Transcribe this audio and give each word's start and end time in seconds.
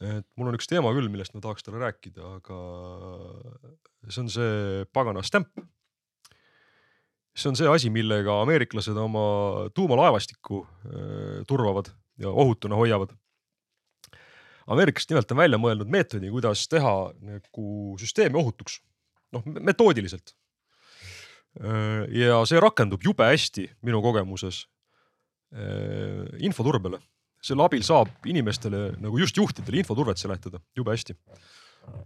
et 0.00 0.26
mul 0.38 0.50
on 0.50 0.56
üks 0.56 0.68
teema 0.70 0.92
küll, 0.94 1.10
millest 1.12 1.34
ma 1.36 1.42
tahaks 1.44 1.64
talle 1.66 1.80
rääkida, 1.82 2.36
aga 2.38 2.58
see 4.08 4.22
on 4.24 4.30
see 4.32 4.84
pagana 4.94 5.22
stamp. 5.26 5.50
see 7.34 7.48
on 7.48 7.56
see 7.56 7.68
asi, 7.68 7.90
millega 7.90 8.42
ameeriklased 8.42 8.96
oma 8.98 9.24
tuumalaevastikku 9.74 10.62
äh, 10.62 11.42
turvavad 11.48 11.92
ja 12.20 12.28
ohutuna 12.28 12.76
hoiavad. 12.76 13.14
ameeriklased 14.66 15.10
nimelt 15.10 15.32
on 15.32 15.42
välja 15.42 15.58
mõelnud 15.58 15.90
meetodi, 15.90 16.30
kuidas 16.30 16.66
teha 16.68 17.12
nagu 17.20 17.96
süsteemi 18.00 18.38
ohutuks, 18.38 18.80
noh 19.32 19.46
metoodiliselt. 19.46 20.34
Äh, 21.60 22.04
ja 22.08 22.42
see 22.48 22.60
rakendub 22.60 23.04
jube 23.04 23.26
hästi 23.28 23.68
minu 23.82 24.02
kogemuses 24.04 24.66
äh, 25.52 26.28
infoturbele 26.40 27.02
selle 27.42 27.64
abil 27.66 27.82
saab 27.86 28.28
inimestele 28.28 28.92
nagu 29.02 29.18
just 29.18 29.36
juhtidele 29.36 29.82
infoturvet 29.82 30.20
seletada 30.20 30.62
jube 30.78 30.94
hästi. 30.94 31.16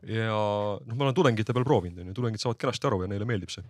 ja 0.08 0.32
noh, 0.32 0.94
ma 0.94 1.04
olen 1.04 1.16
tudengite 1.16 1.52
peal 1.52 1.66
proovinud, 1.68 2.00
onju, 2.00 2.16
tudengid 2.16 2.40
saavad 2.40 2.60
kenasti 2.60 2.88
aru 2.88 3.02
ja 3.04 3.10
neile 3.12 3.28
meeldib 3.28 3.52
see. 3.52 3.64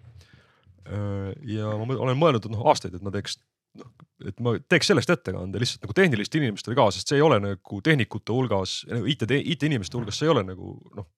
ja 1.50 1.72
ma 1.80 1.98
olen 1.98 2.18
mõelnud, 2.18 2.46
et 2.46 2.54
noh 2.54 2.66
aastaid, 2.70 2.94
et 2.94 3.02
ma 3.02 3.10
teeks 3.14 3.40
noh, 3.80 3.90
et 4.30 4.38
ma 4.42 4.54
teeks 4.70 4.92
sellest 4.92 5.10
ettekande 5.12 5.60
lihtsalt 5.60 5.84
nagu 5.84 5.96
tehnilistele 5.96 6.46
inimestele 6.46 6.78
ka, 6.78 6.88
sest 6.94 7.10
see 7.10 7.18
ei 7.18 7.24
ole 7.26 7.40
nagu 7.42 7.80
tehnikute 7.84 8.34
hulgas, 8.34 8.78
IT, 8.86 9.26
IT-inimeste 9.36 9.98
hulgas, 9.98 10.20
see 10.20 10.28
ei 10.28 10.34
ole 10.36 10.44
nagu 10.46 10.76
noh, 10.96 11.08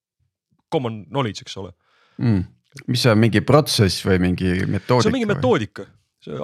common 0.73 1.03
knowledge, 1.09 1.45
eks 1.45 1.59
ole 1.61 1.75
mm.. 2.17 2.43
mis 2.89 3.05
see 3.05 3.13
on, 3.13 3.21
mingi 3.21 3.45
protsess 3.45 4.05
või 4.07 4.23
mingi 4.25 4.55
metoodika? 4.65 5.05
see 5.05 5.13
on 5.13 5.19
mingi 5.19 5.31
metoodika, 5.31 5.89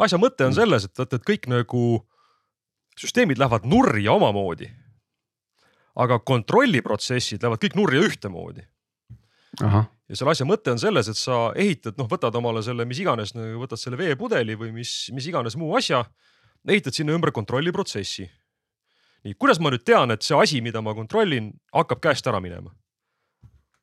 asja 0.07 0.21
mõte 0.21 0.47
on 0.47 0.53
mm. 0.53 0.59
selles, 0.61 0.89
et 0.89 1.01
vaata, 1.01 1.21
et 1.21 1.27
kõik 1.33 1.49
nagu 1.53 1.85
süsteemid 3.01 3.39
lähevad 3.39 3.67
nurja 3.67 4.13
omamoodi. 4.13 4.71
aga 5.95 6.19
kontrolliprotsessid 6.19 7.43
lähevad 7.43 7.61
kõik 7.63 7.77
nurja 7.79 8.03
ühtemoodi. 8.03 8.65
ja 10.09 10.17
selle 10.17 10.33
asja 10.33 10.47
mõte 10.47 10.73
on 10.73 10.79
selles, 10.79 11.09
et 11.09 11.17
sa 11.17 11.53
ehitad, 11.55 11.95
noh, 11.99 12.09
võtad 12.11 12.35
omale 12.35 12.63
selle, 12.63 12.85
mis 12.85 12.99
iganes, 12.99 13.35
nagu 13.35 13.61
võtad 13.63 13.79
selle 13.79 13.99
veepudeli 13.99 14.57
või 14.59 14.73
mis, 14.73 15.11
mis 15.15 15.27
iganes 15.31 15.57
muu 15.57 15.77
asja, 15.79 16.05
ehitad 16.69 16.95
sinna 16.95 17.15
ümber 17.15 17.33
kontrolliprotsessi. 17.33 18.31
nii, 19.25 19.35
kuidas 19.35 19.61
ma 19.61 19.71
nüüd 19.71 19.85
tean, 19.85 20.11
et 20.11 20.23
see 20.23 20.37
asi, 20.37 20.61
mida 20.61 20.83
ma 20.83 20.95
kontrollin, 20.95 21.53
hakkab 21.73 22.03
käest 22.03 22.27
ära 22.27 22.41
minema? 22.41 22.75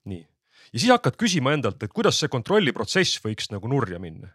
nii, 0.05 0.27
ja 0.73 0.79
siis 0.79 0.91
hakkad 0.91 1.15
küsima 1.15 1.53
endalt, 1.53 1.83
et 1.83 1.93
kuidas 1.93 2.19
see 2.19 2.27
kontrolliprotsess 2.27 3.23
võiks 3.23 3.51
nagu 3.51 3.67
nurja 3.67 3.99
minna 3.99 4.31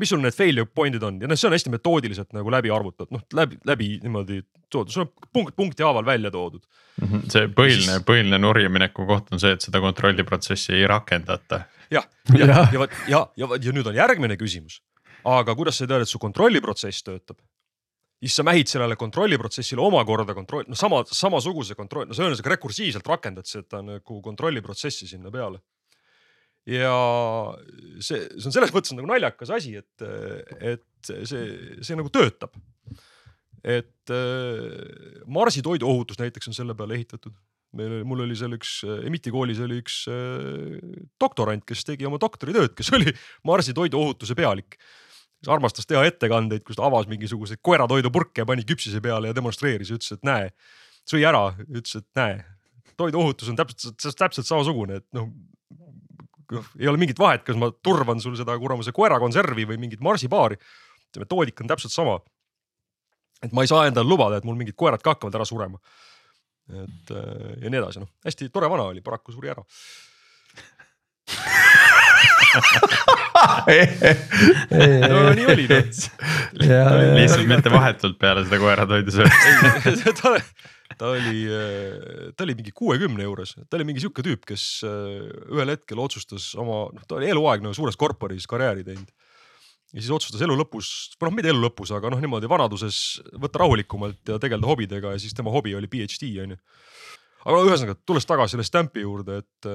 mis 0.00 0.12
sul 0.12 0.22
need 0.22 0.36
failure 0.36 0.66
point'id 0.66 1.04
on 1.06 1.20
ja 1.22 1.28
noh, 1.30 1.38
see 1.38 1.48
on 1.48 1.56
hästi 1.56 1.72
metoodiliselt 1.72 2.32
nagu 2.36 2.52
läbi 2.52 2.72
arvutatud, 2.74 3.12
noh 3.14 3.24
läbi, 3.36 3.58
läbi 3.68 3.90
niimoodi 4.04 4.40
toodud, 4.72 4.92
sul 4.94 5.04
on 5.06 5.12
punkt 5.32 5.56
punkti 5.56 5.84
haaval 5.86 6.06
välja 6.06 6.32
toodud. 6.34 6.62
-hmm. 7.00 7.26
see 7.32 7.48
põhiline 7.56 7.98
siis..., 7.98 8.06
põhiline 8.08 8.40
nurjamineku 8.40 9.06
koht 9.08 9.32
on 9.34 9.42
see, 9.42 9.52
et 9.56 9.66
seda 9.66 9.82
kontrolliprotsessi 9.84 10.74
ei 10.78 10.86
rakendata. 10.90 11.62
jah, 11.90 12.06
ja, 12.36 12.46
ja, 12.46 12.66
ja 12.72 12.82
vot 12.82 12.98
ja, 13.08 13.22
ja, 13.36 13.48
ja 13.60 13.76
nüüd 13.76 13.86
on 13.86 13.96
järgmine 13.96 14.36
küsimus. 14.40 14.80
aga 15.24 15.54
kuidas 15.54 15.78
sa 15.78 15.86
tead, 15.86 16.06
et 16.06 16.08
su 16.08 16.18
kontrolliprotsess 16.18 17.04
töötab? 17.06 17.38
siis 18.20 18.36
sa 18.36 18.44
mähid 18.44 18.68
sellele 18.68 18.96
kontrolliprotsessile 19.00 19.80
omakorda 19.80 20.34
kontroll, 20.36 20.66
no 20.68 20.76
sama, 20.76 21.04
samasuguse 21.08 21.74
kontroll, 21.74 22.08
no 22.08 22.14
see 22.14 22.24
on 22.24 22.34
ühesõnaga 22.34 22.52
rekursiivselt 22.52 23.06
rakendad 23.08 23.48
seda 23.48 23.80
nagu 23.84 24.20
kontrolliprotsessi 24.22 25.08
sinna 25.08 25.32
peale 25.32 25.62
ja 26.68 26.94
see, 28.00 28.24
see 28.36 28.48
on 28.48 28.54
selles 28.54 28.72
mõttes 28.74 28.94
nagu 28.96 29.08
naljakas 29.08 29.52
asi, 29.56 29.76
et, 29.80 30.04
et 30.60 30.84
see, 31.06 31.46
see 31.80 31.98
nagu 31.98 32.12
töötab. 32.12 32.56
et 33.64 34.12
äh, 34.12 35.22
Marsi 35.26 35.62
toiduohutus 35.62 36.20
näiteks 36.20 36.48
on 36.48 36.56
selle 36.56 36.74
peale 36.74 36.96
ehitatud. 36.96 37.32
meil 37.76 37.92
oli, 37.92 38.04
mul 38.04 38.24
oli 38.24 38.36
seal 38.36 38.56
üks, 38.56 38.80
Emiti 39.06 39.30
koolis 39.30 39.60
oli 39.60 39.80
üks 39.80 40.02
äh, 40.10 40.80
doktorant, 41.20 41.64
kes 41.64 41.84
tegi 41.84 42.08
oma 42.08 42.18
doktoritööd, 42.20 42.74
kes 42.76 42.92
oli 42.98 43.12
Marsi 43.44 43.76
toiduohutuse 43.76 44.34
pealik 44.34 44.76
kes 45.40 45.48
armastas 45.48 45.88
teha 45.88 46.04
ettekandeid, 46.04 46.62
kus 46.66 46.76
ta 46.76 46.84
avas 46.84 47.08
mingisuguseid 47.08 47.62
koeratoidupurke 47.64 48.42
ja 48.42 48.48
pani 48.48 48.64
küpsise 48.68 49.00
peale 49.00 49.30
ja 49.30 49.36
demonstreeris 49.36 49.88
ja 49.88 49.96
ütles, 49.96 50.12
et 50.12 50.26
näe, 50.28 50.50
sõi 51.08 51.22
ära, 51.24 51.46
ütles, 51.64 51.96
et 51.96 52.08
näe, 52.18 52.42
toiduohutus 53.00 53.48
on 53.48 53.56
täpselt, 53.56 53.96
täpselt 54.18 54.48
samasugune, 54.48 55.00
et 55.00 55.06
noh, 55.16 55.30
noh, 56.54 56.66
ei 56.78 56.90
ole 56.90 57.00
mingit 57.00 57.18
vahet, 57.20 57.44
kas 57.46 57.58
ma 57.60 57.70
turvan 57.84 58.20
sul 58.22 58.36
seda 58.38 58.56
kuramuse 58.60 58.94
koerakonservi 58.96 59.66
või 59.72 59.80
mingit 59.86 60.02
marsipaari. 60.04 60.58
see 61.10 61.22
metoodika 61.22 61.64
on 61.64 61.72
täpselt 61.72 61.94
sama. 61.94 62.20
et 63.42 63.52
ma 63.56 63.64
ei 63.64 63.70
saa 63.70 63.86
endale 63.88 64.08
lubada, 64.08 64.36
et 64.36 64.44
mul 64.44 64.58
mingid 64.58 64.76
koerad 64.76 65.02
ka 65.02 65.14
hakkavad 65.14 65.34
ära 65.34 65.48
surema. 65.48 65.78
et 66.70 67.10
ja 67.10 67.70
nii 67.70 67.82
edasi, 67.82 68.04
noh 68.04 68.10
hästi 68.24 68.50
tore 68.50 68.70
vana 68.70 68.90
oli, 68.92 69.00
paraku 69.02 69.32
suri 69.32 69.50
ära 69.50 69.64
no 75.08 75.32
nii 75.36 75.46
oli 75.52 75.66
noh. 75.70 75.82
lihtsalt 77.18 77.46
mitte 77.48 77.72
vahetult 77.72 78.18
peale 78.20 78.44
seda 78.46 78.58
koeratoidu 78.62 79.14
söömist 79.14 80.24
ta 80.98 81.10
oli, 81.14 81.44
ta 82.36 82.44
oli 82.44 82.56
mingi 82.58 82.72
kuuekümne 82.76 83.24
juures, 83.26 83.54
ta 83.68 83.78
oli 83.78 83.86
mingi 83.88 84.02
sihuke 84.02 84.24
tüüp, 84.26 84.44
kes 84.48 84.66
äh, 84.86 85.26
ühel 85.52 85.74
hetkel 85.74 86.00
otsustas 86.02 86.50
oma, 86.58 86.86
noh, 86.94 87.06
ta 87.08 87.18
oli 87.18 87.30
eluaeg 87.30 87.64
nagu 87.64 87.76
suures 87.76 87.98
korporis 88.00 88.48
karjääri 88.50 88.84
teinud. 88.86 89.10
ja 89.92 89.98
siis 89.98 90.10
otsustas 90.14 90.42
elu 90.46 90.56
lõpus, 90.58 90.90
või 91.18 91.30
noh, 91.30 91.36
mitte 91.38 91.52
elu 91.52 91.62
lõpus, 91.64 91.94
aga 91.96 92.12
noh, 92.12 92.22
niimoodi 92.22 92.50
vanaduses 92.50 93.20
võtta 93.32 93.62
rahulikumalt 93.62 94.34
ja 94.34 94.38
tegeleda 94.42 94.70
hobidega 94.70 95.14
ja 95.14 95.22
siis 95.22 95.36
tema 95.36 95.54
hobi 95.54 95.74
oli 95.78 95.90
PhD 95.90 96.32
on 96.44 96.56
ju. 96.56 96.60
aga 97.44 97.62
ühesõnaga, 97.68 97.98
tulles 98.06 98.28
tagasi 98.28 98.56
selle 98.56 98.66
Stampi 98.66 99.04
juurde, 99.06 99.40
et, 99.44 99.70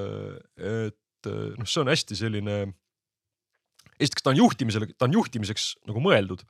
et 0.59 1.31
noh, 1.31 1.67
see 1.67 1.81
on 1.83 1.91
hästi 1.91 2.19
selline. 2.19 2.59
esiteks 3.99 4.23
ta 4.23 4.33
on 4.35 4.43
juhtimisele, 4.43 4.91
ta 4.97 5.07
on 5.07 5.19
juhtimiseks 5.19 5.75
nagu 5.87 6.03
mõeldud 6.03 6.43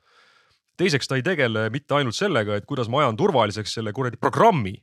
teiseks, 0.80 1.08
ta 1.08 1.18
ei 1.18 1.24
tegele 1.26 1.68
mitte 1.74 1.96
ainult 1.96 2.16
sellega, 2.16 2.58
et 2.58 2.66
kuidas 2.68 2.90
ma 2.92 3.02
ajan 3.02 3.16
turvaliseks 3.18 3.78
selle 3.78 3.92
kuradi 3.96 4.20
programmi, 4.20 4.74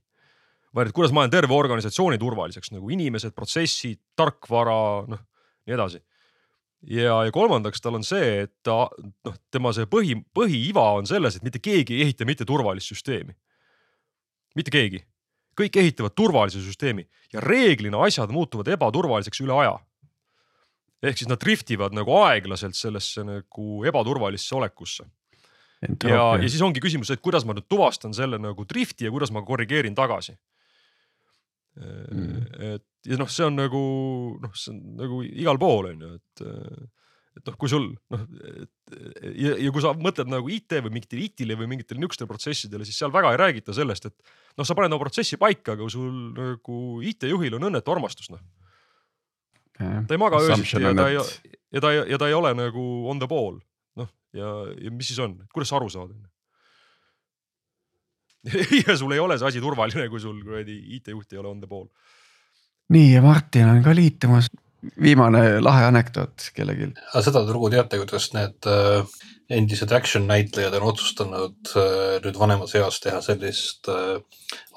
vaid 0.73 0.89
et 0.89 0.95
kuidas 0.95 1.13
ma 1.13 1.23
ajan 1.23 1.35
terve 1.35 1.55
organisatsiooni 1.55 2.17
turvaliseks 2.21 2.73
nagu 2.73 2.89
inimesed, 2.93 3.35
protsessid, 3.37 4.01
tarkvara, 4.17 4.79
noh 5.09 5.21
nii 5.63 5.77
edasi. 5.77 6.01
ja, 6.91 7.23
ja 7.23 7.31
kolmandaks 7.31 7.81
tal 7.81 7.95
on 7.99 8.03
see, 8.03 8.43
et 8.43 8.53
ta 8.63 8.87
noh, 8.89 9.39
tema 9.51 9.71
see 9.75 9.87
põhi, 9.87 10.17
põhiiva 10.35 10.89
on 10.97 11.07
selles, 11.07 11.37
et 11.37 11.45
mitte 11.45 11.61
keegi 11.63 11.95
ei 11.97 12.07
ehita 12.07 12.27
mitte 12.27 12.45
turvalist 12.45 12.91
süsteemi. 12.91 13.35
mitte 14.55 14.71
keegi, 14.71 15.03
kõik 15.57 15.79
ehitavad 15.79 16.13
turvalise 16.15 16.61
süsteemi 16.61 17.07
ja 17.33 17.41
reeglina 17.41 18.03
asjad 18.05 18.31
muutuvad 18.31 18.67
ebaturvaliseks 18.67 19.41
üle 19.45 19.55
aja 19.61 19.77
ehk 21.03 21.19
siis 21.19 21.27
nad 21.27 21.39
driftivad 21.41 21.95
nagu 21.95 22.15
aeglaselt 22.21 22.77
sellesse 22.79 23.23
nagu 23.27 23.83
ebaturvalisse 23.87 24.55
olekusse 24.55 25.07
ja, 26.07 26.23
ja 26.39 26.49
siis 26.49 26.63
ongi 26.65 26.81
küsimus, 26.83 27.11
et 27.13 27.21
kuidas 27.23 27.45
ma 27.47 27.55
nüüd 27.57 27.67
tuvastan 27.71 28.15
selle 28.15 28.39
nagu 28.41 28.65
drifti 28.69 29.07
ja 29.07 29.13
kuidas 29.13 29.33
ma 29.33 29.43
korrigeerin 29.45 29.95
tagasi. 29.97 30.35
Mm.. 31.73 32.41
et 32.61 33.07
ja 33.09 33.17
noh, 33.17 33.29
see 33.33 33.47
on 33.47 33.55
nagu 33.57 33.79
noh, 34.41 34.51
see 34.57 34.69
on 34.75 34.81
nagu 34.99 35.23
igal 35.25 35.57
pool 35.57 35.87
on 35.89 36.03
ju, 36.05 36.09
et, 36.19 36.43
et 37.39 37.49
noh, 37.49 37.55
kui 37.57 37.71
sul 37.71 37.87
noh 38.13 38.27
ja, 39.33 39.55
ja 39.57 39.71
kui 39.73 39.81
sa 39.81 39.95
mõtled 39.97 40.29
nagu 40.29 40.51
IT 40.53 40.77
või 40.85 40.99
mingitele 40.99 41.25
IT-le 41.25 41.57
või 41.57 41.71
mingitele 41.71 41.97
niisugustele 41.97 42.29
protsessidele, 42.29 42.85
siis 42.85 43.01
seal 43.01 43.13
väga 43.15 43.33
ei 43.33 43.41
räägita 43.41 43.73
sellest, 43.73 44.05
et 44.11 44.35
noh, 44.53 44.67
sa 44.69 44.77
paned 44.77 44.93
oma 44.93 45.01
protsessi 45.01 45.39
paika, 45.41 45.73
aga 45.73 45.89
sul 45.89 46.13
nagu 46.37 46.77
IT-juhil 47.09 47.57
on 47.57 47.71
õnnetu 47.71 47.95
armastus 47.95 48.29
noh. 48.29 48.45
ta 49.73 50.13
ei 50.13 50.21
maga 50.21 50.45
öösiti 50.45 50.77
ja 50.77 50.93
ta 50.93 51.09
ei, 51.09 51.17
ja 51.73 51.81
ta 51.81 51.95
ja 51.97 52.21
ta 52.21 52.29
ei 52.29 52.37
ole 52.37 52.53
nagu 52.53 52.85
on 53.09 53.17
the 53.17 53.29
ball 53.33 53.57
ja, 54.33 54.51
ja 54.81 54.91
mis 54.91 55.11
siis 55.11 55.21
on, 55.23 55.37
kuidas 55.53 55.71
sa 55.71 55.79
aru 55.79 55.89
saad? 55.93 56.13
ja 58.83 58.97
sul 58.99 59.13
ei 59.15 59.21
ole 59.23 59.37
see 59.39 59.49
asi 59.53 59.63
turvaline, 59.63 60.09
kui 60.11 60.21
sul 60.21 60.41
kuradi 60.43 60.75
IT-juht 60.97 61.33
ei 61.33 61.39
ole 61.39 61.53
on 61.53 61.63
the 61.63 61.69
ball. 61.69 61.87
nii 62.93 63.13
ja 63.13 63.23
Martin 63.23 63.69
on 63.71 63.83
ka 63.85 63.95
liitumas. 63.95 64.51
viimane 64.99 65.61
lahe 65.63 65.85
anekdoot 65.87 66.49
kellelgi. 66.55 66.89
seda 67.23 67.45
te 67.45 67.53
lugu 67.55 67.69
teate, 67.71 68.01
kuidas 68.01 68.33
need 68.35 68.67
äh, 68.67 69.05
endised 69.49 69.91
action 69.95 70.27
näitlejad 70.27 70.75
on 70.79 70.89
otsustanud 70.91 71.71
äh, 71.79 72.17
nüüd 72.25 72.39
vanemas 72.39 72.75
eas 72.75 72.99
teha 72.99 73.21
sellist 73.23 73.87
äh, 73.87 74.19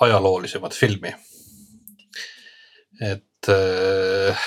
ajaloolisemat 0.06 0.74
filmi. 0.78 1.14
et 3.02 3.26
äh, 3.52 4.46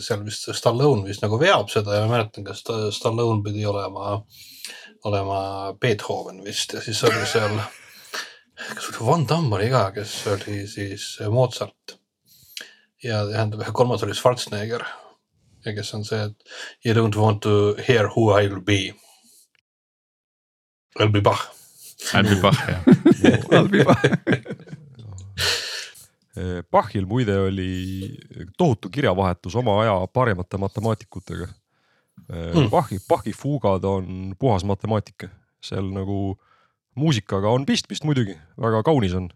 seal 0.00 0.24
vist 0.24 0.48
Stallone 0.56 1.06
vist 1.08 1.24
nagu 1.24 1.38
veab 1.40 1.70
seda 1.72 1.98
ja 1.98 2.04
ma 2.06 2.16
mäletan, 2.16 2.46
kas 2.46 2.64
Stallone 2.96 3.42
pidi 3.44 3.64
olema, 3.68 4.18
olema 5.04 5.40
Beethoven 5.80 6.42
vist 6.44 6.74
ja 6.76 6.82
siis 6.84 7.02
oli 7.04 7.26
seal, 7.28 7.58
kas 8.74 8.90
oli 8.90 9.06
Van 9.08 9.28
Damme 9.28 9.58
oli 9.58 9.70
ka, 9.72 9.86
kes 9.96 10.16
oli 10.34 10.64
siis 10.70 11.14
Mozart. 11.30 11.98
ja 13.04 13.24
tähendab, 13.28 13.66
kolmas 13.72 14.02
oli 14.02 14.14
Schwarzenegger 14.14 14.84
ja 15.64 15.74
kes 15.74 15.94
on 15.94 16.04
see, 16.04 16.20
et 16.24 16.36
you 16.84 16.94
don't 16.94 17.16
want 17.20 17.42
to 17.42 17.74
hear 17.88 18.08
who 18.08 18.30
I 18.32 18.48
will 18.48 18.60
be. 18.60 18.94
I'll 21.00 21.10
be 21.10 21.20
Bach. 21.20 21.50
I'll 22.12 22.28
be 22.28 22.40
Bach 22.40 22.60
jah. 22.66 22.82
I'll 23.52 23.68
be 23.68 23.84
Bach 23.84 24.04
Bachil 26.70 27.04
muide 27.06 27.36
oli 27.46 28.08
tohutu 28.58 28.90
kirjavahetus 28.90 29.54
oma 29.60 29.76
aja 29.84 29.92
parimate 30.10 30.58
matemaatikutega 30.58 31.46
mm.. 32.28 32.70
Bachi, 32.70 32.98
Bachi 33.08 33.32
fuugad 33.32 33.84
on 33.84 34.34
puhas 34.38 34.64
matemaatika, 34.64 35.28
seal 35.62 35.86
nagu 35.94 36.36
muusikaga 36.98 37.50
on 37.54 37.66
pistmist 37.66 38.04
muidugi, 38.06 38.36
väga 38.60 38.82
kaunis 38.86 39.14
on. 39.18 39.30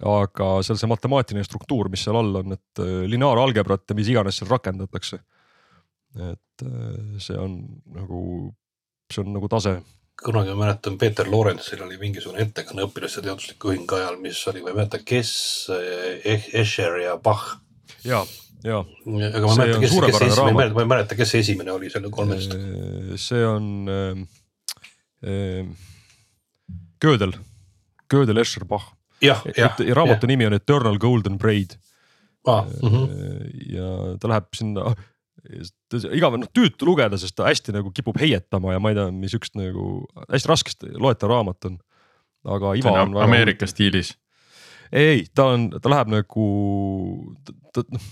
aga 0.00 0.46
seal 0.64 0.78
see 0.80 0.88
matemaatiline 0.88 1.44
struktuur, 1.44 1.90
mis 1.92 2.06
seal 2.06 2.16
all 2.16 2.40
on, 2.40 2.54
et 2.56 2.80
äh, 2.80 3.02
lineaaralgebrat 3.12 3.84
ja 3.90 3.96
mis 3.98 4.08
iganes 4.08 4.40
seal 4.40 4.48
rakendatakse. 4.48 5.20
et 6.30 6.64
see 7.22 7.36
on 7.38 7.60
nagu, 7.94 8.20
see 9.12 9.22
on 9.22 9.34
nagu 9.36 9.48
tase 9.48 9.76
kunagi 10.24 10.52
ma 10.52 10.64
mäletan, 10.64 10.98
Peeter 10.98 11.30
Lorentsil 11.30 11.82
oli 11.84 11.96
mingisugune 12.00 12.44
ettekanne 12.44 12.84
õpilaste 12.86 13.22
teadusliku 13.24 13.72
ühingu 13.72 13.96
ajal, 13.96 14.18
mis 14.22 14.40
oli, 14.50 14.62
ma 14.64 14.72
ei 14.72 14.78
mäleta, 14.78 15.00
kes 15.06 15.32
eh,, 15.76 16.46
Escher 16.62 16.98
ja 17.00 17.16
Bach. 17.22 17.56
ja, 18.04 18.22
ja. 18.64 18.82
aga 18.84 19.44
ma 19.46 19.52
ei 19.52 19.58
mäleta, 19.62 19.80
kes, 19.84 19.96
kes 20.06 20.22
esimene, 20.28 20.70
ma 20.76 20.84
ei 20.84 20.90
mäleta, 20.94 21.18
kes 21.18 21.34
esimene 21.40 21.72
oli 21.72 21.92
selle 21.92 22.12
kolmest. 22.12 22.56
see 23.16 23.44
on 23.46 23.66
äh, 23.90 25.64
Gödel, 27.00 27.36
Gödel, 28.12 28.42
Escher, 28.44 28.66
Bach. 28.68 28.92
jah, 29.24 29.44
jah. 29.56 29.80
raamatu 29.96 30.28
nimi 30.28 30.48
on 30.48 30.56
Eternal 30.56 30.98
Golden 31.00 31.38
Braid 31.38 31.78
ah,. 32.46 32.66
Mm 32.82 32.88
-hmm. 32.88 33.08
ja 33.72 34.16
ta 34.20 34.28
läheb 34.28 34.52
sinna 34.56 34.94
igav, 36.16 36.36
noh 36.40 36.50
tüütu 36.54 36.88
lugeda, 36.88 37.18
sest 37.20 37.36
ta 37.38 37.48
hästi 37.48 37.74
nagu 37.76 37.92
kipub 37.94 38.18
heietama 38.20 38.74
ja 38.74 38.82
ma 38.82 38.92
ei 38.92 38.98
tea, 38.98 39.10
mis 39.14 39.36
üks 39.36 39.54
nagu 39.58 40.04
hästi 40.26 40.50
raskesti 40.50 40.94
loetav 40.96 41.32
raamat 41.32 41.70
on. 41.70 41.78
aga 42.48 42.74
Iva 42.80 42.96
on, 43.02 43.14
on. 43.14 43.22
Ameerika 43.24 43.68
stiilis. 43.68 44.14
ei, 44.92 45.24
ta 45.34 45.52
on, 45.54 45.70
ta 45.76 45.92
läheb 45.92 46.12
nagu, 46.12 46.48
ta 47.74 47.86
noh 47.88 48.10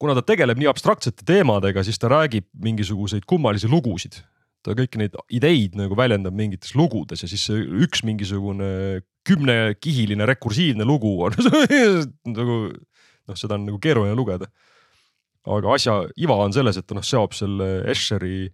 kuna 0.00 0.16
ta 0.16 0.24
tegeleb 0.24 0.60
nii 0.60 0.68
abstraktsete 0.70 1.26
teemadega, 1.28 1.84
siis 1.84 2.00
ta 2.00 2.08
räägib 2.10 2.46
mingisuguseid 2.64 3.26
kummalisi 3.28 3.68
lugusid. 3.70 4.22
ta 4.60 4.74
kõiki 4.76 4.98
neid 5.00 5.14
ideid 5.32 5.76
nagu 5.78 5.96
väljendab 5.96 6.34
mingites 6.36 6.74
lugudes 6.76 7.22
ja 7.24 7.28
siis 7.30 7.46
üks 7.48 8.02
mingisugune 8.04 9.00
kümnekihiline 9.24 10.26
rekursiivne 10.28 10.84
lugu 10.84 11.14
on 11.24 11.32
nagu 12.38 12.56
noh, 12.68 13.38
seda 13.40 13.56
on 13.56 13.64
nagu 13.64 13.78
keeruline 13.80 14.12
lugeda 14.18 14.50
aga 15.48 15.76
asja 15.76 15.94
iva 16.20 16.36
on 16.44 16.52
selles, 16.52 16.76
et 16.76 16.86
ta 16.86 16.96
noh 16.96 17.06
seob 17.06 17.32
selle 17.36 17.70
Escheri 17.90 18.48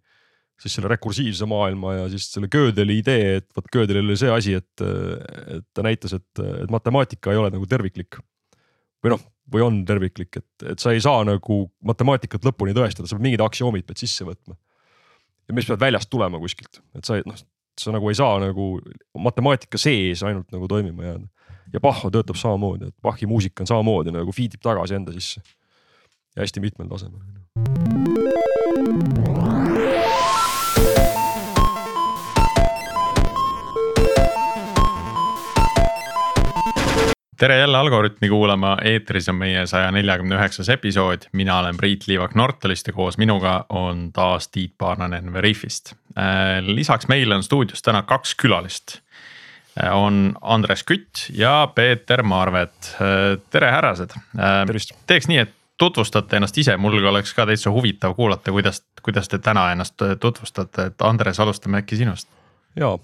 siis 0.61 0.79
selle 0.79 0.89
rekursiivse 0.89 1.47
maailma 1.49 1.95
ja 1.99 2.05
siis 2.13 2.31
selle 2.33 2.49
Gödeli 2.53 3.01
idee, 3.03 3.41
et 3.41 3.49
vot 3.57 3.67
Gödelil 3.73 4.07
oli 4.07 4.17
see 4.17 4.31
asi, 4.33 4.55
et, 4.57 4.85
et 5.53 5.67
ta 5.77 5.85
näitas, 5.85 6.17
et, 6.17 6.45
et 6.63 6.73
matemaatika 6.73 7.33
ei 7.33 7.41
ole 7.41 7.51
nagu 7.53 7.67
terviklik. 7.69 8.17
või 9.05 9.13
noh, 9.13 9.27
või 9.53 9.63
on 9.67 9.83
terviklik, 9.87 10.39
et, 10.41 10.65
et 10.73 10.81
sa 10.83 10.95
ei 10.97 11.03
saa 11.05 11.25
nagu 11.29 11.67
matemaatikat 11.87 12.47
lõpuni 12.49 12.75
tõestada, 12.77 13.09
sa 13.09 13.19
pead 13.19 13.27
mingid 13.29 13.45
aktsioomid 13.45 13.87
pead 13.87 14.01
sisse 14.01 14.25
võtma. 14.25 14.57
ja 15.47 15.55
mis 15.55 15.69
peavad 15.69 15.85
väljast 15.85 16.11
tulema 16.11 16.41
kuskilt, 16.41 16.81
et 16.97 17.05
sa 17.05 17.21
noh, 17.21 17.45
sa 17.77 17.93
nagu 17.93 18.09
ei 18.09 18.17
saa 18.17 18.41
nagu 18.41 18.79
matemaatika 19.13 19.79
sees 19.79 20.25
ainult 20.25 20.49
nagu 20.55 20.69
toimima 20.73 21.05
jääda. 21.05 21.29
ja 21.75 21.85
Bach 21.85 22.01
töötab 22.09 22.41
samamoodi, 22.41 22.89
et 22.89 22.97
Bachi 23.03 23.29
muusika 23.29 23.61
on 23.63 23.69
samamoodi 23.69 24.17
nagu 24.17 24.33
feed 24.33 24.57
ib 24.57 24.65
tagasi 24.65 24.97
enda 24.97 25.13
sisse 25.13 25.45
ja 26.37 26.43
hästi 26.43 26.61
mitmel 26.61 26.89
tasemel. 26.89 27.21
tere 37.37 37.59
jälle 37.59 37.79
Algorütmi 37.79 38.29
kuulama, 38.29 38.79
eetris 38.85 39.29
on 39.29 39.37
meie 39.37 39.67
saja 39.67 39.91
neljakümne 39.93 40.39
üheksas 40.39 40.69
episood, 40.73 41.27
mina 41.33 41.59
olen 41.59 41.77
Priit 41.77 42.07
Liivak 42.09 42.35
Nortalist 42.35 42.87
ja 42.89 42.93
koos 42.97 43.19
minuga 43.19 43.67
on 43.69 44.09
taas 44.13 44.49
Tiit 44.49 44.73
Paananen 44.79 45.33
Veriffist. 45.33 45.93
Äh, 46.19 46.65
lisaks 46.65 47.09
meile 47.09 47.37
on 47.37 47.45
stuudios 47.45 47.83
täna 47.83 48.03
kaks 48.03 48.35
külalist 48.41 48.99
äh, 49.83 49.93
on 49.93 50.33
Andres 50.41 50.85
Kütt 50.85 51.29
ja 51.33 51.69
Peeter 51.75 52.23
Marvet, 52.23 52.97
äh, 52.97 53.37
tere 53.51 53.71
härrased. 53.71 54.17
teeks 55.07 55.29
nii, 55.29 55.45
et 55.45 55.53
tutvustate 55.79 56.37
ennast 56.37 56.59
ise, 56.59 56.77
mul 56.81 56.99
oleks 57.07 57.35
ka 57.37 57.47
täitsa 57.47 57.71
huvitav 57.71 58.15
kuulata, 58.17 58.53
kuidas, 58.53 58.83
kuidas 59.05 59.29
te 59.29 59.39
täna 59.39 59.71
ennast 59.73 60.03
tutvustate, 60.21 60.91
et 60.91 61.05
Andres, 61.05 61.41
alustame 61.41 61.83
äkki 61.83 61.97
sinust. 61.97 62.29
ja, 62.77 62.99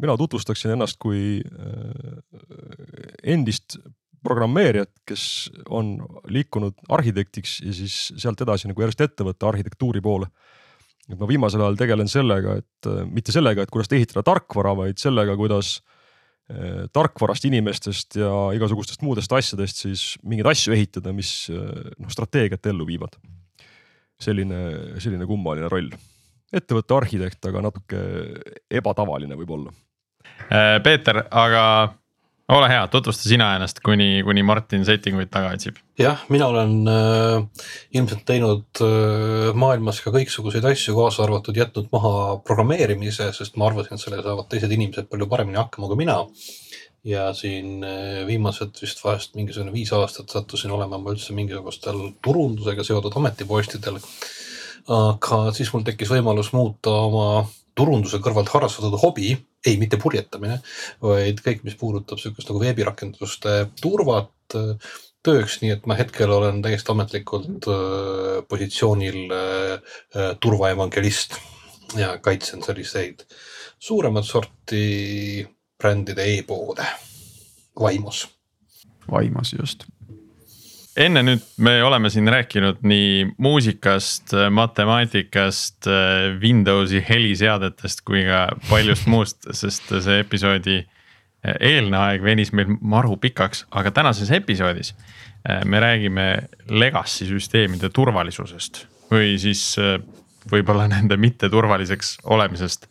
mina 0.00 0.16
tutvustaksin 0.16 0.70
ennast 0.74 0.98
kui 0.98 1.40
äh, 1.40 2.22
endist 3.22 3.78
programmeerijat, 4.22 4.90
kes 5.06 5.50
on 5.70 5.96
liikunud 6.26 6.74
arhitektiks 6.88 7.60
ja 7.62 7.72
siis 7.72 7.98
sealt 8.16 8.40
edasi 8.42 8.68
nagu 8.68 8.82
järjest 8.82 9.00
ettevõtte 9.06 9.46
arhitektuuri 9.46 10.00
poole. 10.00 10.26
et 11.08 11.18
ma 11.18 11.28
viimasel 11.28 11.60
ajal 11.60 11.76
tegelen 11.76 12.08
sellega, 12.08 12.58
et 12.58 12.90
mitte 13.10 13.32
sellega, 13.32 13.62
et 13.62 13.70
kuidas 13.70 13.92
ehitada 13.92 14.22
tarkvara, 14.22 14.76
vaid 14.76 14.98
sellega, 14.98 15.36
kuidas 15.36 15.78
äh, 15.78 15.86
Äh, 15.88 15.96
tarkvarast, 16.94 17.44
inimestest 17.44 18.16
ja 18.16 18.28
igasugustest 18.56 19.02
muudest 19.04 19.32
asjadest 19.36 19.82
siis 19.84 20.04
mingeid 20.24 20.48
asju 20.48 20.72
ehitada, 20.72 21.12
mis 21.12 21.32
äh, 21.52 21.90
noh 21.98 22.12
strateegiat 22.12 22.70
ellu 22.72 22.86
viivad. 22.88 23.18
selline, 24.18 24.56
selline 24.98 25.26
kummaline 25.30 25.68
roll, 25.70 25.92
ettevõtte 26.50 26.94
arhitekt, 26.96 27.38
aga 27.46 27.60
natuke 27.68 28.00
ebatavaline 28.80 29.36
võib-olla. 29.38 29.70
Äh, 30.50 30.78
Peeter, 30.82 31.20
aga 31.30 31.62
ole 32.56 32.68
hea, 32.70 32.84
tutvusta 32.88 33.28
sina 33.28 33.50
ennast, 33.56 33.82
kuni, 33.84 34.22
kuni 34.24 34.42
Martin 34.46 34.84
settinguid 34.88 35.30
taga 35.32 35.50
otsib. 35.52 35.76
jah, 36.00 36.22
mina 36.32 36.46
olen 36.48 36.72
äh, 36.88 37.66
ilmselt 37.98 38.24
teinud 38.28 38.80
äh, 38.84 39.50
maailmas 39.58 40.00
ka 40.04 40.12
kõiksuguseid 40.14 40.64
asju, 40.70 40.94
kaasa 40.96 41.26
arvatud 41.26 41.58
jätnud 41.58 41.90
maha 41.92 42.38
programmeerimise, 42.46 43.28
sest 43.36 43.58
ma 43.60 43.68
arvasin, 43.68 43.98
et 43.98 44.04
sellega 44.04 44.24
saavad 44.30 44.48
teised 44.48 44.72
inimesed 44.72 45.10
palju 45.12 45.28
paremini 45.28 45.60
hakkama 45.60 45.90
kui 45.90 46.00
mina. 46.04 46.22
ja 47.04 47.28
siin 47.36 47.84
äh, 47.86 48.24
viimased 48.26 48.80
vist 48.82 49.04
vahest 49.04 49.36
mingisugune 49.38 49.72
viis 49.72 49.92
aastat 49.94 50.32
sattusin 50.32 50.72
olema 50.74 50.98
ma 50.98 51.12
üldse 51.14 51.36
mingisugustel 51.36 52.00
turundusega 52.24 52.84
seotud 52.84 53.20
ametipostidel. 53.20 54.00
aga 54.88 55.44
siis 55.52 55.72
mul 55.72 55.84
tekkis 55.84 56.16
võimalus 56.16 56.54
muuta 56.56 56.96
oma 57.04 57.28
turunduse 57.78 58.20
kõrvalt 58.22 58.50
harrastatud 58.52 58.98
hobi 59.02 59.32
ei, 59.66 59.76
mitte 59.80 59.98
purjetamine, 60.00 60.60
vaid 61.02 61.42
kõik, 61.44 61.64
mis 61.66 61.76
puudutab 61.78 62.20
sihukest 62.20 62.50
nagu 62.50 62.62
veebirakenduste 62.62 63.60
turvat 63.80 64.58
tööks, 65.26 65.58
nii 65.62 65.74
et 65.74 65.86
ma 65.90 65.96
hetkel 65.98 66.30
olen 66.32 66.62
täiesti 66.64 66.92
ametlikult 66.94 67.68
äh, 67.70 68.38
positsioonil 68.48 69.34
äh, 69.34 69.92
turvaevangelist 70.40 71.38
ja 71.98 72.14
kaitsen 72.22 72.62
selliseid 72.64 73.24
suuremat 73.78 74.26
sorti 74.26 75.46
brändide 75.78 76.26
e-poode 76.36 76.86
vaimus. 77.80 78.26
vaimus 79.10 79.54
just 79.58 79.86
enne 80.98 81.22
nüüd 81.22 81.44
me 81.62 81.76
oleme 81.84 82.10
siin 82.10 82.28
rääkinud 82.30 82.82
nii 82.86 83.30
muusikast, 83.38 84.34
matemaatikast, 84.50 85.88
Windowsi 86.42 87.02
heliseadetest 87.08 88.02
kui 88.06 88.24
ka 88.26 88.46
paljust 88.68 89.08
muust, 89.12 89.48
sest 89.56 89.90
see 89.92 90.20
episoodi 90.24 90.80
eelne 91.60 91.98
aeg 92.00 92.24
venis 92.24 92.50
meil 92.56 92.74
maru 92.80 93.16
pikaks, 93.20 93.66
aga 93.70 93.92
tänases 93.94 94.30
episoodis 94.34 94.94
me 95.64 95.80
räägime 95.80 96.24
legacy 96.68 97.28
süsteemide 97.28 97.92
turvalisusest 97.94 98.82
või 99.12 99.36
siis 99.40 99.62
võib-olla 100.50 100.88
nende 100.90 101.16
mitteturvaliseks 101.20 102.18
olemisest 102.34 102.88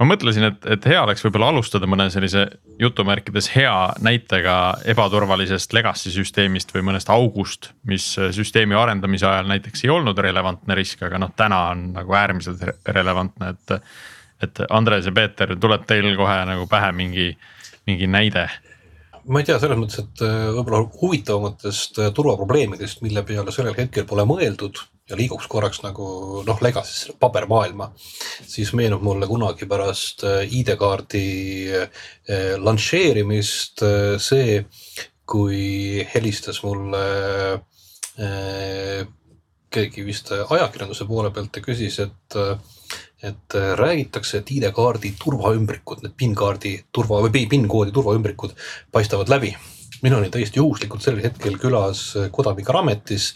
ma 0.00 0.08
mõtlesin, 0.10 0.48
et, 0.50 0.66
et 0.76 0.88
hea 0.90 1.00
oleks 1.02 1.24
võib-olla 1.24 1.48
alustada 1.54 1.88
mõne 1.88 2.08
sellise 2.12 2.46
jutumärkides 2.80 3.48
hea 3.54 3.74
näitega 4.04 4.56
ebaturvalisest 4.92 5.72
legacy 5.76 6.12
süsteemist 6.14 6.74
või 6.74 6.84
mõnest 6.90 7.10
august, 7.12 7.70
mis 7.88 8.08
süsteemi 8.36 8.76
arendamise 8.76 9.28
ajal 9.28 9.48
näiteks 9.52 9.86
ei 9.86 9.94
olnud 9.94 10.18
relevantne 10.18 10.76
risk, 10.78 11.02
aga 11.06 11.20
noh, 11.22 11.32
täna 11.36 11.62
on 11.72 11.88
nagu 11.96 12.18
äärmiselt 12.18 12.62
relevantne, 12.86 13.54
et. 13.56 13.80
et 14.44 14.60
Andres 14.68 15.06
ja 15.08 15.12
Peeter, 15.16 15.54
tuleb 15.56 15.86
teil 15.88 16.10
kohe 16.16 16.34
nagu 16.44 16.66
pähe 16.68 16.90
mingi, 16.92 17.30
mingi 17.88 18.06
näide? 18.06 18.50
ma 19.26 19.40
ei 19.40 19.46
tea, 19.48 19.56
selles 19.58 19.78
mõttes, 19.80 20.02
et 20.04 20.20
äh, 20.22 20.50
võib-olla 20.54 20.82
huvitavamatest 21.00 21.98
äh, 21.98 22.12
turvaprobleemidest, 22.14 23.00
mille 23.02 23.24
peale 23.26 23.54
sellel 23.54 23.74
hetkel 23.78 24.06
pole 24.06 24.26
mõeldud 24.28 24.82
ja 25.10 25.16
liiguks 25.18 25.46
korraks 25.50 25.82
nagu 25.84 26.06
noh, 26.46 26.62
legacy 26.64 27.14
pabermaailma, 27.20 27.90
siis 28.46 28.72
meenub 28.74 29.04
mulle 29.06 29.28
kunagi 29.30 29.68
pärast 29.70 30.24
äh, 30.26 30.42
ID-kaardi 30.60 31.26
äh, 31.78 32.06
lansseerimist 32.58 33.84
äh, 33.86 34.16
see, 34.22 34.64
kui 35.26 36.04
helistas 36.14 36.60
mulle 36.62 37.00
keegi 39.76 40.04
vist 40.06 40.30
ajakirjanduse 40.32 41.04
poole 41.04 41.32
pealt 41.34 41.58
ja 41.58 41.64
küsis, 41.64 41.98
et, 42.00 42.36
et 43.26 43.56
räägitakse, 43.82 44.38
et 44.38 44.52
ID-kaardi 44.54 45.16
turvaümbrikud, 45.20 46.06
need 46.06 46.14
PIN-kaardi 46.16 46.76
turva 46.94 47.18
või 47.26 47.44
PIN-koodi 47.50 47.92
turvaümbrikud 47.92 48.54
paistavad 48.94 49.34
läbi 49.34 49.50
mina 50.02 50.18
olin 50.18 50.32
täiesti 50.32 50.60
juhuslikult 50.60 51.04
sel 51.04 51.20
hetkel 51.22 51.58
külas 51.62 52.02
Kodami 52.32 52.64
Karametis, 52.66 53.30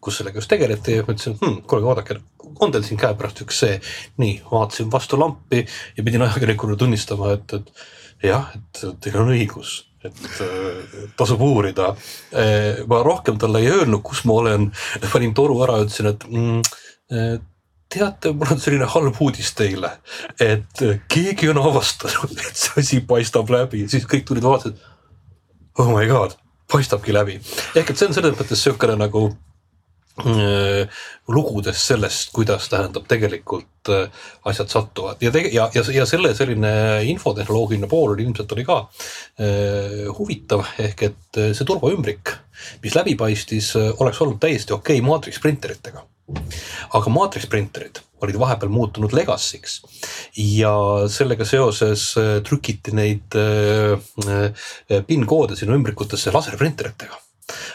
kus 0.00 0.20
sellega 0.20 0.40
just 0.40 0.50
tegeleti 0.52 0.98
ja 0.98 1.06
mõtlesin 1.06 1.38
hm,, 1.40 1.62
kuulge 1.68 1.88
vaadake, 1.88 2.18
on 2.60 2.74
teil 2.74 2.84
siin 2.86 3.00
käepärast 3.00 3.44
üks 3.44 3.62
see. 3.64 3.78
nii, 4.22 4.40
vaatasin 4.50 4.90
vastu 4.92 5.20
lampi 5.20 5.64
ja 5.96 6.04
pidin 6.04 6.26
ajakirjanikule 6.26 6.76
tunnistama, 6.80 7.32
et, 7.36 7.56
et 7.58 8.28
jah, 8.28 8.52
et 8.56 8.84
teil 9.00 9.18
on 9.22 9.32
õigus 9.34 9.82
et 10.02 10.24
äh, 10.42 11.06
tasub 11.14 11.42
uurida. 11.46 11.92
Äh, 12.34 12.82
ma 12.90 13.02
rohkem 13.06 13.38
talle 13.38 13.62
ei 13.62 13.70
öelnud, 13.70 14.02
kus 14.02 14.24
ma 14.26 14.40
olen, 14.40 14.68
panin 15.12 15.34
toru 15.34 15.60
ära, 15.62 15.78
ütlesin, 15.84 16.10
et 16.10 16.26
mm, 16.26 17.42
teate, 17.92 18.32
mul 18.34 18.54
on 18.54 18.60
selline 18.62 18.88
halb 18.88 19.18
uudis 19.22 19.52
teile, 19.54 19.90
et 20.40 20.82
keegi 21.12 21.50
on 21.52 21.60
avastanud, 21.62 22.32
et 22.40 22.58
see 22.58 22.82
asi 22.82 23.00
paistab 23.06 23.52
läbi, 23.52 23.84
siis 23.92 24.08
kõik 24.08 24.24
tulid 24.28 24.46
vaatasid 24.46 24.80
oh 25.78 25.88
my 25.92 26.06
god, 26.10 26.36
paistabki 26.72 27.14
läbi. 27.14 27.40
ehk 27.76 27.90
et 27.90 27.98
see 27.98 28.08
on 28.08 28.14
selles 28.16 28.36
mõttes 28.38 28.62
sihukene 28.64 28.96
nagu 29.00 29.24
äh, 30.20 31.00
lugudes 31.32 31.86
sellest, 31.88 32.30
kuidas 32.36 32.68
tähendab 32.72 33.08
tegelikult 33.08 33.92
äh, 33.92 34.22
asjad 34.48 34.72
satuvad 34.72 35.22
ja 35.24 35.32
ja, 35.34 35.68
ja, 35.74 35.84
ja 35.94 36.06
selle 36.06 36.34
selline 36.36 37.02
infotehnoloogiline 37.08 37.88
pool 37.88 38.14
oli 38.14 38.26
ilmselt 38.28 38.52
oli 38.52 38.66
ka 38.68 38.78
äh, 38.84 40.06
huvitav, 40.18 40.66
ehk 40.78 41.06
et 41.08 41.42
see 41.42 41.68
turvaümbrik, 41.68 42.36
mis 42.84 42.96
läbi 42.98 43.16
paistis, 43.18 43.74
oleks 43.76 44.20
olnud 44.20 44.40
täiesti 44.42 44.76
okei 44.76 45.00
okay 45.00 45.08
maatriks 45.08 45.40
printeritega. 45.40 46.06
Aga 46.98 47.12
maatriks 47.12 47.48
printerid 47.50 48.02
olid 48.22 48.38
vahepeal 48.38 48.70
muutunud 48.72 49.14
legacy'ks 49.16 49.80
ja 50.38 50.72
sellega 51.10 51.46
seoses 51.48 52.12
äh, 52.20 52.38
trükiti 52.46 52.94
neid 52.94 53.36
äh, 53.38 53.98
äh, 54.28 55.02
PIN-koode 55.08 55.58
sinna 55.58 55.76
ümbrikutesse 55.78 56.34
laserprinteritega 56.34 57.18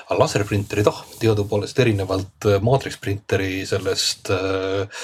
aga 0.07 0.17
laserprinterid, 0.21 0.87
ah 0.89 1.01
teadupoolest 1.19 1.79
erinevalt 1.83 2.47
maatriks 2.63 2.97
printeri 3.03 3.65
sellest 3.67 4.31
äh, 4.33 5.03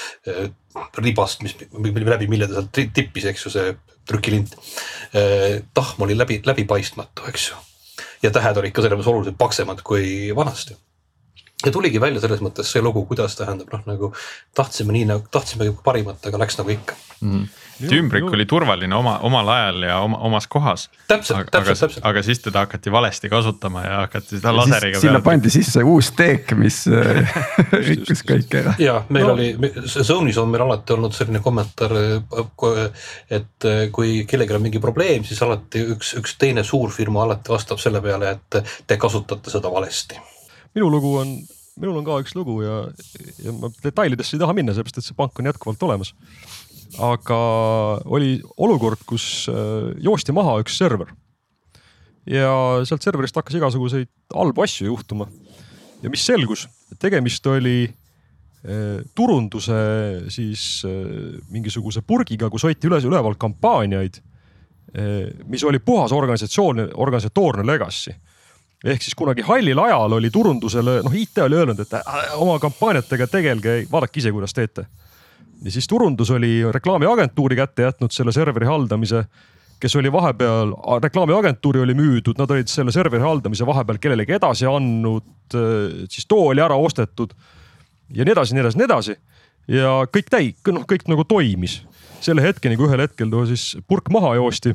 ribast, 0.98 1.44
mis 1.44 1.54
läbi, 1.60 2.28
mille 2.30 2.48
ta 2.48 2.56
sealt 2.56 2.72
tippis, 2.96 3.28
eks 3.30 3.44
ju, 3.46 3.52
see 3.54 3.74
trükilint 4.08 4.56
äh,. 5.12 5.60
tahm 5.76 6.02
oli 6.06 6.16
läbi, 6.16 6.40
läbipaistmatu, 6.44 7.28
eks 7.30 7.50
ju. 7.50 7.60
ja 8.24 8.32
tähed 8.34 8.58
olid 8.60 8.74
ka 8.74 8.82
selles 8.82 8.98
mõttes 8.98 9.12
oluliselt 9.12 9.38
paksemad 9.40 9.84
kui 9.86 10.32
vanasti 10.36 10.76
ja 11.66 11.72
tuligi 11.74 12.00
välja 12.00 12.22
selles 12.24 12.42
mõttes 12.44 12.70
see 12.72 12.82
lugu, 12.84 13.04
kuidas 13.08 13.36
tähendab 13.38 13.72
noh, 13.72 13.84
nagu 13.88 14.12
tahtsime 14.56 14.96
nii 14.96 15.10
nagu 15.12 15.28
tahtsime 15.30 15.70
parimat, 15.84 16.22
aga 16.28 16.40
läks 16.44 16.58
nagu 16.60 16.74
ikka 16.74 16.96
mm. 17.24 17.44
see 17.78 17.98
ümbrik 17.98 18.26
oli 18.28 18.46
turvaline 18.48 18.96
oma, 18.96 19.16
omal 19.26 19.48
ajal 19.54 19.86
ja 19.88 19.98
oma, 20.04 20.18
omas 20.28 20.46
kohas. 20.50 20.86
täpselt, 21.08 21.50
täpselt, 21.52 21.80
täpselt. 21.80 22.04
aga 22.06 22.22
siis 22.26 22.42
teda 22.44 22.64
hakati 22.66 22.92
valesti 22.92 23.30
kasutama 23.32 23.84
ja 23.84 23.96
hakati 24.04 24.38
seda 24.38 24.54
laseriga. 24.56 25.00
sinna 25.00 25.20
pandi 25.24 25.52
sisse 25.52 25.84
uus 25.84 26.12
teek, 26.16 26.54
mis 26.58 26.82
äh, 26.90 27.36
rikkus 27.88 28.24
kõike 28.26 28.60
ära. 28.62 28.76
ja 28.82 28.98
meil 29.08 29.28
no. 29.28 29.36
oli, 29.38 29.72
Zone'is 29.94 30.38
on 30.42 30.52
meil 30.52 30.66
alati 30.66 30.96
olnud 30.96 31.16
selline 31.16 31.42
kommentaar, 31.44 31.96
et 33.30 33.70
kui 33.94 34.20
kellelgi 34.28 34.58
on 34.58 34.68
mingi 34.68 34.82
probleem, 34.82 35.24
siis 35.26 35.42
alati 35.44 35.84
üks, 35.96 36.14
üks 36.20 36.38
teine 36.40 36.64
suurfirma 36.66 37.24
alati 37.24 37.54
vastab 37.54 37.82
selle 37.82 38.02
peale, 38.04 38.36
et 38.36 38.62
te 38.86 39.00
kasutate 39.00 39.52
seda 39.52 39.72
valesti 39.72 40.20
minu 40.74 40.90
lugu 40.90 41.14
on, 41.20 41.34
minul 41.80 41.98
on 42.00 42.06
ka 42.06 42.18
üks 42.22 42.34
lugu 42.36 42.60
ja, 42.64 42.80
ja 43.42 43.54
ma 43.54 43.70
detailidesse 43.82 44.36
ei 44.36 44.42
taha 44.42 44.54
minna, 44.56 44.74
sellepärast 44.74 45.00
et 45.00 45.08
see 45.08 45.18
pank 45.18 45.38
on 45.40 45.50
jätkuvalt 45.50 45.82
olemas. 45.86 46.14
aga 47.02 47.38
oli 48.06 48.36
olukord, 48.62 49.02
kus 49.06 49.48
äh, 49.50 49.92
joosti 50.02 50.34
maha 50.34 50.58
üks 50.62 50.78
server. 50.78 51.10
ja 52.26 52.50
sealt 52.86 53.02
serverist 53.02 53.36
hakkas 53.36 53.58
igasuguseid 53.58 54.10
halbu 54.34 54.66
asju 54.66 54.90
juhtuma. 54.90 55.28
ja 56.02 56.10
mis 56.10 56.26
selgus, 56.26 56.68
tegemist 56.98 57.46
oli 57.46 57.78
äh, 57.86 59.02
turunduse 59.14 59.80
siis 60.28 60.82
äh, 60.86 61.40
mingisuguse 61.50 62.02
purgiga, 62.02 62.50
kus 62.50 62.66
hoiti 62.66 62.90
üles 62.90 63.06
üleval 63.06 63.38
kampaaniaid, 63.38 64.22
mis 65.50 65.64
oli 65.66 65.80
puhas 65.82 66.12
organisatsioon, 66.14 66.84
organisatoorne 67.02 67.64
legacy 67.66 68.12
ehk 68.84 69.02
siis 69.04 69.16
kunagi 69.16 69.44
hallil 69.46 69.80
ajal 69.86 70.18
oli 70.18 70.30
turundusele, 70.30 70.98
noh, 71.04 71.16
IT 71.16 71.40
oli 71.44 71.56
öelnud, 71.56 71.80
et 71.80 71.96
äh, 71.96 72.36
oma 72.40 72.58
kampaaniatega 72.62 73.28
tegelge, 73.32 73.78
vaadake 73.90 74.20
ise, 74.20 74.32
kuidas 74.34 74.54
teete. 74.54 74.86
ja 75.64 75.70
siis 75.72 75.88
turundus 75.88 76.30
oli 76.30 76.60
reklaamiagentuuri 76.72 77.56
kätte 77.56 77.82
jätnud 77.82 78.12
selle 78.12 78.32
serveri 78.32 78.66
haldamise, 78.66 79.24
kes 79.80 79.96
oli 79.96 80.12
vahepeal, 80.12 80.74
reklaamiagentuuri 81.02 81.80
oli 81.80 81.94
müüdud, 81.94 82.38
nad 82.38 82.50
olid 82.50 82.68
selle 82.68 82.92
serveri 82.92 83.22
haldamise 83.22 83.66
vahepeal 83.66 83.98
kellelegi 83.98 84.36
edasi 84.36 84.68
andnud, 84.68 85.30
äh, 85.56 86.04
siis 86.08 86.28
too 86.28 86.50
oli 86.52 86.64
ära 86.64 86.76
ostetud 86.76 87.32
ja 88.12 88.24
nii 88.24 88.36
edasi, 88.36 88.54
nii 88.54 88.66
edasi, 88.66 88.78
nii 88.78 88.90
edasi. 88.90 89.16
ja 89.68 89.98
kõik 90.12 90.28
täi-, 90.30 90.54
noh, 90.72 90.84
kõik 90.88 91.08
nagu 91.08 91.24
toimis 91.24 91.80
selle 92.24 92.44
hetkeni, 92.44 92.76
kui 92.76 92.88
ühel 92.88 93.00
hetkel 93.04 93.32
too 93.32 93.46
siis 93.48 93.74
purk 93.88 94.12
maha 94.12 94.34
joosti 94.36 94.74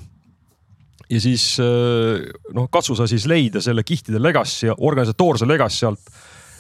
ja 1.09 1.21
siis 1.21 1.43
äh, 1.63 2.21
noh, 2.55 2.69
katsu 2.71 2.95
sa 2.97 3.07
siis 3.09 3.25
leida 3.29 3.61
selle 3.63 3.83
kihtide 3.87 4.21
legacy, 4.21 4.69
organisatoorse 4.77 5.47
legacy 5.49 5.87
alt. 5.89 6.11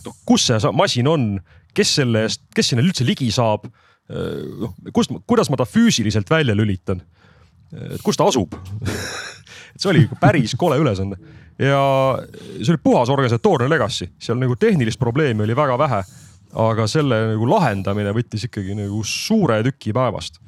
noh, 0.05 0.17
kus 0.25 0.47
see 0.49 0.73
masin 0.73 1.09
on, 1.11 1.29
kes 1.75 1.95
selle 2.01 2.25
eest, 2.27 2.47
kes 2.55 2.71
sinna 2.71 2.85
üldse 2.85 3.05
ligi 3.07 3.29
saab? 3.35 3.67
Äh, 4.09 4.41
noh, 4.65 4.75
kust, 4.95 5.13
kuidas 5.29 5.51
ma 5.51 5.59
ta 5.59 5.69
füüsiliselt 5.69 6.29
välja 6.29 6.57
lülitan? 6.57 7.03
et 7.69 8.01
kus 8.01 8.17
ta 8.17 8.25
asub 8.25 8.55
et 9.75 9.77
see 9.77 9.91
oli 9.91 10.07
päris 10.17 10.55
kole 10.57 10.79
ülesanne 10.81 11.19
ja 11.61 11.81
see 12.31 12.71
oli 12.73 12.79
puhas 12.81 13.11
organisatoorne 13.13 13.67
legacy, 13.69 14.07
seal 14.17 14.39
nagu 14.41 14.55
tehnilist 14.57 14.97
probleemi 14.97 15.45
oli 15.45 15.55
väga 15.55 15.77
vähe. 15.77 15.99
aga 16.49 16.87
selle 16.89 17.19
nagu 17.35 17.45
lahendamine 17.45 18.09
võttis 18.09 18.47
ikkagi 18.47 18.73
nagu 18.73 19.03
suure 19.05 19.59
tüki 19.67 19.93
päevast 19.93 20.39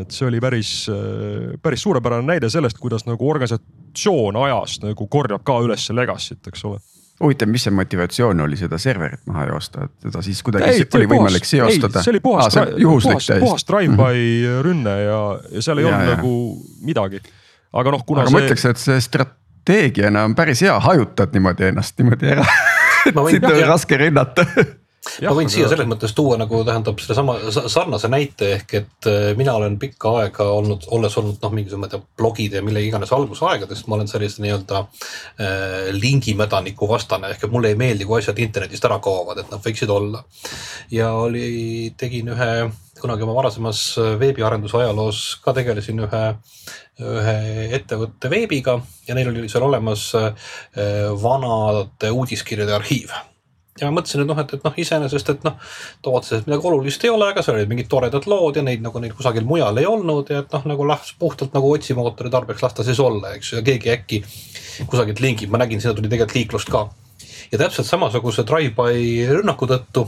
et 0.00 0.14
see 0.14 0.26
oli 0.28 0.40
päris, 0.40 0.72
päris 1.62 1.84
suurepärane 1.84 2.26
näide 2.26 2.50
sellest, 2.52 2.78
kuidas 2.80 3.06
nagu 3.08 3.28
organisatsioon 3.30 4.36
ajas 4.46 4.80
nagu 4.84 5.08
korjab 5.10 5.44
ka 5.44 5.60
üles 5.66 5.88
legacy't, 5.92 6.42
eks 6.48 6.64
ole 6.68 6.80
huvitav, 7.22 7.48
mis 7.50 7.62
see 7.66 7.74
motivatsioon 7.74 8.42
oli 8.44 8.58
seda 8.58 8.78
serverit 8.80 9.22
maha 9.30 9.46
joosta, 9.52 9.86
et 9.86 10.08
teda 10.08 10.22
siis 10.24 10.42
kuidagi 10.46 10.70
ei, 10.72 10.86
oli 10.98 11.08
võimalik 11.14 11.46
seostada? 11.46 12.02
see 12.02 12.14
oli 12.14 12.20
puhas 12.24 12.58
ah,, 12.58 12.72
puhas, 12.74 13.30
puhas 13.40 13.66
drive-by 13.68 14.18
-hmm. 14.18 14.62
rünne 14.66 14.94
ja, 15.04 15.20
ja 15.52 15.62
seal 15.62 15.78
ei 15.78 15.86
ja, 15.86 15.92
olnud 15.92 16.08
ja. 16.08 16.16
nagu 16.16 16.34
midagi. 16.82 17.22
aga 17.72 17.94
noh, 17.94 18.04
kuna 18.06 18.24
aga 18.24 18.30
see. 18.30 18.38
ma 18.38 18.46
ütleks, 18.46 18.66
et 18.70 18.82
see 18.82 19.00
strateegiana 19.08 20.24
on 20.24 20.34
päris 20.34 20.62
hea, 20.66 20.74
hajutad 20.80 21.34
niimoodi 21.36 21.70
ennast 21.70 21.98
niimoodi 21.98 22.34
ära 22.34 22.46
sind 23.30 23.44
on 23.50 23.62
raske 23.68 24.00
rünnata 24.00 24.46
ma 25.22 25.34
võin 25.36 25.50
siia 25.52 25.68
selles 25.70 25.88
mõttes 25.88 26.14
tuua 26.16 26.38
nagu 26.40 26.62
tähendab 26.66 27.00
sellesama 27.02 27.36
sarnase 27.52 28.08
näite 28.12 28.50
ehk 28.56 28.74
et 28.80 29.08
äh, 29.10 29.30
mina 29.38 29.54
olen 29.58 29.78
pikka 29.80 30.14
aega 30.22 30.46
olnud, 30.56 30.88
olles 30.96 31.18
olnud 31.20 31.42
noh, 31.42 31.54
mingisugune 31.54 32.00
blogide 32.18 32.60
ja 32.60 32.64
mille 32.66 32.82
iganes 32.84 33.12
algusaegadest, 33.14 33.88
ma 33.88 33.98
olen 33.98 34.10
sellise 34.10 34.42
nii-öelda 34.44 34.84
äh, 34.84 35.90
lingimädaniku 35.96 36.88
vastane 36.90 37.34
ehk 37.34 37.46
et 37.46 37.54
mulle 37.54 37.74
ei 37.74 37.80
meeldi, 37.80 38.06
kui 38.08 38.20
asjad 38.20 38.40
internetist 38.44 38.88
ära 38.88 39.00
kaovad, 39.04 39.42
et 39.42 39.52
nad 39.52 39.62
võiksid 39.64 39.92
olla. 39.92 40.24
ja 40.94 41.12
oli, 41.24 41.92
tegin 42.00 42.32
ühe 42.34 42.54
kunagi 43.00 43.26
oma 43.26 43.36
varasemas 43.36 43.82
äh, 43.98 44.14
veebiarenduse 44.20 44.80
ajaloos 44.80 45.20
ka 45.44 45.54
tegelesin 45.56 46.00
ühe, 46.06 46.24
ühe 47.04 47.36
ettevõtte 47.76 48.30
veebiga 48.32 48.78
ja 49.08 49.18
neil 49.18 49.32
oli 49.32 49.50
seal 49.52 49.66
olemas 49.68 50.08
äh, 50.18 50.50
vanade 51.22 52.10
uudiskirjade 52.14 52.76
arhiiv 52.78 53.12
ja 53.80 53.90
ma 53.90 53.98
mõtlesin, 53.98 54.22
et 54.22 54.30
noh, 54.30 54.38
et, 54.38 54.52
et 54.54 54.66
noh, 54.66 54.76
iseenesest, 54.78 55.30
et 55.34 55.46
noh, 55.46 55.54
otseselt 56.06 56.48
midagi 56.48 56.68
olulist 56.70 57.04
ei 57.04 57.10
ole, 57.10 57.28
aga 57.32 57.42
seal 57.42 57.58
olid 57.58 57.70
mingid 57.70 57.90
toredad 57.90 58.28
lood 58.30 58.58
ja 58.58 58.62
neid 58.66 58.84
nagu 58.84 59.02
neid 59.02 59.16
kusagil 59.18 59.46
mujal 59.48 59.80
ei 59.80 59.88
olnud 59.90 60.30
ja 60.30 60.44
et 60.44 60.54
noh, 60.54 60.66
nagu 60.70 60.86
las 60.88 61.10
puhtalt 61.18 61.56
nagu 61.56 61.72
otsimootori 61.74 62.30
tarbeks 62.30 62.62
lasta 62.62 62.86
siis 62.86 63.00
olla, 63.02 63.34
eks 63.34 63.52
ju, 63.52 63.58
ja 63.58 63.66
keegi 63.66 63.94
äkki 63.94 64.20
kusagilt 64.90 65.22
lingib, 65.24 65.50
ma 65.50 65.62
nägin, 65.62 65.82
sinna 65.82 65.94
tuli 65.96 66.10
tegelikult 66.10 66.38
liiklust 66.38 66.70
ka. 66.70 66.86
ja 67.50 67.58
täpselt 67.58 67.90
samasuguse 67.90 68.46
drive-by 68.46 69.26
rünnaku 69.40 69.66
tõttu 69.70 70.06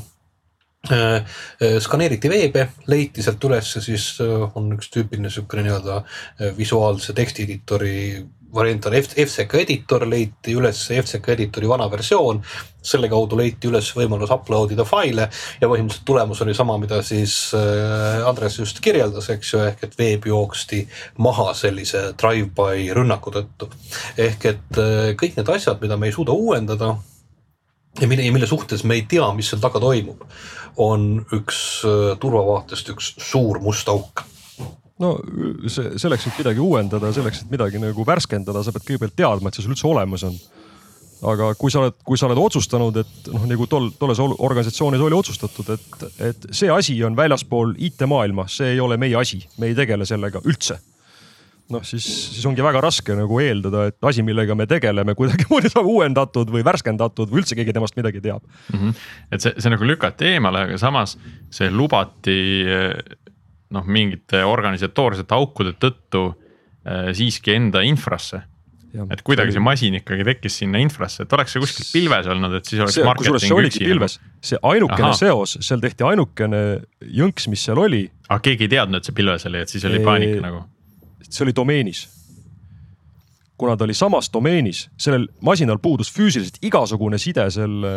äh, 0.93 1.19
äh, 1.19 1.77
skaneeriti 1.83 2.31
veebe, 2.31 2.69
leiti 2.87 3.27
sealt 3.27 3.43
ülesse 3.51 3.83
siis 3.83 4.13
äh, 4.23 4.47
on 4.55 4.77
üks 4.79 4.95
tüüpiline 4.95 5.27
niisugune 5.27 5.67
nii-öelda 5.67 5.99
äh, 6.05 6.55
visuaalse 6.59 7.19
tekstieditori 7.19 7.97
variant 8.57 8.87
on 8.87 8.97
FCK 8.97 9.61
editor, 9.65 10.07
leiti 10.09 10.55
üles 10.57 10.87
FCK 10.89 11.35
editori 11.37 11.69
vana 11.69 11.89
versioon. 11.93 12.43
Selle 12.87 13.11
kaudu 13.11 13.39
leiti 13.39 13.71
üles 13.71 13.89
võimalus 13.97 14.33
upload 14.35 14.75
ida 14.75 14.87
faile 14.87 15.29
ja 15.61 15.69
põhimõtteliselt 15.69 16.07
tulemus 16.09 16.43
oli 16.45 16.55
sama, 16.57 16.79
mida 16.83 17.01
siis 17.07 17.37
äh, 17.57 18.23
Andres 18.29 18.59
just 18.61 18.81
kirjeldas, 18.85 19.31
eks 19.35 19.53
ju, 19.55 19.63
ehk 19.71 19.85
et 19.87 19.99
veeb 19.99 20.29
jooksti 20.31 20.85
maha 21.25 21.51
sellise 21.59 22.11
drive-by 22.19 22.91
rünnaku 22.97 23.35
tõttu. 23.35 23.71
ehk 24.17 24.49
et 24.53 24.81
äh, 24.83 25.11
kõik 25.19 25.41
need 25.41 25.53
asjad, 25.57 25.83
mida 25.83 25.99
me 25.99 26.11
ei 26.11 26.17
suuda 26.17 26.37
uuendada 26.37 26.95
ja 28.01 28.09
mille, 28.09 28.31
mille 28.33 28.47
suhtes 28.47 28.85
me 28.85 29.01
ei 29.01 29.07
tea, 29.09 29.27
mis 29.35 29.51
seal 29.51 29.61
taga 29.63 29.81
toimub, 29.83 30.25
on 30.83 31.27
üks 31.35 31.61
äh, 31.89 32.15
turvavaatest 32.21 32.95
üks 32.95 33.15
suur 33.33 33.61
must 33.65 33.89
auk 33.93 34.27
no 35.03 35.17
see 35.69 35.97
selleks, 36.01 36.29
et 36.29 36.39
midagi 36.41 36.63
uuendada, 36.63 37.13
selleks, 37.15 37.45
et 37.45 37.53
midagi 37.53 37.81
nagu 37.83 38.07
värskendada, 38.09 38.63
sa 38.65 38.73
pead 38.75 38.87
kõigepealt 38.89 39.17
teadma, 39.19 39.51
et 39.51 39.59
see 39.59 39.67
sul 39.67 39.75
üldse 39.75 39.89
olemas 39.91 40.25
on. 40.29 40.39
Aga 41.25 41.53
kui 41.59 41.73
sa 41.73 41.81
oled, 41.81 41.97
kui 42.05 42.19
sa 42.19 42.29
oled 42.29 42.41
otsustanud, 42.41 42.99
et 43.01 43.31
noh, 43.33 43.47
nagu 43.49 43.69
tol, 43.71 43.89
tolles 43.99 44.21
organisatsioonis 44.21 45.01
oli 45.07 45.17
otsustatud, 45.17 45.71
et, 45.73 46.05
et 46.31 46.51
see 46.51 46.69
asi 46.73 46.99
on 47.07 47.17
väljaspool 47.17 47.77
IT-maailma, 47.89 48.49
see 48.53 48.75
ei 48.75 48.83
ole 48.85 48.99
meie 49.01 49.17
asi, 49.17 49.41
me 49.59 49.71
ei 49.71 49.79
tegele 49.79 50.09
sellega 50.09 50.43
üldse 50.45 50.79
noh, 51.73 51.83
siis, 51.83 52.05
siis 52.31 52.45
ongi 52.47 52.63
väga 52.63 52.81
raske 52.85 53.15
nagu 53.19 53.41
eeldada, 53.43 53.89
et 53.91 54.07
asi, 54.07 54.23
millega 54.27 54.55
me 54.59 54.69
tegeleme, 54.71 55.17
kuidagimoodi 55.19 55.71
saab 55.75 55.89
uuendatud 55.91 56.51
või 56.55 56.65
värskendatud 56.67 57.33
või 57.33 57.43
üldse 57.43 57.59
keegi 57.59 57.75
temast 57.75 57.97
midagi 57.99 58.23
teab 58.23 58.43
mm. 58.45 58.79
-hmm. 58.79 59.07
et 59.35 59.43
see, 59.43 59.55
see 59.59 59.73
nagu 59.73 59.89
lükati 59.89 60.35
eemale, 60.37 60.67
aga 60.69 60.81
samas 60.81 61.17
see 61.51 61.71
lubati 61.73 62.39
noh, 63.75 63.87
mingite 63.87 64.45
organisatoorsete 64.47 65.35
aukude 65.35 65.75
tõttu 65.81 66.29
äh, 66.31 67.11
siiski 67.17 67.57
enda 67.57 67.83
infrasse 67.87 68.45
et 69.13 69.23
kuidagi 69.27 69.55
see 69.55 69.63
masin 69.63 69.97
ikkagi 70.01 70.27
tekkis 70.27 70.59
sinna 70.63 70.81
infrasse, 70.83 71.27
et 71.27 71.37
oleks 71.37 71.55
see 71.55 71.63
kuskil 71.63 71.87
pilves 71.93 72.29
olnud, 72.33 72.57
et 72.59 72.69
siis 72.69 72.83
oleks. 72.83 72.97
see 73.45 73.55
oligi 73.57 73.83
pilves, 73.85 74.19
see 74.45 74.61
ainukene 74.63 75.11
Aha. 75.11 75.21
seos, 75.21 75.57
seal 75.67 75.83
tehti 75.83 76.07
ainukene 76.07 76.63
jõnks, 77.21 77.49
mis 77.53 77.65
seal 77.69 77.81
oli. 77.83 78.05
aga 78.29 78.43
keegi 78.49 78.69
ei 78.69 78.75
teadnud, 78.77 79.01
et 79.01 79.09
see 79.09 79.17
pilves 79.17 79.49
oli, 79.51 79.63
et 79.65 79.73
siis 79.73 79.87
oli 79.89 80.03
paanika 80.05 80.45
nagu? 80.45 80.63
see 81.27 81.43
oli 81.47 81.57
domeenis. 81.57 82.07
kuna 83.57 83.77
ta 83.77 83.87
oli 83.87 83.95
samas 83.97 84.29
domeenis, 84.33 84.87
sellel 85.01 85.27
masinal 85.41 85.81
puudus 85.83 86.13
füüsiliselt 86.13 86.61
igasugune 86.67 87.19
side 87.19 87.49
selle, 87.51 87.93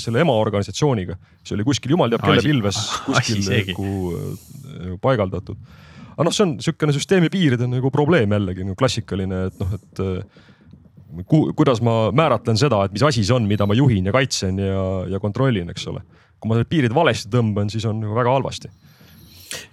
selle 0.00 0.24
emaorganisatsiooniga. 0.24 1.18
see 1.44 1.56
oli 1.58 1.68
kuskil 1.68 1.96
jumal 1.96 2.12
teab 2.12 2.24
kelle 2.26 2.44
pilves 2.44 2.80
kuskil 3.08 3.46
nagu 3.46 3.94
äh, 4.16 4.98
paigaldatud 5.00 5.80
aga 6.12 6.26
noh, 6.28 6.34
see 6.34 6.46
on 6.46 6.56
niisugune 6.58 6.94
süsteemi 6.96 7.30
piiride 7.32 7.68
nagu 7.70 7.92
probleem 7.94 8.32
jällegi 8.36 8.66
nagu 8.66 8.78
klassikaline, 8.78 9.46
et 9.50 9.60
noh, 9.62 9.74
et 9.78 10.02
äh, 10.04 11.24
ku, 11.28 11.44
kuidas 11.56 11.82
ma 11.84 11.96
määratlen 12.14 12.60
seda, 12.60 12.84
et 12.86 12.94
mis 12.94 13.04
asi 13.06 13.24
see 13.24 13.36
on, 13.36 13.48
mida 13.48 13.68
ma 13.68 13.76
juhin 13.78 14.08
ja 14.08 14.14
kaitsen 14.14 14.60
ja, 14.62 14.86
ja 15.12 15.20
kontrollin, 15.22 15.72
eks 15.72 15.88
ole. 15.92 16.04
kui 16.42 16.50
ma 16.50 16.58
need 16.58 16.70
piirid 16.70 16.94
valesti 16.94 17.30
tõmban, 17.30 17.68
siis 17.70 17.84
on 17.86 18.00
nagu 18.02 18.16
väga 18.18 18.32
halvasti 18.34 18.72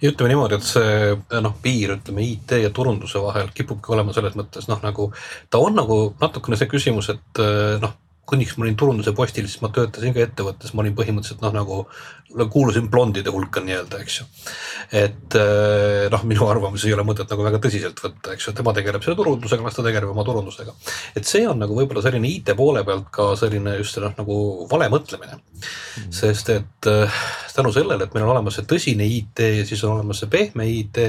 ja 0.00 0.10
ütleme 0.10 0.28
niimoodi, 0.28 0.58
et 0.58 0.66
see 0.68 1.40
noh, 1.40 1.54
piir 1.62 1.94
ütleme 1.96 2.22
IT 2.26 2.52
ja 2.60 2.70
turunduse 2.74 3.22
vahel 3.22 3.48
kipubki 3.56 3.94
olema 3.94 4.12
selles 4.12 4.36
mõttes 4.36 4.68
noh, 4.68 4.80
nagu 4.84 5.08
ta 5.50 5.58
on 5.62 5.78
nagu 5.78 5.96
natukene 6.20 6.58
see 6.60 6.68
küsimus, 6.70 7.08
et 7.14 7.40
noh 7.80 7.96
kuniks 8.30 8.56
ma 8.56 8.66
olin 8.66 8.78
turunduse 8.78 9.12
postil, 9.16 9.48
siis 9.50 9.62
ma 9.64 9.72
töötasin 9.74 10.14
ka 10.16 10.22
ettevõttes, 10.24 10.74
ma 10.74 10.84
olin 10.84 10.96
põhimõtteliselt 10.98 11.42
noh, 11.44 11.54
nagu 11.56 11.80
kuulusin 12.50 12.86
blondide 12.90 13.30
hulka 13.34 13.62
nii-öelda, 13.64 14.00
eks 14.04 14.18
ju. 14.20 14.26
et 15.00 15.36
eh, 15.38 16.06
noh, 16.12 16.24
minu 16.30 16.46
arvamusi 16.46 16.88
ei 16.88 16.94
ole 16.94 17.04
mõtet 17.06 17.30
nagu 17.30 17.46
väga 17.46 17.60
tõsiselt 17.62 18.02
võtta, 18.04 18.34
eks 18.36 18.48
ju, 18.48 18.54
tema 18.56 18.74
tegeleb 18.76 19.02
selle 19.04 19.18
turundusega, 19.18 19.66
las 19.66 19.78
ta 19.78 19.84
tegeleb 19.86 20.12
oma 20.12 20.24
turundusega. 20.26 20.74
et 21.18 21.26
see 21.26 21.46
on 21.50 21.58
nagu 21.58 21.76
võib-olla 21.76 22.04
selline 22.06 22.30
IT 22.30 22.54
poole 22.58 22.84
pealt 22.86 23.10
ka 23.14 23.32
selline 23.40 23.76
just 23.80 23.98
noh, 24.02 24.14
nagu 24.18 24.40
vale 24.70 24.90
mõtlemine 24.92 25.36
mm. 25.36 25.60
-hmm. 25.60 26.12
sest 26.22 26.54
et 26.54 26.90
äh, 26.90 27.22
tänu 27.60 27.72
sellele, 27.72 28.04
et 28.04 28.14
meil 28.14 28.24
on 28.26 28.34
olemas 28.34 28.56
see 28.58 28.68
tõsine 28.68 29.06
IT 29.06 29.42
ja 29.44 29.64
siis 29.68 29.82
on 29.84 29.98
olemas 29.98 30.22
see 30.22 30.30
pehme 30.32 30.66
IT. 30.70 31.00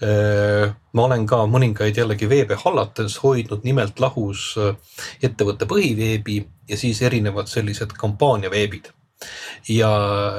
Ma 0.00 1.04
olen 1.04 1.26
ka 1.28 1.42
mõningaid 1.50 1.98
jällegi 2.00 2.28
veebe 2.30 2.56
hallates 2.62 3.18
hoidnud 3.22 3.66
nimelt 3.66 4.00
lahus 4.00 4.54
äh, 4.58 4.74
ettevõtte 5.22 5.68
põhiveebi 5.70 6.40
ja 6.70 6.78
siis 6.80 7.02
erinevad 7.02 7.50
sellised 7.50 7.92
kampaaniaveebid. 8.00 8.90
Ja 9.68 9.90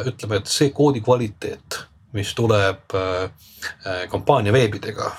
ütleme, 0.08 0.42
et 0.42 0.50
see 0.50 0.72
koodi 0.74 1.04
kvaliteet, 1.06 1.78
mis 2.18 2.34
tuleb 2.36 2.96
äh, 2.98 3.30
äh, 3.86 4.02
kampaania 4.10 4.54
veebidega, 4.56 5.12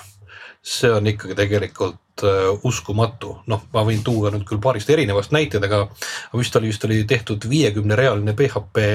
see 0.63 0.91
on 0.95 1.07
ikkagi 1.11 1.35
tegelikult 1.35 2.23
äh, 2.23 2.49
uskumatu, 2.63 3.33
noh, 3.51 3.65
ma 3.73 3.83
võin 3.83 4.03
tuua 4.05 4.31
nüüd 4.31 4.45
küll 4.47 4.61
paarist 4.63 4.91
erinevast 4.93 5.33
näited, 5.35 5.63
aga 5.67 5.81
vist 6.39 6.55
oli, 6.55 6.69
vist 6.71 6.85
oli 6.87 7.01
tehtud 7.09 7.47
viiekümne 7.51 7.97
realine 7.99 8.35
PHP 8.37 8.85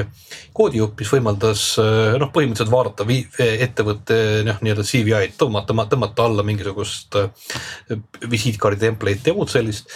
koodijupp, 0.56 0.96
mis 1.02 1.12
võimaldas 1.12 1.64
noh, 1.78 2.32
põhimõtteliselt 2.32 2.72
vaadata 2.72 3.08
ettevõtte 3.68 4.20
noh, 4.48 4.62
nii-öelda 4.64 4.86
CVI-d, 4.88 5.36
tõmmata, 5.40 5.76
tõmmata 5.92 6.24
alla 6.24 6.46
mingisugust 6.46 7.20
visiitkaardi 8.30 8.88
template'i 8.88 9.32
ja 9.32 9.36
muud 9.36 9.52
sellist 9.52 9.92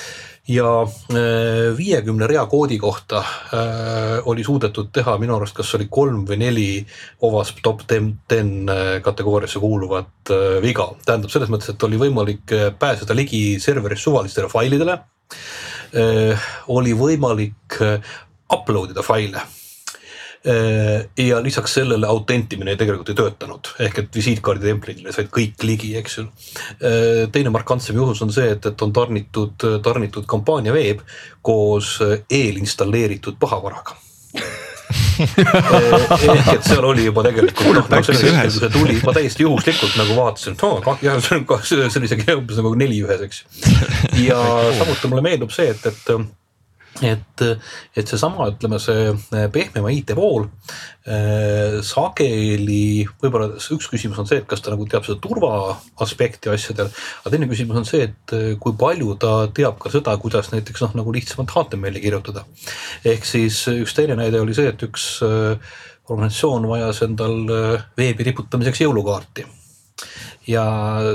ja 0.49 0.83
äh, 0.83 1.77
viiekümne 1.77 2.27
rea 2.27 2.47
koodi 2.51 2.79
kohta 2.79 3.19
äh, 3.19 4.27
oli 4.27 4.45
suudetud 4.45 4.91
teha 4.93 5.15
minu 5.23 5.37
arust, 5.37 5.55
kas 5.55 5.71
oli 5.79 5.87
kolm 5.91 6.25
või 6.27 6.41
neli 6.43 6.67
OWASP 7.23 7.63
top 7.63 7.87
ten, 7.87 8.11
äh, 8.69 8.99
kategooriasse 9.03 9.63
kuuluvat 9.63 10.33
viga. 10.63 10.89
tähendab 11.07 11.31
selles 11.31 11.51
mõttes, 11.51 11.71
et 11.71 11.83
oli 11.87 11.99
võimalik 11.99 12.55
pääseda 12.79 13.15
ligi 13.15 13.61
serveris 13.61 14.03
suvalistele 14.03 14.49
failidele. 14.49 14.99
oli 16.69 16.93
võimalik 16.97 17.77
upload 18.53 18.95
ida 18.95 19.03
faile 19.03 19.43
ja 21.19 21.37
lisaks 21.43 21.77
sellele 21.79 22.07
autentimine 22.07 22.75
tegelikult 22.77 23.13
ei 23.13 23.19
töötanud, 23.19 23.69
ehk 23.87 24.01
et 24.03 24.17
visiitkaardi 24.17 24.67
templitele 24.73 25.15
said 25.15 25.31
kõik 25.31 25.63
ligi, 25.67 25.93
eks 26.01 26.19
ju. 26.19 26.25
Äh, 26.83 27.29
teine 27.35 27.53
markantsem 27.55 27.99
juhus 28.01 28.25
on 28.27 28.33
see, 28.35 28.49
et, 28.57 28.67
et 28.67 28.83
on 28.83 28.93
tarnitud, 28.95 29.69
tarnitud 29.85 30.27
kampaania 30.27 30.75
veeb 30.75 31.05
koos 31.47 31.99
eelinstalleeritud 32.03 33.39
pahavaraga. 33.43 33.95
Äh, 34.33 34.69
ehk 35.23 36.53
et 36.57 36.67
seal 36.67 36.85
oli 36.85 37.07
juba 37.07 37.25
tegelikult 37.27 37.77
noh, 37.77 37.89
nagu 37.93 38.07
sellel 38.07 38.37
hetkel, 38.37 38.51
kui 38.51 38.59
see 38.59 38.75
tuli, 38.75 38.99
ma 39.07 39.15
täiesti 39.17 39.47
juhuslikult 39.47 39.97
nagu 40.01 40.17
vaatasin, 40.19 40.57
et 40.57 40.65
oo, 40.67 40.97
jah, 41.05 41.19
see 41.23 41.39
on 41.39 41.67
see 41.69 42.01
oli 42.01 42.11
isegi 42.11 42.29
umbes 42.41 42.61
nagu 42.61 42.75
neli 42.79 43.03
ühes, 43.05 43.27
eks. 43.29 43.43
Ja 44.25 44.39
samuti 44.79 45.11
mulle 45.13 45.25
meenub 45.25 45.55
see, 45.55 45.71
et, 45.73 45.87
et 45.93 46.15
et, 47.01 47.43
et 47.97 48.09
seesama, 48.09 48.51
ütleme 48.53 48.79
see 48.83 49.07
eh, 49.13 49.47
pehmema 49.53 49.93
IT 49.95 50.13
pool 50.19 50.45
äh, 51.09 51.79
sageli 51.87 53.07
võib-olla 53.23 53.57
üks 53.57 53.89
küsimus 53.91 54.21
on 54.21 54.29
see, 54.29 54.43
et 54.43 54.49
kas 54.51 54.61
ta 54.61 54.75
nagu 54.75 54.85
teab 54.91 55.07
seda 55.07 55.17
turva 55.23 55.79
aspekti 56.05 56.53
asjadel, 56.53 56.91
aga 57.23 57.33
teine 57.33 57.49
küsimus 57.51 57.81
on 57.81 57.89
see, 57.89 58.11
et 58.11 58.37
eh, 58.37 58.51
kui 58.61 58.77
palju 58.79 59.17
ta 59.23 59.33
teab 59.55 59.81
ka 59.83 59.93
seda, 59.95 60.19
kuidas 60.21 60.53
näiteks 60.53 60.85
noh, 60.85 60.99
nagu 61.01 61.15
lihtsamalt 61.17 61.55
HTML-i 61.55 62.05
kirjutada. 62.05 62.45
ehk 63.09 63.25
siis 63.29 63.65
üks 63.73 63.97
teine 63.97 64.19
näide 64.19 64.43
oli 64.43 64.57
see, 64.57 64.69
et 64.75 64.85
üks 64.85 65.09
organisatsioon 66.13 66.69
vajas 66.69 67.01
endal 67.07 67.41
veebi 67.97 68.27
riputamiseks 68.29 68.83
jõulukaarti 68.85 69.47
ja 70.51 70.65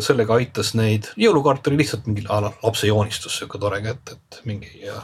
sellega 0.04 0.38
aitas 0.40 0.72
neid, 0.80 1.12
jõulukaart 1.20 1.68
oli 1.70 1.82
lihtsalt 1.84 2.08
mingi 2.08 2.24
lapse 2.30 2.88
joonistus, 2.88 3.36
sihuke 3.38 3.60
tore 3.62 3.82
kätt, 3.84 4.16
et 4.16 4.42
mingi 4.48 4.86
ja 4.86 5.02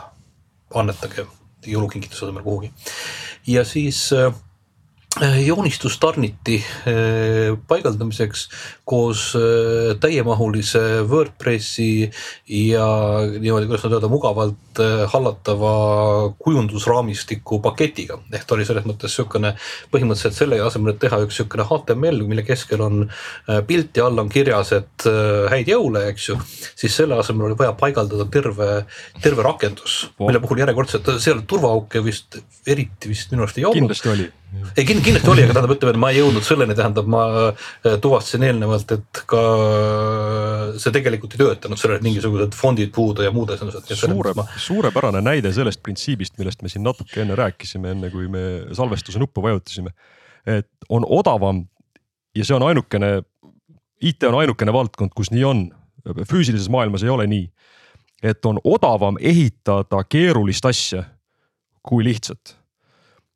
annetage 0.74 1.28
jõulukingituse 1.68 2.26
asemel 2.26 2.44
kuhugi. 2.44 2.74
ja 3.48 3.64
siis 3.66 4.10
Äh, 4.14 4.34
joonistus 5.22 6.00
tarniti 6.02 6.56
äh, 6.58 7.58
paigaldamiseks 7.68 8.48
koos 8.86 9.36
äh, 9.38 9.94
täiemahulise 10.00 11.04
Wordpressi 11.10 12.10
ja 12.50 12.88
niimoodi, 13.40 13.70
kuidas 13.70 13.86
nüüd 13.86 13.98
öelda, 14.00 14.10
mugavalt 14.10 14.82
hallatava 15.14 15.74
kujundusraamistiku 16.42 17.60
paketiga. 17.62 18.18
ehk 18.34 18.48
ta 18.48 18.56
oli 18.56 18.66
selles 18.66 18.88
mõttes 18.90 19.14
niisugune 19.14 19.54
põhimõtteliselt 19.94 20.40
selle 20.40 20.62
asemel, 20.66 20.96
et 20.96 21.02
teha 21.06 21.22
üks 21.28 21.38
niisugune 21.38 21.68
HTML, 21.70 22.26
mille 22.26 22.46
keskel 22.48 22.82
on 22.82 23.04
pilt 23.70 24.02
ja 24.02 24.08
all 24.10 24.18
on 24.18 24.34
kirjas, 24.34 24.74
et 24.74 25.06
häid 25.54 25.70
jõule, 25.70 26.08
eks 26.10 26.30
ju. 26.32 26.40
siis 26.74 26.96
selle 26.98 27.22
asemel 27.22 27.52
oli 27.52 27.60
vaja 27.60 27.78
paigaldada 27.78 28.26
terve, 28.34 28.72
terve 29.22 29.46
rakendus, 29.46 30.08
mille 30.18 30.42
puhul 30.42 30.66
järjekordselt 30.66 31.20
seal 31.22 31.46
turvaauke 31.46 32.02
vist 32.02 32.42
eriti 32.66 33.14
vist 33.14 33.30
minu 33.30 33.46
arust 33.46 33.62
ei 33.62 33.70
olnud. 33.70 33.84
kindlasti 33.84 34.10
oli 34.10 34.32
ei 34.78 34.86
kindlasti 34.86 35.30
oli, 35.30 35.44
aga 35.46 35.56
tähendab, 35.56 35.74
ütleme, 35.76 35.94
et 35.94 36.00
ma 36.02 36.10
ei 36.14 36.20
jõudnud 36.20 36.46
selleni, 36.46 36.76
tähendab, 36.78 37.10
ma 37.10 37.24
äh, 37.50 37.98
tuvastasin 38.02 38.46
eelnevalt, 38.48 38.94
et 38.96 39.22
ka 39.30 39.42
see 40.82 40.94
tegelikult 40.96 41.36
ei 41.36 41.42
töötanud, 41.42 41.80
seal 41.80 41.96
olid 41.96 42.06
mingisugused 42.06 42.58
fondid 42.58 42.94
puudu 42.96 43.26
ja 43.26 43.34
muud 43.34 43.54
asjad. 43.56 43.94
suure 43.98 44.36
ma..., 44.38 44.46
suurepärane 44.62 45.24
näide 45.26 45.54
sellest 45.56 45.84
printsiibist, 45.86 46.38
millest 46.42 46.64
me 46.66 46.72
siin 46.72 46.86
natuke 46.86 47.24
enne 47.24 47.38
rääkisime, 47.40 47.94
enne 47.96 48.12
kui 48.14 48.30
me 48.32 48.46
salvestuse 48.78 49.22
nuppu 49.22 49.44
vajutasime. 49.46 49.94
et 50.46 50.70
on 50.90 51.06
odavam 51.08 51.64
ja 52.36 52.46
see 52.46 52.56
on 52.56 52.68
ainukene, 52.68 53.22
IT 54.02 54.24
on 54.28 54.42
ainukene 54.42 54.74
valdkond, 54.74 55.14
kus 55.16 55.32
nii 55.32 55.46
on, 55.48 55.68
füüsilises 56.30 56.70
maailmas 56.70 57.04
ei 57.04 57.10
ole 57.10 57.28
nii. 57.28 57.48
et 58.24 58.46
on 58.46 58.60
odavam 58.64 59.18
ehitada 59.20 60.04
keerulist 60.10 60.66
asja 60.66 61.04
kui 61.84 62.04
lihtsat 62.04 62.63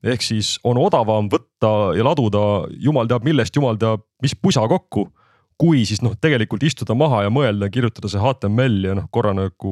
ehk 0.06 0.24
siis 0.24 0.56
on 0.68 0.78
odavam 0.82 1.30
võtta 1.32 1.94
ja 1.98 2.06
laduda 2.06 2.42
jumal 2.82 3.10
teab 3.10 3.26
millest, 3.26 3.56
jumal 3.58 3.80
teab 3.82 4.06
mis 4.24 4.36
pusa 4.36 4.68
kokku. 4.70 5.10
kui 5.58 5.88
siis 5.90 6.04
noh, 6.06 6.14
tegelikult 6.22 6.62
istuda 6.62 6.94
maha 6.94 7.24
ja 7.26 7.30
mõelda, 7.34 7.66
kirjutada 7.74 8.06
see 8.12 8.22
HTML 8.22 8.92
ja 8.92 8.92
noh, 9.00 9.08
korra 9.10 9.32
nagu, 9.34 9.72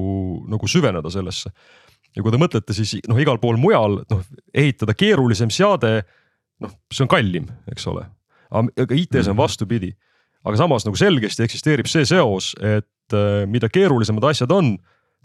nagu 0.50 0.68
süveneda 0.68 1.12
sellesse. 1.14 1.52
ja 2.16 2.24
kui 2.24 2.34
te 2.34 2.40
mõtlete, 2.42 2.74
siis 2.74 2.96
noh, 3.08 3.20
igal 3.22 3.38
pool 3.38 3.60
mujal 3.62 4.00
noh, 4.10 4.24
ehitada 4.54 4.96
keerulisem 4.98 5.54
seade, 5.54 6.00
noh, 6.64 6.74
see 6.90 7.06
on 7.06 7.12
kallim, 7.12 7.52
eks 7.72 7.86
ole. 7.92 8.08
aga 8.50 8.98
IT-s 8.98 9.28
on 9.28 9.36
mhm. 9.36 9.44
vastupidi. 9.44 9.94
aga 10.46 10.58
samas 10.58 10.86
nagu 10.86 10.98
selgesti 10.98 11.46
eksisteerib 11.46 11.88
see 11.90 12.06
seos, 12.06 12.54
et 12.62 13.14
äh, 13.14 13.46
mida 13.46 13.70
keerulisemad 13.70 14.26
asjad 14.32 14.52
on, 14.52 14.76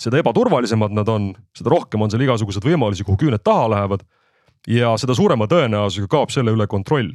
seda 0.00 0.20
ebaturvalisemad 0.20 0.92
nad 0.96 1.08
on, 1.12 1.32
seda 1.56 1.72
rohkem 1.72 2.02
on 2.02 2.12
seal 2.12 2.24
igasuguseid 2.24 2.64
võimalusi, 2.64 3.04
kuhu 3.04 3.20
küüned 3.20 3.42
taha 3.44 3.68
lähevad. 3.74 4.04
Ja 4.68 4.92
seda 5.00 5.16
suurema 5.16 5.48
tõenäosusega 5.50 6.10
kaob 6.10 6.32
selle 6.34 6.52
üle 6.56 6.66
kontroll. 6.70 7.12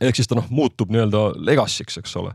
ehk 0.00 0.18
siis 0.18 0.28
ta 0.28 0.36
noh, 0.36 0.48
muutub 0.50 0.90
nii-öelda 0.92 1.30
legacy'ks, 1.40 1.98
eks 2.02 2.16
ole. 2.20 2.34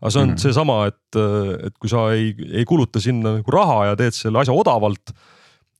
aga 0.00 0.10
see 0.10 0.22
on 0.22 0.28
mm 0.28 0.34
-hmm. 0.34 0.44
seesama, 0.44 0.86
et, 0.86 1.20
et 1.66 1.78
kui 1.78 1.90
sa 1.90 2.10
ei, 2.12 2.34
ei 2.52 2.64
kuluta 2.64 3.00
sinna 3.00 3.36
nagu 3.38 3.50
raha 3.50 3.86
ja 3.86 3.96
teed 3.96 4.14
selle 4.14 4.38
asja 4.38 4.54
odavalt. 4.54 5.12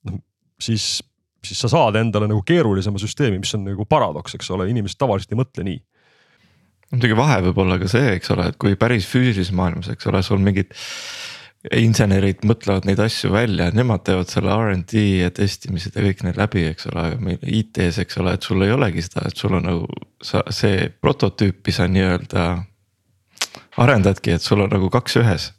noh, 0.05 0.19
siis, 0.61 1.03
siis 1.45 1.61
sa 1.61 1.69
saad 1.69 1.97
endale 1.97 2.29
nagu 2.29 2.43
keerulisema 2.43 2.99
süsteemi, 2.99 3.39
mis 3.39 3.55
on 3.55 3.65
nagu 3.65 3.85
paradoks, 3.85 4.35
eks 4.35 4.51
ole, 4.51 4.69
inimesed 4.71 4.99
tavaliselt 4.99 5.33
ei 5.33 5.43
mõtle 5.45 5.65
nii 5.65 5.83
muidugi 6.93 7.17
vahe 7.17 7.41
võib 7.41 7.59
olla 7.59 7.79
ka 7.81 7.89
see, 7.89 8.17
eks 8.19 8.31
ole, 8.35 8.51
et 8.53 8.57
kui 8.61 8.77
päris 8.77 9.07
füüsilises 9.09 9.53
maailmas, 9.57 9.89
eks 9.89 10.07
ole, 10.11 10.23
sul 10.23 10.39
mingid 10.39 10.75
insenerid 11.71 12.43
mõtlevad 12.47 12.87
neid 12.89 13.01
asju 13.03 13.31
välja, 13.31 13.69
nemad 13.75 14.03
teevad 14.07 14.31
selle 14.31 14.55
RD 14.57 15.03
ja 15.23 15.31
testimised 15.35 15.95
ja 15.95 16.03
kõik 16.03 16.25
need 16.27 16.41
läbi, 16.41 16.65
eks 16.73 16.89
ole, 16.91 17.05
aga 17.07 17.21
meil 17.23 17.39
IT-s, 17.47 18.01
eks 18.03 18.19
ole, 18.19 18.35
et 18.35 18.47
sul 18.47 18.65
ei 18.67 18.75
olegi 18.75 19.05
seda, 19.07 19.29
et 19.29 19.39
sul 19.39 19.55
on 19.59 19.69
nagu 19.69 20.01
sa 20.23 20.43
see 20.51 20.89
prototüüpi 21.01 21.75
sa 21.75 21.87
nii-öelda. 21.91 22.65
arendadki, 23.77 24.33
et 24.33 24.43
sul 24.43 24.61
on 24.61 24.69
nagu 24.73 24.91
kaks 24.93 25.17
ühes, 25.17 25.53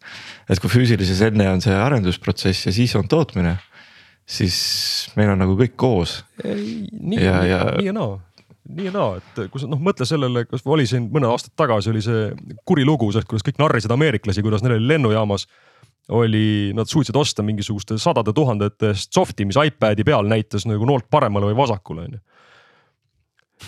et 0.49 0.59
kui 0.61 0.69
füüsilises 0.69 1.21
enne 1.25 1.47
on 1.49 1.61
see 1.61 1.73
arendusprotsess 1.73 2.67
ja 2.67 2.73
siis 2.73 2.95
on 2.95 3.07
tootmine. 3.07 3.57
siis 4.25 5.09
meil 5.15 5.29
on 5.29 5.39
nagu 5.39 5.55
kõik 5.55 5.75
koos. 5.75 6.23
nii 6.43 7.23
ja, 7.23 7.43
ja, 7.45 7.93
naa 7.93 8.19
nii 8.63 8.85
ja 8.85 8.91
naa, 8.91 9.17
et 9.19 9.51
kui 9.51 9.59
sa 9.59 9.67
noh, 9.67 9.79
mõtle 9.79 10.05
sellele, 10.07 10.45
kas 10.47 10.63
oli 10.65 10.85
siin 10.87 11.09
mõned 11.11 11.27
aastad 11.27 11.51
tagasi 11.59 11.89
oli 11.91 12.01
see 12.01 12.31
kuri 12.65 12.85
lugu 12.87 13.11
sellest, 13.11 13.27
kuidas 13.27 13.43
kõik 13.43 13.59
narrisid 13.59 13.91
ameeriklasi, 13.91 14.43
kuidas 14.43 14.63
neil 14.63 14.77
oli 14.77 14.87
lennujaamas 14.93 15.47
oli, 16.09 16.73
nad 16.75 16.89
suutsid 16.89 17.15
osta 17.15 17.43
mingisuguste 17.43 17.97
sadade 18.01 18.33
tuhandete 18.35 18.91
eest 18.91 19.13
soft'i, 19.15 19.45
mis 19.47 19.59
iPad'i 19.59 20.03
peal 20.03 20.27
näitas 20.27 20.67
nagu 20.67 20.87
noolt 20.87 21.07
paremale 21.11 21.51
või 21.51 21.57
vasakule 21.63 22.07
on 22.07 22.17
ju. 22.17 22.23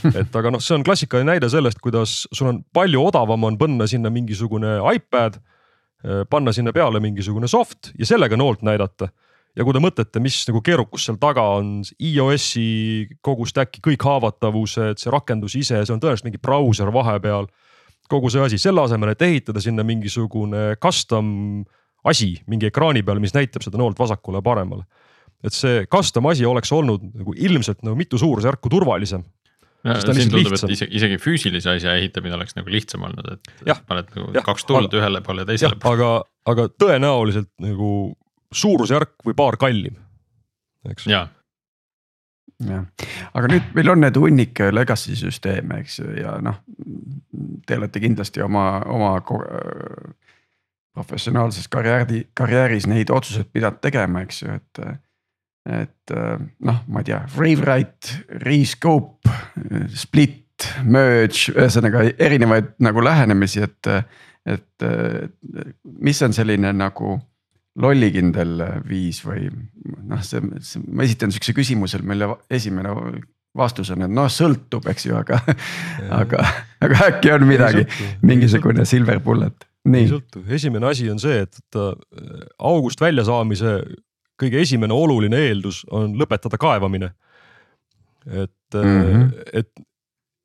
et 0.19 0.35
aga 0.35 0.51
noh, 0.51 0.63
see 0.63 0.75
on 0.75 0.83
klassikaline 0.83 1.29
näide 1.29 1.47
sellest, 1.51 1.79
kuidas 1.83 2.25
sul 2.35 2.49
on 2.51 2.63
palju 2.75 2.99
odavam 3.07 3.45
on 3.47 3.59
panna 3.59 3.87
sinna 3.87 4.11
mingisugune 4.11 4.77
iPad, 4.95 5.37
eh, 6.03 6.25
panna 6.29 6.51
sinna 6.55 6.73
peale 6.75 6.99
mingisugune 6.99 7.47
soft 7.47 7.93
ja 7.99 8.07
sellega 8.09 8.35
noolt 8.35 8.65
näidata. 8.65 9.09
ja 9.55 9.63
kui 9.63 9.71
te 9.71 9.79
mõtlete, 9.79 10.19
mis 10.19 10.41
nagu 10.49 10.59
keerukus 10.59 11.05
seal 11.07 11.15
taga 11.15 11.45
on, 11.55 11.77
iOS-i 12.03 13.07
kogu 13.23 13.45
stack'i 13.47 13.79
kõik 13.79 14.03
haavatavused, 14.03 14.99
see 14.99 15.13
rakendus 15.13 15.55
ise, 15.55 15.79
see 15.79 15.93
on 15.95 16.01
tõenäoliselt 16.03 16.27
mingi 16.27 16.41
brauser 16.43 16.91
vahepeal. 16.91 17.47
kogu 18.11 18.29
see 18.29 18.43
asi, 18.43 18.57
selle 18.59 18.83
asemel, 18.83 19.13
et 19.15 19.21
ehitada 19.21 19.63
sinna 19.63 19.83
mingisugune 19.87 20.75
custom 20.83 21.63
asi 22.09 22.33
mingi 22.51 22.69
ekraani 22.69 23.03
peal, 23.05 23.21
mis 23.23 23.33
näitab 23.35 23.65
seda 23.65 23.79
noolt 23.81 23.99
vasakule 23.99 24.41
ja 24.41 24.45
paremale. 24.45 24.85
et 25.45 25.53
see 25.53 25.85
custom 25.91 26.25
asi 26.31 26.45
oleks 26.45 26.71
olnud 26.73 27.03
nagu 27.11 27.33
ilmselt 27.37 27.83
nagu 27.85 27.97
mitu 27.97 28.17
suurusjärku 28.17 28.69
turvalisem. 28.69 29.25
siin 29.85 30.31
tundub, 30.31 30.53
et 30.55 30.71
isegi, 30.73 30.95
isegi 30.97 31.17
füüsilise 31.21 31.75
asja 31.75 31.93
ehitamine 31.99 32.37
oleks 32.39 32.55
nagu 32.57 32.71
lihtsam 32.73 33.05
olnud, 33.05 33.27
et 33.35 33.83
paned 33.87 34.09
nagu 34.15 34.31
ja, 34.33 34.41
kaks 34.45 34.65
tuld 34.65 34.87
aga, 34.89 35.01
ühele 35.01 35.21
poole 35.25 35.45
ja 35.45 35.51
teisele 35.51 35.77
poole. 35.81 35.99
aga, 35.99 36.11
aga 36.53 36.67
tõenäoliselt 36.73 37.51
nagu 37.61 37.89
suurusjärk 38.55 39.27
või 39.27 39.37
paar 39.37 39.59
kallim, 39.61 39.99
eks. 40.89 41.05
jah, 41.11 41.29
aga 43.35 43.51
nüüd 43.51 43.71
meil 43.77 43.93
on 43.93 44.01
need 44.05 44.17
hunnik 44.17 44.61
legacy 44.71 45.17
süsteeme, 45.19 45.81
eks 45.83 45.99
ju, 45.99 46.11
ja 46.21 46.37
noh. 46.41 46.61
Te 47.65 47.77
olete 47.77 47.99
kindlasti 47.99 48.41
oma, 48.45 48.79
oma 48.89 49.15
professionaalses 50.95 51.67
karjääri, 51.71 52.27
karjääris 52.37 52.87
neid 52.87 53.11
otsuseid 53.13 53.51
pidanud 53.53 53.81
tegema, 53.83 54.23
eks 54.25 54.43
ju, 54.43 54.55
et. 54.55 54.85
et 55.65 56.15
noh, 56.61 56.81
ma 56.93 57.01
ei 57.01 57.07
tea, 57.07 57.23
Ravewrite, 57.35 58.19
Rescope, 58.43 59.31
Split, 59.97 60.67
Merge, 60.85 61.51
ühesõnaga 61.55 62.05
erinevaid 62.15 62.75
nagu 62.85 63.03
lähenemisi, 63.03 63.65
et. 63.65 63.91
et 64.45 64.85
mis 66.05 66.21
on 66.21 66.35
selline 66.37 66.69
nagu 66.77 67.15
lollikindel 67.81 68.61
viis 68.87 69.19
või 69.25 69.49
noh, 69.49 70.21
see, 70.23 70.39
see, 70.63 70.83
ma 70.85 71.03
esitan 71.03 71.33
sihukese 71.33 71.55
küsimuse, 71.57 71.99
mille 72.07 72.29
esimene 72.53 72.93
vastus 73.57 73.89
on, 73.91 74.05
et 74.05 74.13
noh, 74.13 74.29
sõltub, 74.31 74.85
eks 74.91 75.09
ju, 75.09 75.17
aga, 75.17 75.41
aga, 76.21 76.45
aga 76.85 77.07
äkki 77.09 77.33
on 77.35 77.47
midagi, 77.49 77.87
mingisugune 78.23 78.85
silver 78.87 79.19
bullet 79.23 79.65
ei 79.93 80.09
sõltu, 80.09 80.41
esimene 80.49 80.89
asi 80.89 81.09
on 81.11 81.19
see, 81.21 81.43
et 81.45 81.77
äh, 81.77 81.93
august 82.57 83.01
väljasaamise 83.01 83.77
kõige 84.41 84.59
esimene 84.61 84.95
oluline 84.95 85.39
eeldus 85.49 85.83
on 85.91 86.15
lõpetada 86.19 86.59
kaevamine. 86.59 87.13
et 88.25 88.73
mm, 88.73 89.01
-hmm. 89.01 89.43
et 89.53 89.69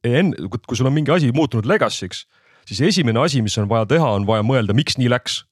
enne, 0.05 0.37
kui 0.67 0.77
sul 0.77 0.87
on 0.87 0.93
mingi 0.93 1.11
asi 1.11 1.33
muutunud 1.33 1.67
legacy'ks, 1.67 2.27
siis 2.67 2.81
esimene 2.81 3.21
asi, 3.21 3.43
mis 3.43 3.59
on 3.59 3.69
vaja 3.69 3.87
teha, 3.87 4.11
on 4.11 4.27
vaja 4.27 4.43
mõelda, 4.43 4.75
miks 4.75 4.99
nii 4.99 5.11
läks. 5.11 5.45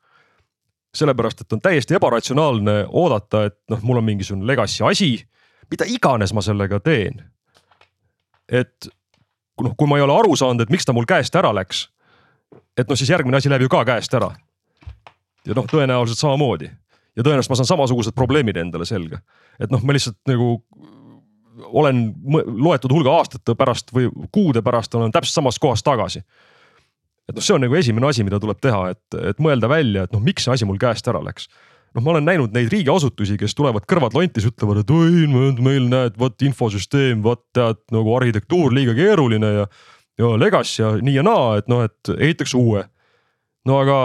sellepärast, 0.96 1.40
et 1.40 1.52
on 1.52 1.60
täiesti 1.60 1.94
ebaratsionaalne 1.94 2.86
oodata, 2.88 3.44
et 3.44 3.58
noh, 3.70 3.82
mul 3.82 3.98
on 4.00 4.04
mingisugune 4.04 4.46
legacy 4.46 4.84
asi, 4.84 5.28
mida 5.70 5.84
iganes 5.84 6.32
ma 6.32 6.40
sellega 6.42 6.80
teen. 6.80 7.22
et 8.48 8.88
noh, 9.62 9.74
kui 9.76 9.88
ma 9.88 9.96
ei 9.96 10.02
ole 10.02 10.16
aru 10.18 10.36
saanud, 10.36 10.60
et 10.60 10.70
miks 10.70 10.84
ta 10.84 10.92
mul 10.92 11.04
käest 11.04 11.34
ära 11.36 11.52
läks 11.54 11.88
et 12.78 12.88
noh, 12.88 12.98
siis 12.98 13.10
järgmine 13.10 13.40
asi 13.40 13.50
läheb 13.50 13.66
ju 13.66 13.72
ka 13.72 13.84
käest 13.88 14.14
ära. 14.14 14.30
ja 15.46 15.56
noh, 15.56 15.66
tõenäoliselt 15.70 16.20
samamoodi 16.20 16.68
ja 17.18 17.24
tõenäoliselt 17.24 17.52
ma 17.52 17.58
saan 17.60 17.72
samasugused 17.72 18.16
probleemid 18.16 18.56
endale 18.56 18.86
selga. 18.88 19.20
et 19.60 19.72
noh, 19.74 19.82
ma 19.82 19.96
lihtsalt 19.96 20.18
nagu 20.30 20.58
olen 21.58 22.04
loetud 22.46 22.92
hulga 22.94 23.16
aastate 23.18 23.56
pärast 23.58 23.90
või 23.94 24.06
kuude 24.32 24.62
pärast 24.62 24.94
olen 24.94 25.12
täpselt 25.12 25.40
samas 25.40 25.58
kohas 25.58 25.82
tagasi. 25.82 26.22
et 27.28 27.34
noh, 27.34 27.44
see 27.44 27.56
on 27.56 27.66
nagu 27.66 27.74
esimene 27.74 28.08
asi, 28.08 28.24
mida 28.24 28.40
tuleb 28.40 28.60
teha, 28.62 28.92
et, 28.94 29.18
et 29.32 29.42
mõelda 29.42 29.70
välja, 29.70 30.06
et 30.06 30.14
noh, 30.14 30.22
miks 30.22 30.46
see 30.46 30.54
asi 30.54 30.68
mul 30.68 30.78
käest 30.80 31.08
ära 31.10 31.22
läks 31.24 31.50
noh, 31.94 32.04
ma 32.04 32.14
olen 32.14 32.26
näinud 32.28 32.54
neid 32.54 32.70
riigiasutusi, 32.72 33.38
kes 33.40 33.56
tulevad 33.58 33.86
kõrvad 33.88 34.14
lontis, 34.16 34.46
ütlevad, 34.48 34.82
et 34.82 34.90
oi, 34.92 35.26
meil 35.64 35.88
näed, 35.90 36.18
vot 36.20 36.46
infosüsteem, 36.46 37.22
vot 37.24 37.42
tead 37.56 37.80
nagu 37.94 38.14
arhitektuur 38.18 38.74
liiga 38.76 38.94
keeruline 38.98 39.54
ja 39.62 39.68
ja 40.18 40.34
legacy 40.40 40.82
ja 40.82 40.92
nii 41.02 41.18
ja 41.18 41.24
naa, 41.26 41.56
et 41.60 41.70
noh, 41.70 41.84
et 41.86 42.12
ehitaks 42.18 42.54
uue. 42.58 42.84
no 43.68 43.80
aga 43.82 43.98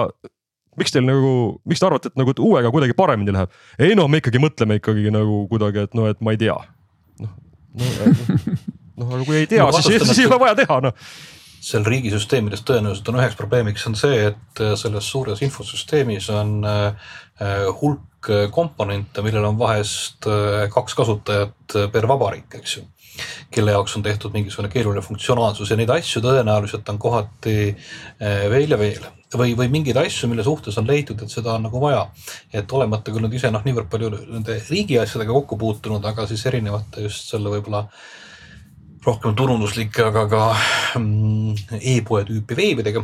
miks 0.79 0.93
teil 0.93 1.05
nagu, 1.05 1.33
miks 1.69 1.81
te 1.81 1.87
arvate, 1.87 2.11
et 2.11 2.19
nagu 2.19 2.33
et 2.33 2.41
uuega 2.41 2.71
kuidagi 2.73 2.95
paremini 2.97 3.35
läheb? 3.35 3.53
ei 3.79 3.97
noh, 3.97 4.09
me 4.09 4.21
ikkagi 4.21 4.41
mõtleme 4.41 4.79
ikkagi 4.81 5.13
nagu 5.13 5.43
kuidagi, 5.51 5.87
et 5.87 5.97
noh, 5.97 6.09
et 6.09 6.21
ma 6.21 6.33
ei 6.35 6.41
tea. 6.41 6.57
noh, 7.23 7.37
noh 8.99 9.13
aga 9.15 9.23
kui 9.27 9.43
ei 9.43 9.49
tea 9.49 9.65
no,, 9.65 9.81
siis, 9.81 10.03
siis 10.09 10.25
ei 10.25 10.29
ole 10.31 10.41
vaja 10.47 10.57
teha 10.63 10.81
noh 10.87 10.97
seal 11.63 11.85
riigisüsteemides 11.87 12.65
tõenäoliselt 12.67 13.07
on 13.07 13.17
üheks 13.21 13.37
probleemiks 13.39 13.85
on 13.87 13.93
see, 13.95 14.31
et 14.33 14.61
selles 14.79 15.05
suures 15.07 15.39
infosüsteemis 15.45 16.27
on 16.33 16.57
äh, 16.67 17.13
hulk 17.81 18.31
komponente, 18.55 19.21
millel 19.25 19.49
on 19.49 19.57
vahest 19.59 20.27
äh, 20.31 20.69
kaks 20.71 20.95
kasutajat 20.95 21.77
per 21.91 22.07
vabariik, 22.07 22.59
eks 22.59 22.77
ju 22.77 22.85
kelle 23.53 23.73
jaoks 23.75 23.97
on 23.97 24.03
tehtud 24.03 24.33
mingisugune 24.33 24.71
keeruline 24.73 25.03
funktsionaalsus 25.05 25.71
ja 25.71 25.77
neid 25.77 25.91
asju 25.93 26.21
tõenäoliselt 26.23 26.87
on 26.89 26.99
kohati 27.01 27.57
eh, 27.69 28.45
veel 28.49 28.73
ja 28.73 28.79
veel 28.79 29.05
või, 29.37 29.53
või 29.57 29.69
mingeid 29.73 29.97
asju, 30.01 30.29
mille 30.29 30.45
suhtes 30.45 30.77
on 30.81 30.89
leitud, 30.89 31.21
et 31.21 31.31
seda 31.31 31.55
on 31.57 31.65
nagu 31.67 31.81
vaja. 31.81 32.07
et 32.53 32.71
olemata 32.71 33.13
küll 33.13 33.25
nüüd 33.25 33.37
ise 33.37 33.51
noh, 33.53 33.63
niivõrd 33.65 33.89
palju 33.91 34.11
nende 34.19 34.59
riigi 34.69 34.99
asjadega 35.01 35.33
kokku 35.33 35.57
puutunud, 35.61 36.05
aga 36.05 36.27
siis 36.29 36.45
erinevate 36.49 37.05
just 37.05 37.33
selle 37.33 37.53
võib-olla 37.53 37.87
rohkem 39.03 39.35
turunduslike, 39.35 40.05
aga 40.09 40.27
ka 40.31 40.43
mm, 40.99 41.79
e-poe 41.81 42.23
tüüpi 42.29 42.57
veebidega, 42.57 43.03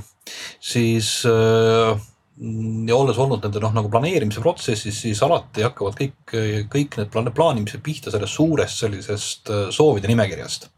siis 0.63 1.19
äh, 1.27 2.07
ja 2.39 2.95
olles 2.95 3.17
olnud 3.19 3.43
nende 3.43 3.59
noh, 3.59 3.73
nagu 3.75 3.89
planeerimise 3.91 4.41
protsessis, 4.43 5.01
siis 5.03 5.19
alati 5.25 5.65
hakkavad 5.65 5.97
kõik, 5.99 6.35
kõik 6.71 6.95
need 6.99 7.11
plaanimised 7.35 7.83
pihta 7.83 8.13
sellest 8.13 8.37
suurest 8.37 8.79
sellisest 8.79 9.51
äh, 9.51 9.65
soovide 9.75 10.07
nimekirjast. 10.11 10.69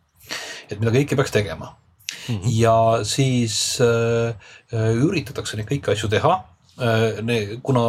et 0.72 0.80
mida 0.80 0.94
kõike 0.96 1.18
peaks 1.20 1.32
tegema 1.32 1.68
mm. 1.70 2.36
-hmm. 2.36 2.52
ja 2.58 3.04
siis 3.04 3.78
äh, 3.82 4.34
äh, 4.74 4.96
üritatakse 4.96 5.58
neid 5.58 5.70
kõiki 5.70 5.94
asju 5.94 6.10
teha 6.10 6.34
äh,. 6.80 7.60
kuna 7.62 7.86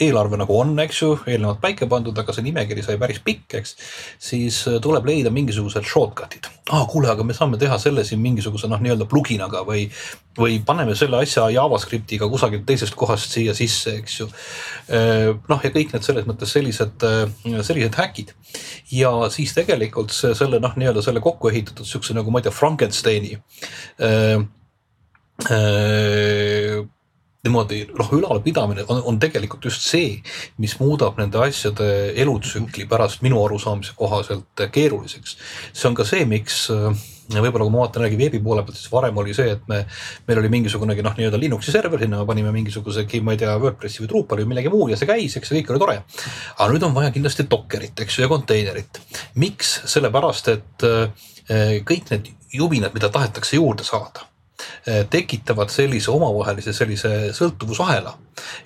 eelarve 0.00 0.38
nagu 0.40 0.54
on, 0.58 0.74
eks 0.82 1.00
ju, 1.02 1.10
eelnevalt 1.26 1.60
paika 1.62 1.88
pandud, 1.90 2.16
aga 2.18 2.34
see 2.34 2.44
nimekiri 2.46 2.84
sai 2.84 2.96
päris 3.00 3.20
pikk, 3.24 3.58
eks. 3.60 3.74
siis 4.22 4.60
äh, 4.70 4.78
tuleb 4.82 5.06
leida 5.08 5.32
mingisugused 5.34 5.86
shortcut'id. 5.88 6.48
aa, 6.70 6.84
kuule, 6.90 7.10
aga 7.12 7.24
me 7.26 7.36
saame 7.36 7.58
teha 7.60 7.78
selle 7.82 8.04
siin 8.06 8.20
mingisuguse 8.22 8.70
noh, 8.70 8.80
nii-öelda 8.84 9.08
plugin'aga 9.10 9.64
või, 9.68 9.86
või 10.38 10.58
paneme 10.66 10.94
selle 10.98 11.22
asja 11.22 11.48
JavaScriptiga 11.54 12.28
kusagilt 12.30 12.66
teisest 12.68 12.96
kohast 12.98 13.34
siia 13.34 13.54
sisse, 13.56 13.96
eks 14.02 14.18
ju. 14.20 14.28
Äh, 14.92 15.32
noh, 15.48 15.64
ja 15.64 15.72
kõik 15.74 15.94
need 15.94 16.06
selles 16.06 16.28
mõttes 16.28 16.52
sellised, 16.54 17.08
äh, 17.08 17.62
sellised 17.66 17.98
häkid. 17.98 18.34
ja 18.92 19.12
siis 19.34 19.54
tegelikult 19.56 20.14
see, 20.14 20.34
selle 20.38 20.60
noh, 20.62 20.76
nii-öelda 20.78 21.02
selle 21.04 21.24
kokku 21.24 21.50
ehitatud 21.50 21.88
siukse 21.88 22.16
nagu 22.16 22.30
ma 22.30 22.42
ei 22.42 22.48
tea, 22.48 22.54
Frankensteini 22.54 23.38
niimoodi 27.46 27.84
noh, 27.94 28.08
ülalpidamine 28.18 28.84
on, 28.90 29.02
on 29.06 29.18
tegelikult 29.22 29.68
just 29.70 29.84
see, 29.86 30.16
mis 30.58 30.74
muudab 30.80 31.20
nende 31.20 31.38
asjade 31.44 31.86
elutsükli 32.18 32.88
pärast 32.90 33.22
minu 33.22 33.38
arusaamise 33.44 33.94
kohaselt 33.98 34.66
keeruliseks. 34.74 35.36
see 35.72 35.86
on 35.88 35.94
ka 35.98 36.06
see, 36.08 36.24
miks 36.26 36.64
äh, 36.74 36.90
võib-olla 37.36 37.66
kui 37.66 37.74
ma 37.74 37.82
vaatan 37.84 38.02
jällegi 38.02 38.18
veebi 38.18 38.40
poole 38.42 38.64
pealt, 38.66 38.78
siis 38.80 38.90
varem 38.92 39.20
oli 39.20 39.34
see, 39.36 39.52
et 39.54 39.66
me, 39.70 39.82
meil 40.28 40.40
oli 40.42 40.50
mingisugunegi 40.52 41.04
noh, 41.04 41.14
nii-öelda 41.18 41.40
Linuxi 41.40 41.74
server, 41.74 42.00
sinna 42.02 42.22
me 42.22 42.28
panime 42.28 42.52
mingisugusegi, 42.54 43.20
ma 43.24 43.36
ei 43.36 43.42
tea, 43.42 43.52
WordPressi 43.60 44.02
või 44.02 44.10
Drupali 44.14 44.46
või 44.46 44.54
millegi 44.54 44.72
muu 44.72 44.88
ja 44.90 44.98
see 44.98 45.10
käis, 45.10 45.36
eks 45.38 45.52
kõik 45.52 45.70
oli 45.74 45.82
tore. 45.84 45.98
aga 46.56 46.70
nüüd 46.72 46.88
on 46.88 46.96
vaja 46.96 47.12
kindlasti 47.14 47.46
Dockerit, 47.50 48.00
eks 48.02 48.18
ju, 48.18 48.24
ja 48.24 48.32
konteinerit. 48.32 49.02
miks? 49.38 49.76
sellepärast, 49.92 50.50
et 50.56 50.88
äh, 50.88 51.78
kõik 51.86 52.10
need 52.10 52.32
jubinad, 52.52 52.96
mida 52.96 53.12
tahetakse 53.12 53.60
juurde 53.60 53.86
saada 53.86 54.26
tekitavad 55.10 55.70
sellise 55.70 56.10
omavahelise 56.10 56.72
sellise 56.72 57.10
sõltuvusahela. 57.36 58.14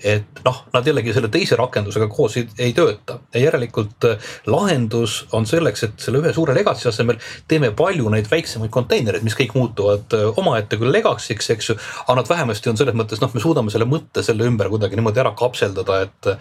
et 0.05 0.41
noh, 0.45 0.59
nad 0.73 0.87
jällegi 0.87 1.15
selle 1.17 1.31
teise 1.33 1.57
rakendusega 1.57 2.09
koos 2.13 2.37
ei, 2.37 2.47
ei 2.61 2.75
tööta 2.77 3.19
ja 3.35 3.41
järelikult 3.47 4.05
eh, 4.05 4.33
lahendus 4.47 5.23
on 5.33 5.47
selleks, 5.49 5.87
et 5.87 6.05
selle 6.05 6.21
ühe 6.23 6.33
suure 6.37 6.55
legacy 6.57 6.89
asemel 6.91 7.17
teeme 7.49 7.73
palju 7.77 8.11
neid 8.13 8.29
väiksemaid 8.31 8.73
konteinereid, 8.75 9.25
mis 9.25 9.37
kõik 9.39 9.57
muutuvad 9.57 10.17
eh, 10.19 10.27
omaette 10.43 10.79
küll 10.81 10.93
legacy'ks, 10.93 11.51
eks 11.55 11.71
ju. 11.71 11.79
aga 12.05 12.19
nad 12.21 12.29
vähemasti 12.29 12.73
on 12.73 12.81
selles 12.81 12.99
mõttes 12.99 13.23
noh, 13.23 13.33
me 13.35 13.45
suudame 13.45 13.73
selle 13.75 13.89
mõtte 13.89 14.25
selle 14.27 14.49
ümber 14.49 14.71
kuidagi 14.73 14.99
niimoodi 14.99 15.25
ära 15.25 15.35
kapseldada, 15.39 16.03
et 16.07 16.33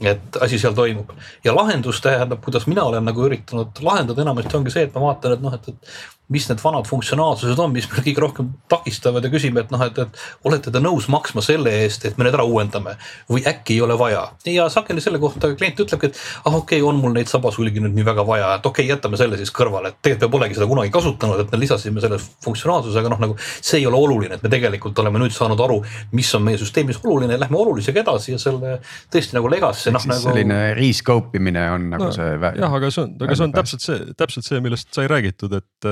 et 0.00 0.38
asi 0.40 0.56
seal 0.58 0.72
toimub 0.72 1.10
ja 1.44 1.52
lahendus 1.52 2.00
tähendab, 2.00 2.40
kuidas 2.44 2.64
mina 2.70 2.86
olen 2.88 3.04
nagu 3.04 3.26
üritanud 3.26 3.82
lahendada, 3.84 4.24
enamasti 4.24 4.56
ongi 4.56 4.72
see, 4.72 4.86
et 4.88 4.96
ma 4.96 5.10
vaatan, 5.10 5.36
et 5.36 5.44
noh, 5.44 5.56
et, 5.58 5.68
et 5.68 6.19
mis 6.30 6.46
need 6.48 6.62
vanad 6.62 6.86
funktsionaalsused 6.86 7.58
on, 7.58 7.72
mis 7.74 7.88
meil 7.90 8.04
kõige 8.06 8.22
rohkem 8.22 8.50
takistavad 8.70 9.24
ja 9.26 9.30
küsime, 9.32 9.64
et 9.64 9.72
noh, 9.74 9.82
et, 9.82 9.98
et 9.98 10.46
olete 10.46 10.70
te 10.70 10.82
nõus 10.82 11.08
maksma 11.10 11.42
selle 11.44 11.72
eest, 11.82 12.06
et 12.06 12.18
me 12.18 12.26
need 12.26 12.36
ära 12.36 12.46
uuendame 12.46 12.94
või 13.30 13.42
äkki 13.50 13.76
ei 13.76 13.84
ole 13.84 13.96
vaja. 13.98 14.28
ja 14.46 14.68
sageli 14.70 15.02
selle 15.02 15.18
kohta 15.22 15.50
klient 15.58 15.80
ütlebki, 15.82 16.12
et 16.12 16.20
ah 16.44 16.54
okei 16.54 16.78
okay,, 16.78 16.86
on 16.86 17.00
mul 17.02 17.16
neid 17.16 17.30
sabasulgi 17.30 17.82
nüüd 17.82 17.96
nii 17.98 18.06
väga 18.06 18.26
vaja, 18.26 18.52
et 18.58 18.66
okei 18.66 18.86
okay,, 18.86 18.94
jätame 18.94 19.18
selle 19.20 19.40
siis 19.40 19.50
kõrvale, 19.54 19.90
et 19.90 19.98
tegelikult 20.06 20.30
me 20.30 20.36
polegi 20.36 20.58
seda 20.58 20.68
kunagi 20.70 20.94
kasutanud, 20.94 21.42
et 21.42 21.52
me 21.52 21.60
lisasime 21.64 22.04
selle 22.04 22.20
funktsionaalsuse, 22.44 22.98
aga 23.02 23.12
noh, 23.12 23.22
nagu 23.26 23.36
see 23.42 23.80
ei 23.80 23.88
ole 23.90 23.98
oluline, 23.98 24.38
et 24.38 24.46
me 24.46 24.52
tegelikult 24.52 24.98
oleme 25.02 25.22
nüüd 25.24 25.34
saanud 25.34 25.60
aru, 25.66 25.80
mis 26.14 26.30
on 26.38 26.46
meie 26.46 26.60
süsteemis 26.60 27.02
oluline, 27.02 27.38
lähme 27.40 27.58
olulisega 27.58 28.04
edasi 28.04 28.36
ja 28.36 28.40
selle 28.42 28.78
tõesti 29.10 29.38
nagu 29.38 29.50
legacy 29.50 29.90
noh 29.94 30.06
nagu. 30.06 30.22
selline 30.28 30.62
rescope 30.78 31.40
imine 31.40 31.66
on 31.74 31.90
nagu 31.96 32.08
no, 32.08 32.14
see. 32.14 32.32
jah, 32.38 32.78
aga 32.78 32.94
see 32.94 33.04
on, 33.06 33.14
aga 33.26 33.38
see 33.38 33.48
on 33.48 33.54
täpselt 33.56 33.86
see, 33.86 34.00
täpselt 34.18 34.46
see, 34.46 34.62
millest 34.62 34.94
sai 34.94 35.10
räägitud, 35.10 35.58
et 35.58 35.90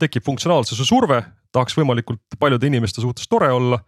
tekib 0.00 0.24
funktsionaalsuse 0.26 0.86
surve, 0.88 1.20
tahaks 1.54 1.76
võimalikult 1.78 2.38
paljude 2.40 2.68
inimeste 2.70 3.02
suhtes 3.04 3.28
tore 3.28 3.50
olla. 3.52 3.80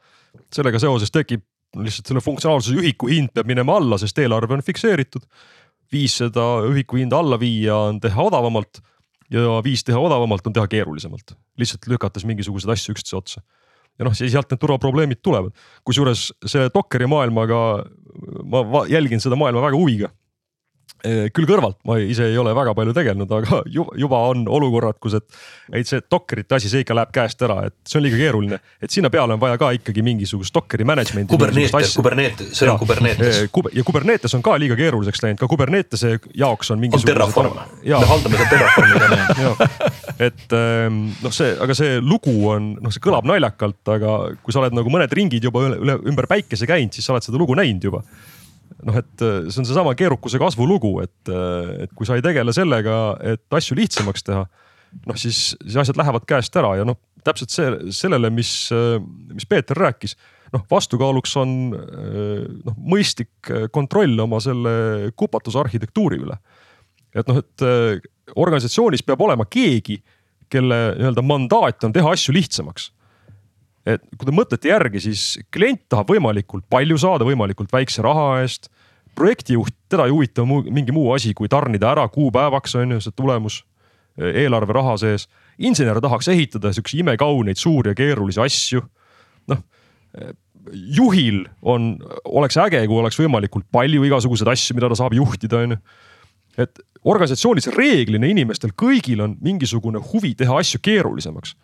sellega 0.53 0.79
seoses 0.81 1.11
tekib 1.13 1.43
lihtsalt 1.77 2.09
selle 2.09 2.21
funktsionaalsuse 2.25 2.79
ühiku 2.81 3.09
hind 3.11 3.33
peab 3.35 3.49
minema 3.49 3.77
alla, 3.81 3.99
sest 4.01 4.19
eelarve 4.19 4.57
on 4.59 4.65
fikseeritud. 4.65 5.25
viis 5.93 6.17
seda 6.17 6.63
ühiku 6.69 6.97
hinda 6.97 7.19
alla 7.21 7.37
viia 7.41 7.77
on 7.77 8.01
teha 8.01 8.23
odavamalt 8.23 8.81
ja 9.33 9.59
viis 9.65 9.85
teha 9.85 9.99
odavamalt 9.99 10.47
on 10.47 10.53
teha 10.53 10.69
keerulisemalt, 10.69 11.35
lihtsalt 11.59 11.89
lükates 11.89 12.25
mingisuguseid 12.29 12.73
asju 12.73 12.97
üksteise 12.97 13.17
otsa. 13.17 13.43
ja 13.99 14.05
noh, 14.09 14.15
sealt 14.17 14.51
need 14.51 14.61
turvaprobleemid 14.61 15.21
tulevad, 15.23 15.53
kusjuures 15.85 16.31
selle 16.47 16.71
Dockeri 16.75 17.07
maailmaga 17.07 17.85
ma 18.45 18.85
jälgin 18.89 19.21
seda 19.21 19.37
maailma 19.37 19.65
väga 19.65 19.77
huviga 19.77 20.13
küll 21.03 21.49
kõrvalt, 21.49 21.79
ma 21.89 21.97
ise 21.99 22.29
ei 22.31 22.39
ole 22.39 22.53
väga 22.55 22.75
palju 22.79 22.95
tegelenud, 22.95 23.33
aga 23.35 23.63
juba 24.03 24.21
on 24.31 24.45
olukorrad, 24.51 24.99
kus, 25.03 25.17
et, 25.19 25.41
et 25.75 25.89
see 25.89 26.03
Dockerite 26.11 26.59
asi, 26.59 26.71
see 26.71 26.85
ikka 26.85 26.97
läheb 26.97 27.13
käest 27.15 27.43
ära, 27.43 27.59
et 27.69 27.77
see 27.89 27.99
on 27.99 28.07
liiga 28.07 28.21
keeruline, 28.21 28.59
et 28.83 28.95
sinna 28.95 29.11
peale 29.13 29.35
on 29.35 29.43
vaja 29.43 29.59
ka 29.61 29.73
ikkagi 29.79 30.05
mingisugust 30.07 30.55
Dockeri 30.55 30.87
management'i. 30.89 31.33
Kubernetes, 31.33 31.97
Kubernetes, 31.97 32.53
see 32.59 32.71
on 32.71 32.79
Kubernetes. 32.81 33.43
ja 33.75 33.87
Kubernetes 33.87 34.37
on 34.39 34.45
ka 34.47 34.57
liiga 34.63 34.79
keeruliseks 34.79 35.25
läinud, 35.25 35.41
ka 35.41 35.51
Kubernetese 35.51 36.17
jaoks 36.39 36.71
on 36.75 36.83
mingisugused. 36.83 37.17
on 37.17 37.23
Terraform, 37.23 37.59
me 37.83 38.13
haldame 38.13 38.39
seda 38.39 38.51
Terraformiga 38.55 39.71
et 40.29 40.55
ehm, 40.57 41.01
noh, 41.23 41.35
see, 41.35 41.55
aga 41.63 41.77
see 41.77 41.97
lugu 42.03 42.35
on, 42.53 42.75
noh, 42.83 42.95
see 42.95 43.03
kõlab 43.03 43.27
naljakalt, 43.29 43.81
aga 43.97 44.19
kui 44.43 44.55
sa 44.55 44.63
oled 44.63 44.77
nagu 44.77 44.93
mõned 44.93 45.13
ringid 45.17 45.45
juba 45.49 45.67
üle, 45.67 45.81
üle 45.83 45.99
ümber 46.13 46.29
päikese 46.31 46.69
käinud, 46.69 46.95
siis 46.95 47.09
sa 47.09 47.17
oled 47.17 47.27
seda 47.27 47.41
lugu 47.41 47.57
näinud 47.59 47.91
juba 47.91 48.05
noh, 48.89 48.99
et 48.99 49.25
äh, 49.25 49.47
see 49.49 49.63
on 49.63 49.69
seesama 49.69 49.95
keerukuse 49.99 50.41
kasvu 50.43 50.67
lugu, 50.69 50.93
et, 51.05 51.31
äh, 51.31 51.87
et 51.87 51.95
kui 51.97 52.09
sa 52.09 52.19
ei 52.19 52.25
tegele 52.25 52.55
sellega, 52.55 52.99
et 53.35 53.59
asju 53.59 53.77
lihtsamaks 53.79 54.27
teha, 54.27 54.45
noh 55.09 55.19
siis, 55.19 55.53
siis 55.63 55.79
asjad 55.85 55.99
lähevad 56.01 56.27
käest 56.29 56.57
ära 56.61 56.75
ja 56.81 56.87
noh, 56.89 56.99
täpselt 57.27 57.55
see, 57.55 57.69
sellele, 57.95 58.33
mis, 58.35 58.53
äh, 58.75 58.97
mis 59.33 59.49
Peeter 59.49 59.79
rääkis. 59.79 60.17
noh, 60.53 60.67
vastukaaluks 60.69 61.31
on 61.41 61.53
noh, 61.73 62.75
mõistlik 62.77 63.49
kontroll 63.73 64.19
oma 64.21 64.37
selle 64.45 65.13
kupatusarhitektuuri 65.17 66.19
üle. 66.21 66.37
et 67.17 67.29
noh, 67.29 67.39
et 67.41 67.65
organisatsioonis 68.37 69.01
peab 69.07 69.25
olema 69.25 69.47
keegi, 69.49 70.03
kelle 70.53 70.77
nii-öelda 70.99 71.25
mandaat 71.25 71.85
on 71.89 71.95
teha 71.97 72.13
asju 72.13 72.35
lihtsamaks 72.37 72.91
et 73.87 74.03
kui 74.17 74.29
te 74.29 74.35
mõtlete 74.35 74.71
järgi, 74.71 75.03
siis 75.09 75.25
klient 75.55 75.83
tahab 75.91 76.13
võimalikult 76.15 76.67
palju 76.71 76.99
saada 77.03 77.27
võimalikult 77.27 77.73
väikse 77.73 78.05
raha 78.05 78.43
eest. 78.43 78.71
projektijuht, 79.15 79.75
teda 79.93 80.07
ei 80.09 80.13
huvita 80.15 80.45
muu, 80.49 80.63
mingi 80.73 80.93
muu 80.93 81.11
asi, 81.13 81.35
kui 81.35 81.49
tarnida 81.49 81.91
ära 81.91 82.07
kuupäevaks 82.09 82.75
on 82.81 82.95
ju 82.95 83.01
see 83.01 83.13
tulemus 83.13 83.63
eelarve 84.17 84.73
raha 84.73 84.97
sees. 84.97 85.29
insener 85.59 86.01
tahaks 86.01 86.29
ehitada 86.29 86.73
siukseid 86.73 87.01
imekauneid 87.01 87.57
suuri 87.57 87.91
ja 87.91 87.95
keerulisi 87.95 88.41
asju. 88.41 88.83
noh, 89.49 89.59
juhil 90.73 91.45
on, 91.63 91.97
oleks 92.25 92.57
äge, 92.57 92.87
kui 92.87 92.99
oleks 92.99 93.19
võimalikult 93.19 93.67
palju 93.73 94.05
igasuguseid 94.05 94.49
asju, 94.49 94.77
mida 94.79 94.89
ta 94.89 94.95
saab 94.95 95.15
juhtida, 95.15 95.59
on 95.59 95.77
ju. 95.77 95.79
et 96.63 96.81
organisatsioonis 97.05 97.67
reeglina 97.75 98.29
inimestel 98.31 98.71
kõigil 98.79 99.21
on 99.25 99.37
mingisugune 99.43 100.01
huvi 100.13 100.35
teha 100.39 100.61
asju 100.63 100.81
keerulisemaks 100.83 101.57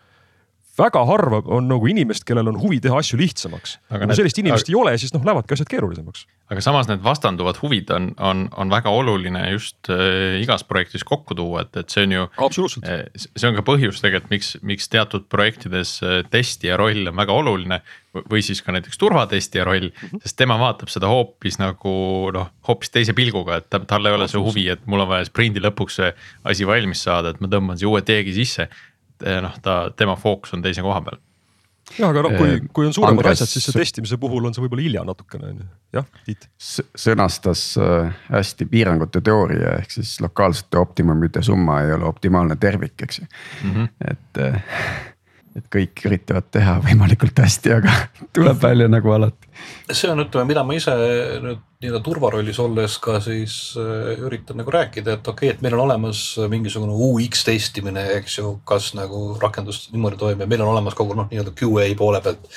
väga 0.79 1.03
harva 1.09 1.41
on 1.55 1.69
nagu 1.71 1.89
inimest, 1.91 2.25
kellel 2.29 2.51
on 2.53 2.59
huvi 2.61 2.79
teha 2.83 2.99
asju 3.01 3.19
lihtsamaks. 3.21 3.77
kui 3.91 4.03
need... 4.05 4.19
sellist 4.19 4.41
inimest 4.41 4.69
aga... 4.69 4.73
ei 4.73 4.81
ole, 4.81 4.95
siis 5.01 5.15
noh, 5.15 5.25
lähevadki 5.27 5.57
asjad 5.57 5.71
keerulisemaks. 5.73 6.25
aga 6.53 6.65
samas 6.65 6.89
need 6.91 7.03
vastanduvad 7.05 7.61
huvid 7.63 7.91
on, 7.95 8.11
on, 8.25 8.47
on 8.57 8.73
väga 8.73 8.93
oluline 8.95 9.45
just 9.53 9.91
äh, 9.93 10.39
igas 10.43 10.65
projektis 10.69 11.05
kokku 11.09 11.37
tuua, 11.39 11.67
et, 11.67 11.81
et 11.83 11.95
see 11.95 12.07
on 12.09 12.17
ju. 12.17 12.27
absoluutselt 12.49 12.89
äh,. 12.89 13.07
see 13.15 13.49
on 13.51 13.59
ka 13.59 13.65
põhjus 13.67 14.03
tegelikult, 14.05 14.33
miks, 14.35 14.53
miks 14.67 14.91
teatud 14.93 15.29
projektides 15.33 15.99
äh, 16.05 16.21
testija 16.31 16.79
roll 16.81 17.11
on 17.11 17.19
väga 17.19 17.41
oluline. 17.43 17.83
või 18.33 18.41
siis 18.43 18.63
ka 18.65 18.73
näiteks 18.73 18.99
turvatestija 18.99 19.67
roll 19.69 19.91
mm, 19.91 20.09
-hmm. 20.09 20.23
sest 20.25 20.39
tema 20.41 20.57
vaatab 20.59 20.89
seda 20.91 21.07
hoopis 21.11 21.59
nagu 21.61 21.93
noh, 22.35 22.49
hoopis 22.67 22.91
teise 22.91 23.13
pilguga, 23.15 23.61
et 23.61 23.69
tal 23.87 24.07
ei 24.09 24.17
ole 24.17 24.27
see 24.29 24.41
huvi, 24.41 24.65
et 24.73 24.87
mul 24.87 25.05
on 25.05 25.11
vaja 25.11 25.29
sprindi 25.29 25.61
lõpuks 25.63 26.01
see 26.01 26.09
asi 26.45 26.67
valmis 26.67 27.05
saada, 27.05 27.31
et 27.31 27.41
ma 27.45 27.51
tõmban 27.53 27.79
siia 27.79 27.91
uue 27.93 28.03
teegi 28.03 28.35
sisse 28.41 28.67
Eh, 29.25 29.41
noh, 29.43 29.57
ta, 29.63 29.81
tema 29.97 30.15
fookus 30.19 30.55
on 30.55 30.63
teise 30.63 30.85
koha 30.85 31.01
peal 31.07 31.19
jah, 31.97 32.11
aga 32.11 32.23
noh, 32.27 32.35
kui, 32.37 32.55
eh, 32.55 32.65
kui 32.75 32.87
on 32.89 32.95
suuremad 32.95 33.23
Andres, 33.23 33.41
asjad, 33.41 33.51
siis 33.51 33.69
see 33.69 33.77
testimise 33.81 34.19
puhul 34.21 34.47
on 34.47 34.55
see 34.55 34.63
võib-olla 34.65 34.85
hilja 34.85 35.05
natukene 35.09 35.53
on 35.53 35.61
ju, 35.63 35.69
jah, 35.99 36.09
Tiit. 36.27 36.49
sõnastas 36.61 37.63
äh, 37.83 38.11
hästi 38.29 38.69
piirangute 38.71 39.23
teooria 39.25 39.79
ehk 39.81 39.95
siis 39.99 40.19
lokaalsete 40.25 40.81
optimumite 40.81 41.43
summa 41.47 41.81
ei 41.85 41.95
ole 41.97 42.09
optimaalne 42.09 42.59
tervik, 42.61 42.97
eks 43.07 43.23
ju 43.23 43.27
mm, 43.29 43.71
-hmm. 43.75 43.89
et 44.13 44.43
et 45.59 45.71
kõik 45.75 46.05
üritavad 46.07 46.47
teha 46.55 46.77
võimalikult 46.85 47.41
hästi, 47.43 47.73
aga 47.81 47.95
tuleb 48.37 48.63
välja 48.63 48.89
nagu 48.89 49.11
alati. 49.17 49.49
see 49.91 50.11
on, 50.13 50.23
ütleme, 50.27 50.53
mida 50.53 50.65
ma 50.65 50.77
ise 50.79 50.95
nüüd 51.43 51.65
nii-öelda 51.79 52.01
turvarollis 52.03 52.59
olles 52.59 52.97
ka 53.03 53.21
siis 53.23 53.55
äh, 53.79 54.19
üritan 54.27 54.59
nagu 54.59 54.73
rääkida, 54.75 55.19
et 55.19 55.29
okei 55.31 55.49
okay,, 55.49 55.57
et 55.57 55.65
meil 55.65 55.77
on 55.79 55.85
olemas 55.87 56.23
mingisugune 56.51 56.95
UX 56.95 57.45
testimine, 57.47 58.05
eks 58.19 58.39
ju, 58.41 58.57
kas 58.69 58.93
nagu 58.99 59.37
rakendus 59.41 59.87
niimoodi 59.93 60.19
toimib, 60.21 60.51
meil 60.51 60.65
on 60.67 60.73
olemas 60.75 60.99
kogu 60.99 61.17
noh, 61.19 61.29
nii-öelda 61.31 61.55
QA 61.59 61.91
poole 61.99 62.23
pealt 62.25 62.49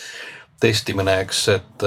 testimine, 0.61 1.19
eks, 1.25 1.43
et 1.57 1.85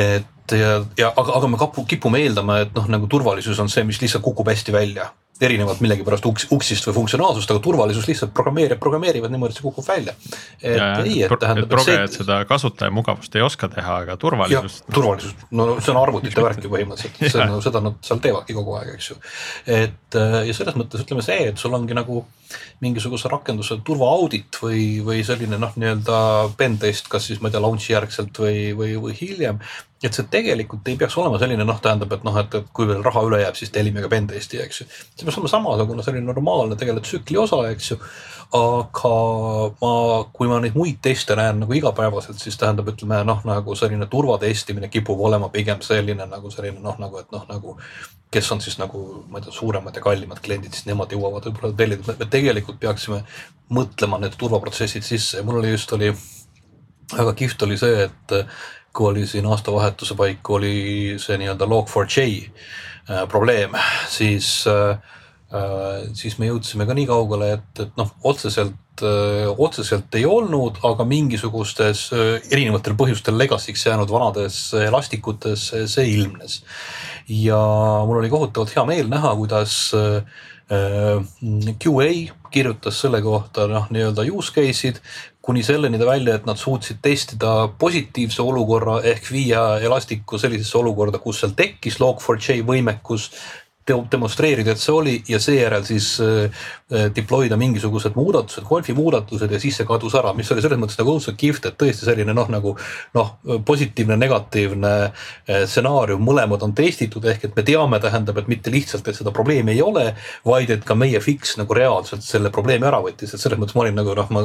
et 0.00 0.56
ja, 0.58 0.78
ja 0.98 1.12
aga, 1.12 1.36
aga 1.38 1.48
me 1.48 1.60
kapu, 1.60 1.84
kipume 1.88 2.20
eeldama, 2.24 2.62
et 2.64 2.72
noh, 2.76 2.88
nagu 2.90 3.08
turvalisus 3.10 3.60
on 3.62 3.70
see, 3.72 3.84
mis 3.86 4.00
lihtsalt 4.02 4.24
kukub 4.24 4.48
hästi 4.50 4.72
välja 4.74 5.12
erinevalt 5.42 5.80
millegipärast 5.82 6.26
uks, 6.28 6.46
uksist 6.54 6.86
või 6.86 6.94
funktsionaalsust, 7.00 7.50
aga 7.50 7.62
turvalisus 7.62 8.06
lihtsalt 8.06 8.30
programmeerijad 8.36 8.78
programmeerivad 8.82 9.32
niimoodi, 9.34 9.54
et 9.54 9.58
see 9.58 9.66
kukub 9.66 9.86
välja. 9.88 10.14
et 10.62 10.76
ja, 10.78 10.90
ei, 11.02 11.16
et 11.26 11.34
tähendab. 11.40 11.68
progejad 11.72 12.12
see... 12.12 12.20
seda 12.22 12.36
kasutajamugavust 12.46 13.34
ei 13.34 13.42
oska 13.42 13.68
teha, 13.72 13.96
aga 14.04 14.16
turvalisust. 14.20 14.84
turvalisust, 14.94 15.42
no 15.50 15.66
see 15.80 15.90
on 15.90 15.98
arvutite 15.98 16.44
värk 16.44 16.62
ju 16.62 16.70
põhimõtteliselt, 16.70 17.18
see 17.34 17.48
on, 17.48 17.56
seda 17.66 17.82
nad 17.82 17.98
seal 18.06 18.22
teevadki 18.22 18.54
kogu 18.54 18.76
aeg, 18.78 18.92
eks 18.94 19.10
ju. 19.10 19.18
et 19.80 20.20
äh, 20.20 20.36
ja 20.48 20.54
selles 20.54 20.78
mõttes 20.78 21.02
ütleme 21.02 21.26
see, 21.26 21.48
et 21.50 21.58
sul 21.58 21.74
ongi 21.74 21.98
nagu 21.98 22.22
mingisuguse 22.84 23.30
rakenduse 23.32 23.80
turvaaudit 23.86 24.60
või, 24.62 24.84
või 25.02 25.24
selline 25.26 25.58
noh, 25.58 25.74
nii-öelda 25.74 26.20
pen 26.58 26.78
test, 26.78 27.10
kas 27.10 27.26
siis 27.26 27.42
ma 27.42 27.50
ei 27.50 27.56
tea, 27.56 27.64
launch'i 27.64 27.96
järgselt 27.96 28.38
või, 28.38 28.70
või, 28.78 28.94
või 29.02 29.18
hiljem 29.18 29.58
et 30.04 30.16
see 30.16 30.26
tegelikult 30.30 30.88
ei 30.90 30.98
peaks 31.00 31.16
olema 31.20 31.38
selline 31.40 31.64
noh, 31.64 31.80
tähendab, 31.82 32.12
et 32.12 32.24
noh, 32.26 32.36
et, 32.40 32.54
et 32.58 32.70
kui 32.76 32.88
veel 32.88 33.02
raha 33.04 33.22
üle 33.24 33.40
jääb, 33.40 33.56
siis 33.58 33.72
tellime 33.72 34.04
ka 34.04 34.10
pentesti, 34.12 34.60
eks 34.64 34.80
ju. 34.82 34.86
see 34.88 35.24
peaks 35.24 35.38
olema 35.38 35.52
samasugune 35.52 36.04
selline 36.06 36.26
normaalne 36.28 36.76
tegelikult 36.80 37.08
tsükli 37.08 37.40
osa, 37.40 37.62
eks 37.72 37.90
ju. 37.92 37.98
aga 38.58 39.14
ma, 39.80 39.92
kui 40.36 40.50
ma 40.50 40.60
neid 40.62 40.76
muid 40.78 41.00
teste 41.02 41.36
näen 41.38 41.62
nagu 41.64 41.76
igapäevaselt, 41.78 42.38
siis 42.42 42.58
tähendab, 42.60 42.90
ütleme 42.92 43.22
noh, 43.26 43.40
nagu 43.48 43.78
selline 43.78 44.06
turvatestimine 44.12 44.92
kipub 44.92 45.24
olema 45.30 45.48
pigem 45.54 45.80
selline 45.82 46.28
nagu 46.28 46.52
selline 46.52 46.84
noh, 46.84 47.00
nagu 47.00 47.22
et 47.22 47.32
noh, 47.34 47.48
nagu 47.48 47.78
kes 48.34 48.52
on 48.52 48.60
siis 48.60 48.76
nagu 48.82 49.00
ma 49.30 49.40
ei 49.40 49.46
tea, 49.46 49.54
suuremad 49.54 49.96
ja 49.96 50.02
kallimad 50.04 50.40
kliendid, 50.44 50.74
siis 50.74 50.88
nemad 50.90 51.12
jõuavad 51.14 51.48
võib-olla 51.48 51.76
tellida, 51.78 52.16
me 52.18 52.30
tegelikult 52.30 52.80
peaksime 52.82 53.22
mõtlema 53.74 54.18
need 54.20 54.34
turvaprotsessid 54.38 55.06
sisse 55.06 55.38
ja 55.38 55.46
mul 55.46 55.60
oli 55.62 55.70
just 55.72 55.92
oli 55.96 56.10
väga 57.12 57.34
kihvt 57.38 57.62
oli 57.66 57.78
see, 57.78 58.08
et 58.08 58.34
kui 58.94 59.10
oli 59.10 59.26
siin 59.26 59.46
aastavahetuse 59.50 60.14
paiku 60.18 60.58
oli 60.60 60.76
see 61.18 61.36
nii-öelda 61.40 61.66
Log4j 61.66 62.24
äh, 62.30 63.26
probleem, 63.28 63.74
siis 64.08 64.64
äh, 64.70 64.94
äh, 65.50 66.06
siis 66.14 66.38
me 66.38 66.48
jõudsime 66.52 66.86
ka 66.86 66.96
nii 66.96 67.08
kaugele, 67.10 67.52
et, 67.58 67.84
et 67.86 68.00
noh, 68.00 68.14
otseselt, 68.24 68.78
otseselt 69.58 70.14
ei 70.14 70.22
olnud, 70.22 70.76
aga 70.86 71.02
mingisugustes 71.10 72.04
erinevatel 72.14 72.94
põhjustel 72.94 73.34
legacy'ks 73.40 73.88
jäänud 73.88 74.12
vanades 74.14 74.58
elastikutes 74.78 75.64
see 75.90 76.04
ilmnes. 76.12 76.60
ja 77.26 77.58
mul 78.06 78.20
oli 78.20 78.30
kohutavalt 78.30 78.76
hea 78.76 78.84
meel 78.86 79.10
näha, 79.10 79.34
kuidas 79.34 79.80
QA 81.82 82.06
kirjutas 82.54 83.00
selle 83.02 83.18
kohta 83.22 83.66
noh, 83.66 83.90
nii-öelda 83.90 84.28
use 84.30 84.54
case'id, 84.54 85.02
kuni 85.44 85.62
selleni 85.62 85.98
ta 86.00 86.06
välja, 86.08 86.38
et 86.38 86.46
nad 86.48 86.56
suutsid 86.56 87.02
testida 87.04 87.68
positiivse 87.78 88.42
olukorra 88.42 89.00
ehk 89.04 89.28
viia 89.32 89.64
Elastiku 89.84 90.38
sellisesse 90.40 90.78
olukorda, 90.80 91.20
kus 91.20 91.42
seal 91.42 91.52
tekkis 91.56 92.00
Log4j 92.00 92.62
võimekus 92.64 93.28
demonstreerida, 93.84 94.72
et 94.72 94.80
see 94.80 94.94
oli 94.94 95.14
ja 95.28 95.38
seejärel 95.42 95.84
siis 95.84 96.14
äh, 96.24 96.64
deploy 96.90 97.48
da 97.48 97.56
mingisugused 97.56 98.12
muudatused, 98.14 98.64
konfi 98.68 98.92
muudatused 98.92 99.52
ja 99.52 99.60
siis 99.60 99.78
see 99.80 99.86
kadus 99.88 100.14
ära, 100.18 100.34
mis 100.36 100.50
oli 100.52 100.60
selles 100.60 100.80
mõttes 100.80 100.98
nagu 101.00 101.14
õudselt 101.14 101.38
kihvt, 101.40 101.70
et 101.70 101.78
tõesti 101.80 102.04
selline 102.04 102.34
noh, 102.36 102.50
nagu 102.52 102.74
noh, 103.16 103.30
positiivne, 103.64 104.18
negatiivne 104.20 104.90
äh, 105.06 105.62
stsenaarium, 105.64 106.20
mõlemad 106.24 106.66
on 106.66 106.74
testitud, 106.76 107.24
ehk 107.32 107.48
et 107.48 107.56
me 107.56 107.64
teame, 107.64 108.00
tähendab, 108.04 108.42
et 108.42 108.50
mitte 108.52 108.72
lihtsalt, 108.74 109.08
et 109.08 109.16
seda 109.16 109.32
probleemi 109.32 109.72
ei 109.72 109.80
ole, 109.84 110.10
vaid 110.44 110.74
et 110.76 110.84
ka 110.84 110.96
meie 110.98 111.22
fix 111.24 111.56
nagu 111.60 111.76
reaalselt 111.76 112.26
selle 112.26 112.52
probleemi 112.52 112.90
ära 112.90 113.00
võttis, 113.04 113.32
et 113.32 113.40
selles 113.40 113.60
mõttes 113.60 113.78
ma 113.78 113.86
olin 113.86 113.98
nagu 114.02 114.18
noh, 114.20 114.34
ma 114.34 114.44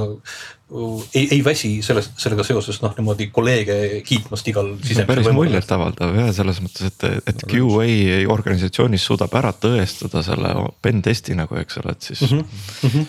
ei, 1.13 1.27
ei 1.31 1.43
väsi 1.45 1.81
sellest, 1.81 2.13
sellega 2.21 2.43
seoses 2.45 2.77
noh, 2.83 2.93
niimoodi 2.97 3.29
kolleege 3.33 3.75
kiitmast 4.05 4.47
igal 4.51 4.69
sisemisel 4.77 5.07
päris 5.09 5.29
muljetavaldav 5.33 6.17
jah, 6.19 6.29
selles 6.35 6.59
mõttes, 6.61 6.91
et, 6.91 7.05
et 7.31 7.45
QA 7.49 8.19
organisatsioonis 8.29 9.07
suudab 9.09 9.33
ära 9.39 9.51
tõestada 9.57 10.21
selle 10.25 10.53
pen 10.85 11.01
testi 11.05 11.37
nagu, 11.37 11.57
eks 11.57 11.81
ole, 11.81 11.95
et 11.97 12.09
siis 12.11 12.21
mm 12.21 12.29
-hmm. 12.29 12.38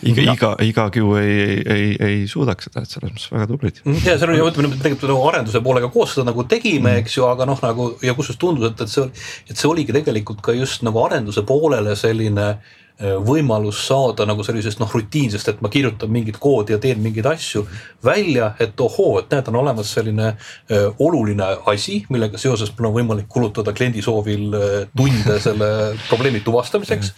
Iga, 0.03 0.25
iga, 0.35 0.51
iga 0.65 0.87
QA 0.95 1.23
ei, 1.23 1.61
ei, 1.75 1.87
ei 2.09 2.19
suudaks 2.31 2.69
seda, 2.69 2.85
et 2.85 2.95
selles 2.95 3.13
mõttes 3.13 3.31
väga 3.35 3.49
tublid. 3.51 3.81
Mhm. 3.85 4.03
ja 4.07 4.19
seal 4.19 4.35
oli, 4.35 4.43
ütleme 4.47 4.81
tegelikult 4.81 5.13
nagu 5.13 5.31
arenduse 5.31 5.65
poolega 5.65 5.93
koos 5.93 6.17
seda 6.17 6.29
nagu 6.31 6.47
tegime, 6.51 6.97
eks 7.03 7.17
ju, 7.19 7.27
aga 7.29 7.49
noh, 7.49 7.63
nagu 7.65 7.93
ja 8.07 8.17
kusjuures 8.19 8.41
tundus, 8.41 8.71
et, 8.71 8.85
et 8.85 8.93
see, 8.93 9.09
et 9.51 9.57
see 9.57 9.71
oligi 9.71 9.97
tegelikult 9.97 10.43
ka 10.45 10.57
just 10.57 10.87
nagu 10.87 11.03
arenduse 11.05 11.45
poolele 11.49 11.97
selline 11.99 12.53
Äh, 12.53 12.80
võimalus 13.01 13.81
saada 13.87 14.27
nagu 14.29 14.45
sellisest 14.45 14.81
noh 14.81 14.91
rutiinsest, 14.93 15.49
et 15.49 15.61
ma 15.65 15.71
kirjutan 15.73 16.11
mingit 16.13 16.37
koodi 16.41 16.75
ja 16.75 16.81
teen 16.83 17.01
mingeid 17.03 17.27
asju 17.31 17.65
välja, 18.05 18.53
et 18.61 18.81
ohoo, 18.81 19.19
et 19.21 19.33
näed, 19.33 19.49
on 19.49 19.61
olemas 19.63 19.93
selline 19.97 20.33
äh, 20.33 20.87
oluline 21.01 21.49
asi, 21.73 22.01
millega 22.13 22.41
seoses 22.41 22.73
mul 22.77 22.91
on 22.91 22.97
võimalik 23.01 23.29
kulutada 23.33 23.75
kliendi 23.77 24.05
soovil 24.05 24.57
äh, 24.57 24.77
tunde 24.97 25.39
selle 25.43 25.71
probleemi 26.11 26.45
tuvastamiseks. 26.45 27.13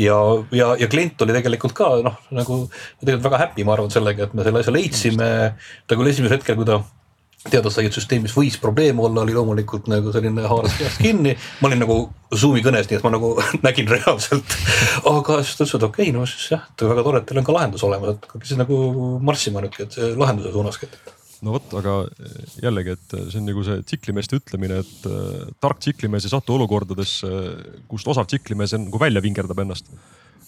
ja, 0.00 0.18
ja, 0.52 0.72
ja 0.80 0.88
klient 0.92 1.20
oli 1.24 1.36
tegelikult 1.36 1.76
ka 1.76 1.94
noh, 2.04 2.18
nagu 2.30 2.64
tegelikult 3.00 3.28
väga 3.30 3.44
happy, 3.46 3.64
ma 3.64 3.76
arvan 3.76 3.92
sellega, 3.92 4.28
et 4.28 4.34
me 4.36 4.44
selle 4.46 4.64
asja 4.64 4.74
leidsime. 4.74 5.30
ta 5.86 5.96
küll 5.96 6.12
esimesel 6.12 6.38
hetkel, 6.38 6.60
kui 6.60 6.68
ta 6.68 6.82
et 7.50 7.96
süsteemis 7.96 8.34
võis 8.36 8.56
probleem 8.62 9.00
olla, 9.02 9.24
oli 9.24 9.34
loomulikult 9.34 9.88
nagu 9.90 10.12
selline 10.14 10.44
haaras 10.46 10.76
peast 10.78 11.00
kinni. 11.02 11.34
ma 11.60 11.68
olin 11.68 11.82
nagu 11.82 11.96
Zoom'i 12.32 12.62
kõnes, 12.64 12.86
nii 12.88 13.00
et 13.00 13.06
ma 13.06 13.10
nagu 13.12 13.32
nägin 13.66 13.90
reaalselt. 13.90 14.54
aga 15.10 15.40
siis 15.42 15.58
ta 15.58 15.66
ütles, 15.66 15.74
et 15.78 15.88
okei 15.88 16.10
okay,, 16.10 16.14
no 16.14 16.26
siis 16.30 16.52
jah, 16.54 16.68
et 16.70 16.86
väga 16.86 17.06
tore, 17.08 17.22
et 17.22 17.26
teil 17.28 17.42
on 17.42 17.48
ka 17.48 17.56
lahendus 17.56 17.82
olemas, 17.88 18.14
et 18.14 18.30
hakkas 18.30 18.52
siis 18.52 18.62
nagu 18.62 18.78
marssima 19.24 19.64
et 19.66 19.98
lahenduse 20.16 20.54
suunaski 20.54 20.90
no 21.42 21.56
vot, 21.56 21.72
aga 21.78 21.96
jällegi, 22.62 22.94
et 22.94 23.14
see 23.18 23.40
on 23.40 23.48
nagu 23.50 23.64
see 23.66 23.80
tsiklimeeste 23.90 24.38
ütlemine, 24.38 24.82
et 24.84 25.08
äh, 25.10 25.48
tark 25.62 25.80
tsiklimees 25.82 26.28
ei 26.28 26.34
satu 26.34 26.54
olukordadesse, 26.54 27.30
kust 27.90 28.10
osav 28.12 28.28
tsiklimees 28.30 28.76
nagu 28.78 29.02
välja 29.02 29.22
vingerdab 29.24 29.64
ennast. 29.64 29.90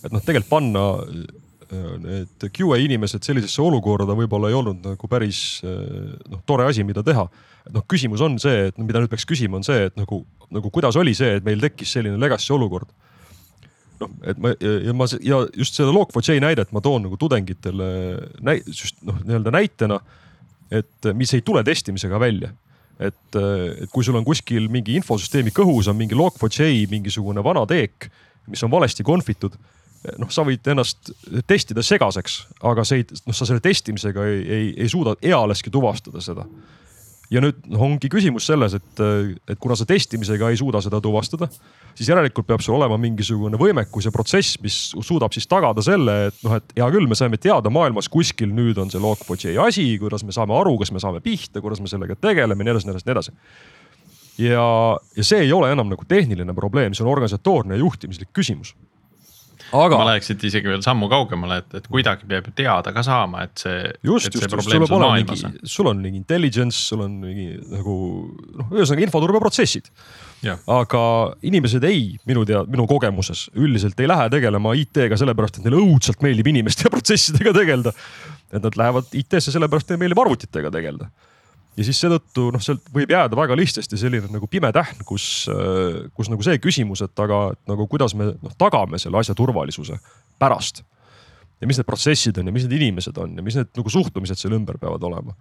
et 0.04 0.12
noh, 0.12 0.22
tegelikult 0.22 0.52
panna 0.52 0.84
et 2.20 2.46
QA 2.54 2.78
inimesed 2.84 3.24
sellisesse 3.26 3.62
olukorda 3.62 4.16
võib-olla 4.18 4.50
ei 4.50 4.58
olnud 4.58 4.84
nagu 4.84 5.10
päris 5.10 5.60
noh, 5.64 6.42
tore 6.46 6.66
asi, 6.68 6.84
mida 6.86 7.04
teha. 7.06 7.26
noh, 7.74 7.86
küsimus 7.88 8.22
on 8.24 8.38
see, 8.42 8.68
et 8.70 8.78
mida 8.78 9.00
nüüd 9.02 9.12
peaks 9.12 9.26
küsima, 9.28 9.60
on 9.60 9.66
see, 9.66 9.86
et 9.88 9.96
nagu, 9.96 10.22
nagu 10.52 10.72
kuidas 10.74 10.98
oli 11.00 11.14
see, 11.16 11.38
et 11.38 11.46
meil 11.46 11.62
tekkis 11.62 11.96
selline 11.96 12.20
legacy 12.20 12.52
olukord. 12.56 12.90
noh, 14.02 14.10
et 14.26 14.40
ma 14.42 14.52
ja 14.60 14.96
ma 14.96 15.08
ja 15.22 15.44
just 15.54 15.78
seda 15.78 15.94
Log4j 15.94 16.40
näidet 16.42 16.74
ma 16.74 16.82
toon 16.84 17.06
nagu 17.06 17.16
tudengitele 17.20 17.88
näi-, 18.42 18.64
noh, 19.06 19.22
nii-öelda 19.22 19.54
näitena, 19.54 20.00
et 20.74 21.12
mis 21.14 21.32
ei 21.36 21.44
tule 21.46 21.62
testimisega 21.64 22.20
välja 22.20 22.50
et, 23.00 23.36
et 23.36 23.90
kui 23.92 24.04
sul 24.06 24.16
on 24.18 24.26
kuskil 24.26 24.68
mingi 24.72 24.96
infosüsteemi 25.00 25.52
kõhus 25.54 25.88
on 25.90 25.98
mingi 25.98 26.16
Log4j 26.18 26.86
mingisugune 26.90 27.42
vana 27.44 27.64
teek, 27.70 28.08
mis 28.50 28.62
on 28.66 28.72
valesti 28.72 29.06
konfitud 29.06 29.56
noh, 30.20 30.30
sa 30.32 30.44
võid 30.46 30.66
ennast 30.72 31.12
testida 31.48 31.84
segaseks, 31.84 32.38
aga 32.66 32.84
see 32.86 33.02
ei, 33.02 33.10
noh, 33.24 33.36
sa 33.36 33.48
selle 33.48 33.62
testimisega 33.64 34.24
ei, 34.30 34.40
ei, 34.44 34.72
ei 34.84 34.88
suuda 34.90 35.16
ealeski 35.24 35.72
tuvastada 35.72 36.22
seda. 36.24 36.46
ja 37.32 37.40
nüüd 37.40 37.62
noh, 37.72 37.86
ongi 37.86 38.10
küsimus 38.12 38.46
selles, 38.50 38.76
et, 38.76 39.02
et 39.48 39.58
kuna 39.60 39.76
sa 39.78 39.86
testimisega 39.88 40.50
ei 40.52 40.58
suuda 40.60 40.82
seda 40.84 41.00
tuvastada, 41.02 41.48
siis 41.96 42.10
järelikult 42.12 42.46
peab 42.46 42.62
sul 42.62 42.76
olema 42.76 42.98
mingisugune 43.00 43.58
võimekus 43.58 44.06
ja 44.08 44.12
protsess, 44.14 44.58
mis 44.62 44.76
suudab 44.92 45.32
siis 45.34 45.48
tagada 45.50 45.82
selle, 45.82 46.18
et 46.28 46.42
noh, 46.44 46.58
et 46.60 46.76
hea 46.76 46.90
küll, 46.94 47.08
me 47.08 47.18
saime 47.18 47.40
teada 47.40 47.72
maailmas 47.72 48.10
kuskil 48.12 48.52
nüüd 48.54 48.78
on 48.82 48.92
see 48.92 49.02
Log4j 49.02 49.56
asi, 49.64 49.88
kuidas 50.02 50.26
me 50.26 50.36
saame 50.36 50.56
aru, 50.58 50.76
kas 50.82 50.92
me 50.92 51.02
saame 51.02 51.24
pihta, 51.24 51.64
kuidas 51.64 51.80
me 51.80 51.90
sellega 51.90 52.18
tegeleme, 52.20 52.66
nii 52.66 52.76
edasi, 52.76 52.90
nii 52.90 52.96
edasi, 52.96 53.08
nii 53.08 53.16
edasi 53.16 53.36
ja, 54.44 54.66
ja 55.16 55.24
see 55.24 55.46
ei 55.46 55.52
ole 55.52 55.72
enam 55.72 55.88
nagu 55.90 56.04
tehniline 56.08 56.54
probleem, 56.54 56.94
see 56.94 57.06
on 57.06 57.12
organisatoorne 57.14 57.78
ja 57.78 57.84
juhtimislik 57.86 58.34
küsimus 58.36 58.74
aga. 59.74 59.98
ma 60.00 60.06
läheks 60.08 60.30
siit 60.30 60.44
isegi 60.48 60.70
veel 60.70 60.82
sammu 60.84 61.08
kaugemale, 61.12 61.60
et, 61.62 61.78
et 61.80 61.88
kuidagi 61.90 62.28
peab 62.30 62.48
ju 62.48 62.54
teada 62.58 62.92
ka 62.94 63.04
saama, 63.06 63.44
et 63.48 63.64
see. 63.64 63.80
just, 64.06 64.30
just, 64.30 64.46
just, 64.46 64.68
sul 64.68 64.84
peab 64.84 64.94
olema 64.98 65.16
mingi, 65.18 65.66
sul 65.70 65.90
on 65.90 66.02
mingi 66.04 66.20
intelligence, 66.20 66.78
sul 66.90 67.04
on 67.06 67.16
mingi 67.22 67.48
nagu 67.72 67.96
noh, 68.60 68.70
ühesõnaga 68.74 69.08
infoturbeprotsessid. 69.08 69.90
aga 70.68 71.02
inimesed 71.48 71.84
ei, 71.88 72.06
minu 72.28 72.44
tea-, 72.48 72.64
minu 72.70 72.88
kogemuses 72.90 73.46
üldiselt 73.56 74.00
ei 74.00 74.10
lähe 74.10 74.30
tegelema 74.32 74.74
IT-ga 74.76 75.18
sellepärast, 75.20 75.60
et 75.60 75.68
neile 75.68 75.82
õudselt 75.82 76.24
meeldib 76.24 76.50
inimeste 76.52 76.88
ja 76.88 76.92
protsessidega 76.96 77.54
tegeleda. 77.56 77.94
et 78.54 78.62
nad 78.62 78.76
lähevad 78.78 79.14
IT-sse 79.16 79.54
sellepärast, 79.54 79.88
et 79.88 79.96
neile 79.96 80.04
meeldib 80.06 80.26
arvutitega 80.26 80.72
tegeleda 80.74 81.10
ja 81.74 81.86
siis 81.86 82.00
seetõttu 82.02 82.48
noh, 82.54 82.62
sealt 82.62 82.86
võib 82.94 83.10
jääda 83.10 83.36
väga 83.38 83.56
lihtsasti 83.58 83.98
selline 83.98 84.30
nagu 84.32 84.48
pime 84.50 84.70
tähn, 84.74 85.02
kus, 85.06 85.46
äh, 85.52 86.04
kus 86.14 86.30
nagu 86.32 86.44
see 86.46 86.60
küsimus, 86.62 87.04
et 87.06 87.24
aga 87.24 87.46
et 87.54 87.60
nagu 87.70 87.86
kuidas 87.90 88.14
me 88.18 88.30
noh, 88.34 88.54
tagame 88.60 89.00
selle 89.02 89.20
asja 89.20 89.36
turvalisuse 89.38 89.98
pärast. 90.42 90.84
ja 91.60 91.68
mis 91.70 91.78
need 91.78 91.88
protsessid 91.88 92.38
on 92.38 92.50
ja 92.50 92.54
mis 92.54 92.66
need 92.66 92.78
inimesed 92.80 93.18
on 93.18 93.36
ja 93.38 93.44
mis 93.44 93.58
need 93.58 93.70
nagu 93.78 93.90
suhtumised 93.90 94.38
seal 94.40 94.56
ümber 94.56 94.78
peavad 94.78 95.02
olema. 95.06 95.34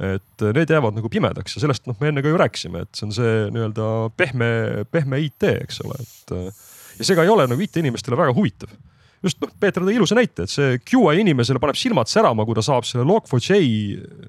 et 0.00 0.44
äh, 0.44 0.52
need 0.56 0.70
jäävad 0.70 0.96
nagu 0.96 1.08
pimedaks 1.12 1.56
ja 1.56 1.64
sellest 1.64 1.88
noh, 1.88 1.96
me 2.00 2.12
enne 2.12 2.24
ka 2.24 2.32
ju 2.32 2.40
rääkisime, 2.40 2.84
et 2.84 2.92
see 2.94 3.08
on 3.08 3.16
see 3.16 3.34
nii-öelda 3.54 3.88
pehme, 4.16 4.52
pehme 4.90 5.24
IT, 5.24 5.48
eks 5.64 5.82
ole, 5.86 6.00
et. 6.00 6.36
Äh, 6.36 6.68
ja 7.00 7.06
see 7.08 7.16
ka 7.16 7.24
ei 7.24 7.32
ole 7.32 7.46
nagu 7.48 7.62
IT-inimestele 7.64 8.18
väga 8.18 8.36
huvitav 8.36 8.72
just 9.24 9.40
noh, 9.42 9.52
Peeter 9.60 9.84
tõi 9.84 9.96
ilusa 9.98 10.16
näite, 10.16 10.46
et 10.46 10.52
see 10.52 10.78
QA 10.88 11.14
inimesele 11.20 11.60
paneb 11.62 11.78
silmad 11.78 12.10
särama, 12.10 12.46
kui 12.48 12.56
ta 12.56 12.64
saab 12.64 12.86
selle 12.88 13.04
Log4j 13.08 13.60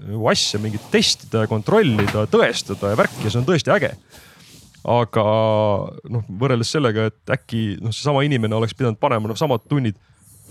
nagu 0.10 0.28
asja 0.32 0.60
mingit 0.64 0.90
testida 0.94 1.46
ja 1.46 1.52
kontrollida, 1.52 2.26
tõestada 2.32 2.92
ja 2.92 3.00
värki 3.00 3.26
ja 3.26 3.32
see 3.32 3.42
on 3.42 3.48
tõesti 3.48 3.74
äge. 3.76 3.94
aga 4.82 5.24
noh, 6.10 6.24
võrreldes 6.42 6.72
sellega, 6.74 7.12
et 7.12 7.36
äkki 7.38 7.78
noh, 7.82 7.94
seesama 7.94 8.24
inimene 8.26 8.58
oleks 8.58 8.74
pidanud 8.76 9.00
panema 9.00 9.30
noh, 9.30 9.40
samad 9.40 9.68
tunnid 9.70 10.00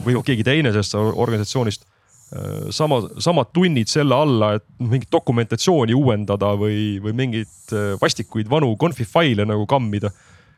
või 0.04 0.14
noh, 0.16 0.24
keegi 0.24 0.46
teine 0.46 0.72
sellest 0.72 0.94
organisatsioonist 0.96 1.84
äh, 1.84 2.70
sama, 2.72 3.02
samad 3.20 3.50
tunnid 3.52 3.90
selle 3.92 4.16
alla, 4.16 4.54
et 4.56 4.66
mingit 4.78 5.10
dokumentatsiooni 5.12 5.96
uuendada 5.98 6.54
või, 6.56 6.96
või 7.02 7.16
mingeid 7.24 7.74
äh, 7.74 7.92
vastikuid 8.00 8.48
vanu 8.48 8.72
conf'i 8.80 9.04
faile 9.04 9.44
nagu 9.48 9.66
kammida 9.68 10.14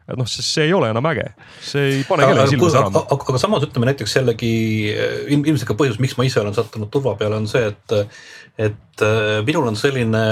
et 0.09 0.19
noh, 0.19 0.29
sest 0.29 0.49
see 0.49 0.67
ei 0.69 0.75
ole 0.77 0.91
enam 0.93 1.07
äge, 1.13 1.29
see 1.63 1.89
ei 1.99 2.05
pane 2.09 2.27
aga, 2.27 2.35
kellegi 2.35 2.57
silma 2.57 2.69
aga, 2.69 2.77
särama. 2.77 3.03
aga, 3.17 3.41
samas 3.43 3.67
ütleme 3.69 3.91
näiteks 3.91 4.17
jällegi 4.19 4.53
ilm, 5.31 5.45
ilmselt 5.47 5.71
ka 5.71 5.79
põhjus, 5.79 6.01
miks 6.03 6.17
ma 6.19 6.27
ise 6.29 6.43
olen 6.43 6.57
sattunud 6.57 6.91
turva 6.93 7.15
peale, 7.21 7.39
on 7.39 7.51
see, 7.51 7.71
et 7.71 7.99
et 8.61 9.01
äh, 9.01 9.41
minul 9.47 9.71
on 9.71 9.77
selline 9.79 10.23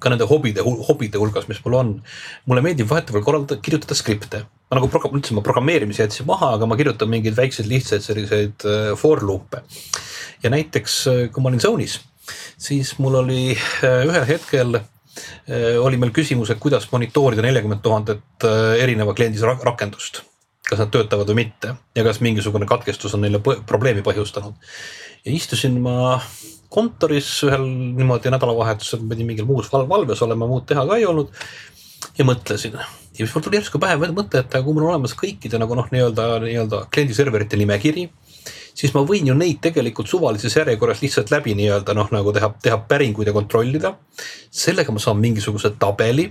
ka 0.00 0.12
nende 0.12 0.28
hobide, 0.28 0.64
hobide 0.64 1.20
hulgas, 1.20 1.48
mis 1.50 1.60
mul 1.64 1.76
on. 1.76 1.90
mulle 2.48 2.62
meeldib 2.64 2.88
vahetevahel 2.88 3.24
korraldada, 3.26 3.60
kirjutada 3.60 3.96
skripte. 3.98 4.44
ma 4.70 4.78
nagu 4.78 4.88
program-, 4.88 5.18
üldse 5.18 5.34
ma 5.36 5.44
programmeerimise 5.44 6.06
jätsin 6.06 6.28
maha, 6.30 6.54
aga 6.56 6.68
ma 6.70 6.78
kirjutan 6.80 7.10
mingeid 7.12 7.36
väikseid 7.36 7.68
lihtsaid 7.68 8.06
selliseid 8.06 8.64
äh, 8.64 8.94
for 8.96 9.20
loop'e. 9.20 9.60
ja 10.42 10.52
näiteks, 10.52 11.02
kui 11.34 11.44
ma 11.44 11.52
olin 11.52 11.60
Zone'is, 11.60 11.98
siis 12.56 12.94
mul 12.98 13.20
oli 13.20 13.42
ühel 13.84 14.26
hetkel 14.28 14.80
oli 15.82 15.98
meil 15.98 16.12
küsimus, 16.14 16.52
et 16.52 16.60
kuidas 16.62 16.86
monitoorida 16.92 17.42
neljakümmet 17.42 17.82
tuhandet 17.82 18.46
erineva 18.78 19.14
kliendi 19.14 19.42
rakendust 19.42 20.22
kas 20.70 20.80
nad 20.84 20.92
töötavad 20.94 21.28
või 21.32 21.42
mitte 21.42 21.74
ja 21.96 22.04
kas 22.06 22.20
mingisugune 22.22 22.68
katkestus 22.68 23.16
on 23.16 23.24
neile 23.24 23.40
probleemi 23.42 24.04
põhjustanud. 24.06 24.54
ja 25.24 25.32
istusin 25.32 25.80
ma 25.82 26.20
kontoris 26.70 27.28
ühel 27.46 27.64
niimoodi 27.66 28.30
nädalavahetusel, 28.30 29.02
pidin 29.10 29.26
mingil 29.32 29.48
muus 29.48 29.72
val 29.72 29.88
valves 29.90 30.22
olema, 30.22 30.46
muud 30.46 30.68
teha 30.70 30.86
ka 30.86 30.98
ei 31.00 31.06
olnud. 31.10 31.32
ja 32.18 32.24
mõtlesin 32.24 32.78
ja 32.78 32.86
siis 33.18 33.34
mul 33.34 33.44
tuli 33.44 33.58
järsku 33.58 33.80
pähe 33.82 33.96
mõte, 34.14 34.44
et 34.44 34.54
kui 34.64 34.74
mul 34.74 34.86
on 34.86 34.94
olemas 34.94 35.16
kõikide 35.18 35.58
nagu 35.60 35.74
noh, 35.74 35.88
nii-öelda, 35.92 36.28
nii-öelda 36.46 36.84
kliendiserverite 36.94 37.58
nimekiri 37.60 38.06
siis 38.80 38.94
ma 38.96 39.04
võin 39.06 39.28
ju 39.28 39.36
neid 39.36 39.60
tegelikult 39.64 40.08
suvalises 40.10 40.56
järjekorras 40.56 41.02
lihtsalt 41.04 41.32
läbi 41.34 41.56
nii-öelda 41.58 41.96
noh, 41.96 42.08
nagu 42.14 42.32
teha, 42.36 42.52
teha 42.62 42.78
päringuid 42.88 43.28
ja 43.28 43.36
kontrollida. 43.36 43.96
sellega 44.50 44.92
ma 44.92 45.02
saan 45.02 45.20
mingisuguse 45.20 45.74
tabeli 45.78 46.30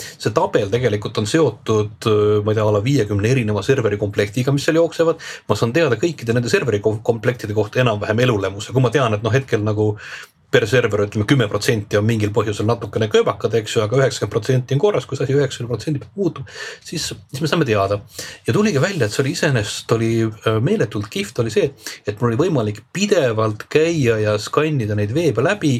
see 0.00 0.32
tabel 0.32 0.70
tegelikult 0.72 1.18
on 1.20 1.26
seotud, 1.28 2.06
ma 2.44 2.52
ei 2.52 2.56
tea, 2.56 2.64
a 2.64 2.72
la 2.72 2.82
viiekümne 2.84 3.30
erineva 3.34 3.62
serveri 3.66 3.98
komplektiga, 4.00 4.52
mis 4.54 4.64
seal 4.64 4.78
jooksevad. 4.78 5.20
ma 5.48 5.56
saan 5.58 5.74
teada 5.76 5.98
kõikide 6.00 6.36
nende 6.36 6.52
serveri 6.52 6.80
komplektide 6.80 7.56
kohta 7.56 7.82
enam-vähem 7.82 8.22
elulemuse, 8.26 8.72
kui 8.72 8.84
ma 8.84 8.92
tean, 8.94 9.14
et 9.14 9.26
noh, 9.26 9.34
hetkel 9.34 9.64
nagu 9.66 9.92
per 10.50 10.66
server 10.68 11.04
ütleme 11.06 11.26
kümme 11.30 11.46
protsenti 11.50 11.98
on 11.98 12.06
mingil 12.06 12.32
põhjusel 12.34 12.66
natukene 12.68 13.08
kööbakad, 13.12 13.54
eks 13.60 13.76
ju, 13.76 13.84
aga 13.84 14.00
üheksakümmend 14.00 14.34
protsenti 14.34 14.76
on 14.76 14.82
korras, 14.82 15.06
kui 15.06 15.18
see 15.18 15.26
asi 15.28 15.36
üheksakümne 15.36 15.70
protsendi 15.70 16.02
pealt 16.02 16.16
muutub, 16.18 16.54
siis, 16.84 17.10
siis 17.30 17.42
me 17.42 17.50
saame 17.50 17.68
teada. 17.68 18.00
ja 18.46 18.54
tuligi 18.56 18.82
välja, 18.82 19.06
et 19.06 19.14
see 19.14 19.24
oli 19.24 19.34
iseenesest 19.36 19.92
oli 19.96 20.12
äh, 20.26 20.60
meeletult 20.62 21.10
kihvt, 21.12 21.38
oli 21.44 21.54
see, 21.54 21.70
et 22.06 22.20
mul 22.20 22.32
oli 22.32 22.40
võimalik 22.44 22.82
pidevalt 22.92 23.68
käia 23.70 24.18
ja 24.24 24.38
skannida 24.38 24.98
neid 24.98 25.14
veebe 25.14 25.44
läbi 25.44 25.78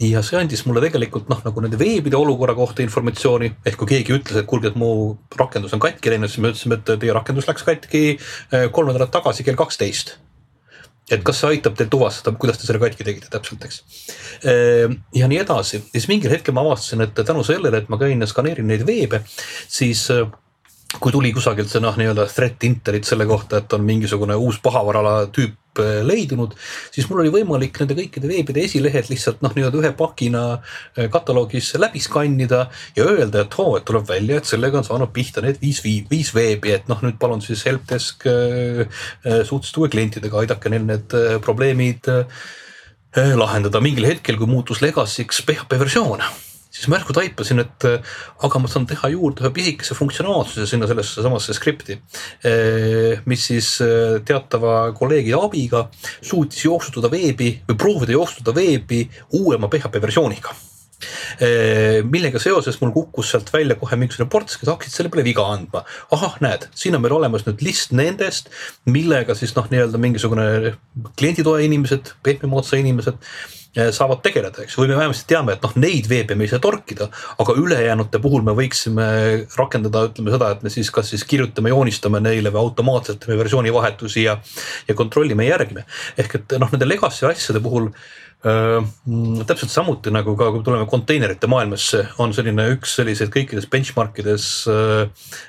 ja 0.00 0.22
see 0.22 0.38
andis 0.38 0.62
mulle 0.66 0.82
tegelikult 0.84 1.28
noh, 1.30 1.40
nagu 1.44 1.62
nende 1.64 1.78
veebide 1.80 2.16
olukorra 2.18 2.54
kohta 2.56 2.84
informatsiooni, 2.84 3.50
ehk 3.66 3.80
kui 3.80 3.92
keegi 3.96 4.14
ütles, 4.14 4.38
et 4.38 4.48
kuulge, 4.48 4.70
et 4.70 4.78
mu 4.78 5.18
rakendus 5.38 5.74
on 5.74 5.82
katki 5.82 6.14
läinud, 6.14 6.30
siis 6.30 6.42
me 6.44 6.52
ütlesime, 6.52 6.78
et 6.78 6.94
teie 7.02 7.16
rakendus 7.16 7.50
läks 7.50 7.66
katki 7.66 8.02
äh, 8.14 8.68
kolm 8.72 8.92
nädalat 8.92 9.12
tagasi 9.14 9.46
kell 9.46 9.58
kaksteist. 9.58 10.16
Et 11.10 11.22
kas 11.24 11.40
see 11.40 11.54
aitab 11.54 11.76
teil 11.78 11.90
tuvastada, 11.92 12.36
kuidas 12.40 12.60
te 12.60 12.68
selle 12.68 12.82
katki 12.82 13.06
tegite 13.06 13.30
täpselt, 13.32 13.64
eks. 13.64 13.80
Äh, 14.48 14.98
ja 15.16 15.30
nii 15.30 15.40
edasi, 15.44 15.82
siis 15.92 16.08
mingil 16.10 16.32
hetkel 16.34 16.56
ma 16.56 16.66
avastasin, 16.66 17.06
et 17.06 17.22
tänu 17.22 17.44
sellele, 17.46 17.82
et 17.82 17.88
ma 17.92 18.00
käin 18.00 18.20
ja 18.20 18.28
skaneerin 18.28 18.68
neid 18.68 18.84
veebe, 18.88 19.22
siis 19.68 20.04
äh, 20.14 20.26
kui 20.96 21.12
tuli 21.12 21.30
kusagilt 21.36 21.68
see 21.68 21.82
noh, 21.84 21.96
nii-öelda 22.00 22.24
threat 22.32 22.64
intelit 22.64 23.06
selle 23.06 23.26
kohta, 23.28 23.60
et 23.60 23.72
on 23.76 23.84
mingisugune 23.84 24.36
uus 24.40 24.56
pahavarala 24.64 25.26
tüüp 25.36 25.82
äh, 25.82 25.98
leidunud, 26.08 26.54
siis 26.94 27.10
mul 27.10 27.20
oli 27.22 27.32
võimalik 27.34 27.76
nende 27.82 27.96
kõikide 27.98 28.30
veebide 28.30 28.64
esilehed 28.64 29.10
lihtsalt 29.12 29.44
noh, 29.44 29.52
nii-öelda 29.52 29.82
ühe 29.82 29.92
pakina 29.98 30.46
äh, 30.56 31.10
kataloogis 31.12 31.74
läbi 31.76 32.00
skannida 32.00 32.64
ja 32.96 33.04
öelda, 33.04 33.44
et 33.44 33.58
oo, 33.60 33.76
et 33.76 33.84
tuleb 33.88 34.08
välja, 34.08 34.40
et 34.40 34.48
sellega 34.48 34.80
on 34.80 34.88
saanud 34.88 35.12
pihta 35.12 35.44
need 35.44 35.60
viis, 35.60 35.82
viis 35.84 36.32
veebi, 36.34 36.72
et 36.78 36.88
noh, 36.88 37.04
nüüd 37.04 37.20
palun 37.20 37.44
siis 37.44 37.66
helpdesk 37.68 38.24
äh, 38.32 39.04
suhteliselt 39.28 39.84
uue 39.84 39.92
klientidega, 39.92 40.40
aidake 40.40 40.72
neil 40.72 40.88
need 40.88 41.20
probleemid 41.44 42.08
lahendada. 43.36 43.80
Mingil 43.82 44.08
hetkel, 44.08 44.36
kui 44.40 44.48
muutus 44.48 44.80
Legacy'ks 44.84 45.44
PHP 45.44 45.80
versioon 45.84 46.24
siis 46.70 46.88
ma 46.88 46.98
järsku 46.98 47.16
taipasin, 47.16 47.62
et 47.64 47.86
äh, 47.88 48.14
aga 48.44 48.60
ma 48.62 48.70
saan 48.70 48.86
teha 48.88 49.10
juurde 49.14 49.44
ühe 49.44 49.52
pisikese 49.56 49.96
funktsionaalsuse 49.98 50.68
sinna 50.68 50.88
sellesse 50.90 51.24
samasse 51.24 51.56
skripti. 51.56 51.98
Äh, 52.46 53.24
mis 53.28 53.48
siis 53.50 53.74
äh, 53.84 54.20
teatava 54.28 54.92
kolleegi 54.96 55.34
abiga 55.36 55.86
suutis 56.20 56.64
jooksutada 56.66 57.10
veebi 57.12 57.54
või 57.68 57.78
proovida 57.78 58.16
jooksutada 58.16 58.56
veebi 58.60 59.06
uuema 59.40 59.70
PHP 59.72 60.02
versiooniga 60.02 60.56
millega 62.10 62.40
seoses 62.42 62.80
mul 62.80 62.90
kukkus 62.90 63.28
sealt 63.30 63.52
välja 63.54 63.76
kohe 63.78 63.94
mingisugune 63.94 64.26
ports, 64.32 64.56
kes 64.58 64.66
hakkasid 64.66 64.96
selle 64.96 65.12
peale 65.12 65.22
viga 65.22 65.44
andma. 65.46 65.84
ahah, 66.10 66.34
näed, 66.42 66.66
siin 66.74 66.96
on 66.98 67.04
meil 67.04 67.14
olemas 67.14 67.44
nüüd 67.46 67.62
list 67.62 67.94
nendest, 67.94 68.50
millega 68.90 69.36
siis 69.38 69.54
noh, 69.54 69.68
nii-öelda 69.70 70.00
mingisugune 70.02 70.48
klienditoe 71.20 71.62
inimesed, 71.68 72.10
pehme 72.26 72.50
moodsa 72.50 72.80
inimesed 72.82 73.22
saavad 73.94 74.22
tegeleda, 74.24 74.64
eks, 74.64 74.74
või 74.78 74.88
me 74.90 74.96
vähemasti 74.98 75.26
teame, 75.28 75.54
et 75.54 75.64
noh, 75.64 75.74
neid 75.78 76.08
veebe 76.10 76.34
me 76.34 76.46
ei 76.46 76.50
saa 76.50 76.62
torkida, 76.62 77.10
aga 77.38 77.54
ülejäänute 77.60 78.18
puhul 78.22 78.42
me 78.46 78.54
võiksime 78.58 79.08
rakendada, 79.58 80.06
ütleme 80.08 80.32
seda, 80.34 80.52
et 80.54 80.64
me 80.66 80.72
siis 80.72 80.90
kas 80.94 81.12
siis 81.12 81.22
kirjutame, 81.28 81.70
joonistame 81.74 82.22
neile 82.24 82.50
või 82.54 82.64
automaatselt 82.64 83.20
teeme 83.22 83.38
versioonivahetusi 83.42 84.24
ja, 84.24 84.38
ja 84.88 84.96
kontrollime 84.98 85.46
järgime. 85.46 85.84
ehk 86.18 86.40
et 86.40 86.56
noh, 86.58 86.72
nende 86.72 86.88
legacy 86.88 87.28
asjade 87.28 87.62
puhul 87.62 87.92
Äh, 88.46 88.84
täpselt 89.46 89.72
samuti 89.72 90.12
nagu 90.14 90.36
ka, 90.38 90.52
kui 90.54 90.62
tuleme 90.62 90.86
konteinerite 90.86 91.48
maailmasse, 91.50 92.04
on 92.22 92.30
selline 92.36 92.68
üks 92.76 92.92
selliseid 93.00 93.32
kõikides 93.34 93.66
benchmark 93.66 94.20
ides 94.22 94.44
äh, 94.70 95.08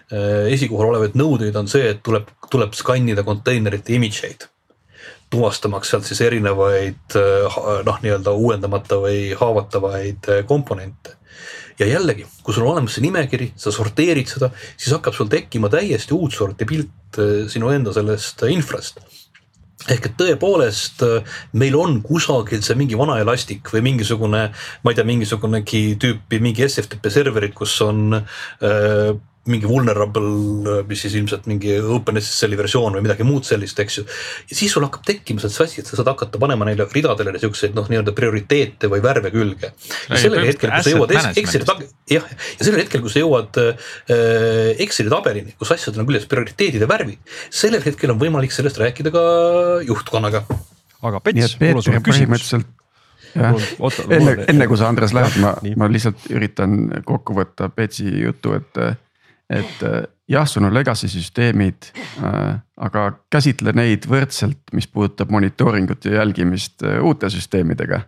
äh, 0.10 0.48
esikohal 0.56 0.96
olevaid 0.96 1.14
nõudeid 1.20 1.60
on 1.60 1.70
see, 1.70 1.92
et 1.94 2.02
tuleb, 2.02 2.32
tuleb 2.50 2.74
skannida 2.74 3.22
konteinerite 3.28 3.94
image 3.94 4.26
eid 4.26 4.50
tuvastamaks 5.30 5.92
sealt 5.92 6.08
siis 6.08 6.22
erinevaid 6.26 7.18
eh, 7.20 7.62
noh, 7.86 8.02
nii-öelda 8.04 8.34
uuendamata 8.34 9.00
või 9.04 9.30
haavatavaid 9.38 10.30
eh, 10.34 10.44
komponente. 10.50 11.16
ja 11.80 11.88
jällegi, 11.88 12.26
kui 12.44 12.54
sul 12.54 12.66
on 12.66 12.74
olemas 12.74 12.98
see 12.98 13.06
nimekiri, 13.06 13.54
sa 13.56 13.72
sorteerid 13.72 14.28
seda, 14.28 14.50
siis 14.76 14.92
hakkab 14.96 15.16
sul 15.16 15.30
tekkima 15.32 15.70
täiesti 15.72 16.16
uut 16.18 16.36
sorti 16.36 16.68
pilt 16.70 17.22
eh, 17.22 17.46
sinu 17.52 17.72
enda 17.76 17.94
sellest 17.96 18.46
infrast 18.50 19.02
ehk 19.90 20.10
et 20.10 20.16
tõepoolest 20.20 21.06
meil 21.56 21.76
on 21.80 22.02
kusagil 22.04 22.60
see 22.66 22.76
mingi 22.76 22.98
vana 23.00 23.16
elastik 23.22 23.70
või 23.72 23.80
mingisugune, 23.86 24.42
ma 24.84 24.92
ei 24.92 24.98
tea, 24.98 25.06
mingisugunegi 25.08 25.84
tüüpi 26.02 26.42
mingi 26.44 26.66
SFTP 26.68 27.08
serverid, 27.14 27.56
kus 27.56 27.78
on 27.86 28.18
äh, 28.20 29.14
mingi 29.52 29.70
vulnerable, 29.70 30.84
mis 30.90 31.04
siis 31.04 31.16
ilmselt 31.20 31.48
mingi 31.50 31.76
OpenSSL-i 31.80 32.58
versioon 32.60 32.98
või 32.98 33.06
midagi 33.06 33.28
muud 33.28 33.48
sellist, 33.48 33.80
eks 33.84 34.00
ju. 34.00 34.06
ja 34.50 34.58
siis 34.58 34.74
sul 34.76 34.86
hakkab 34.86 35.06
tekkima 35.08 35.44
see 35.44 35.66
asi, 35.66 35.82
et 35.82 35.90
sa 35.90 36.00
saad 36.00 36.12
hakata 36.12 36.42
panema 36.42 36.68
neile 36.70 36.88
ridadele 36.94 37.42
siukseid 37.42 37.78
noh, 37.78 37.88
nii-öelda 37.92 38.14
prioriteete 38.18 38.90
või 38.92 39.04
värve 39.06 39.34
külge. 39.36 39.72
ja 40.10 40.22
sellel 40.22 40.50
hetkel, 40.50 40.74
kui 40.74 40.86
sa 40.86 40.96
jõuad 40.96 41.16
Exceli, 41.40 41.90
jah, 42.16 42.26
ja 42.30 42.66
sellel 42.68 42.84
hetkel, 42.84 43.06
kui 43.06 43.14
sa 43.14 43.24
jõuad 43.24 43.62
äh, 43.64 43.94
Exceli 44.86 45.14
tabelini, 45.14 45.56
kus 45.60 45.74
asjadel 45.76 46.04
on 46.04 46.10
küljes 46.10 46.28
prioriteedid 46.32 46.86
ja 46.86 46.90
värvid, 46.90 47.22
sellel 47.54 47.86
hetkel 47.86 48.14
on 48.14 48.22
võimalik 48.22 48.54
sellest 48.56 48.80
rääkida 48.82 49.14
ka 49.16 49.24
juhtkonnaga. 49.88 50.46
aga 51.02 51.24
Pets, 51.24 51.58
mul 51.62 51.82
on 51.82 51.86
sulle 51.86 52.04
küsimus 52.06 52.54
jah, 53.36 53.56
enne, 54.10 54.36
enne 54.50 54.68
kui 54.70 54.80
sa 54.80 54.90
Andres 54.90 55.14
lähed, 55.16 55.38
ma, 55.44 55.54
ma 55.80 55.90
lihtsalt 55.92 56.30
üritan 56.34 57.04
kokku 57.08 57.36
võtta 57.38 57.70
Petsi 57.74 58.08
jutu, 58.24 58.56
et 58.58 58.82
et 59.50 59.84
äh, 59.84 60.04
jah, 60.30 60.48
sul 60.48 60.68
on 60.68 60.74
legacy 60.74 61.10
süsteemid, 61.10 61.90
äh, 62.24 62.60
aga 62.78 63.06
käsitle 63.34 63.74
neid 63.76 64.06
võrdselt, 64.10 64.62
mis 64.78 64.88
puudutab 64.88 65.32
monitooringut 65.34 66.06
ja 66.06 66.20
jälgimist 66.22 66.86
äh, 66.86 67.00
uute 67.04 67.30
süsteemidega. 67.30 68.02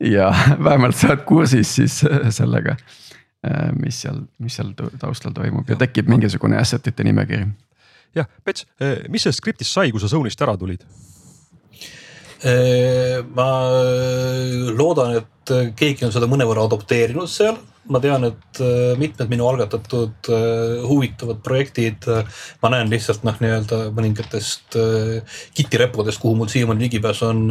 ja 0.00 0.30
vähemalt 0.64 0.96
sa 0.96 1.12
oled 1.12 1.24
kursis 1.26 1.74
siis 1.74 2.00
sellega, 2.30 2.76
mis 3.78 4.00
seal, 4.02 4.20
mis 4.42 4.56
seal 4.58 4.72
taustal 4.74 5.32
toimub 5.34 5.68
ja 5.70 5.76
tekib 5.78 6.08
mingisugune 6.10 6.58
asset'ite 6.58 7.04
nimekiri. 7.04 7.46
jah, 8.14 8.26
Pets, 8.44 8.66
mis 9.08 9.22
sellest 9.22 9.42
skriptist 9.42 9.74
sai, 9.74 9.90
kui 9.90 10.00
sa 10.00 10.10
Zone'ist 10.10 10.42
ära 10.42 10.56
tulid? 10.58 10.86
Ma 12.38 13.48
loodan, 14.78 15.16
et 15.18 15.52
keegi 15.74 16.06
on 16.06 16.12
seda 16.14 16.28
mõnevõrra 16.30 16.68
adopteerinud 16.68 17.30
seal 17.30 17.56
ma 17.88 18.00
tean, 18.04 18.26
et 18.28 18.60
mitmed 19.00 19.30
minu 19.32 19.46
algatatud 19.48 20.28
huvitavad 20.84 21.40
projektid, 21.44 22.04
ma 22.62 22.70
näen 22.74 22.90
lihtsalt 22.92 23.24
noh, 23.24 23.38
nii-öelda 23.40 23.78
mõningatest 23.96 24.76
Giti 25.56 25.80
repodest, 25.80 26.20
kuhu 26.20 26.36
mul 26.36 26.50
siiamaani 26.52 26.84
ligipääs 26.84 27.22
on, 27.26 27.46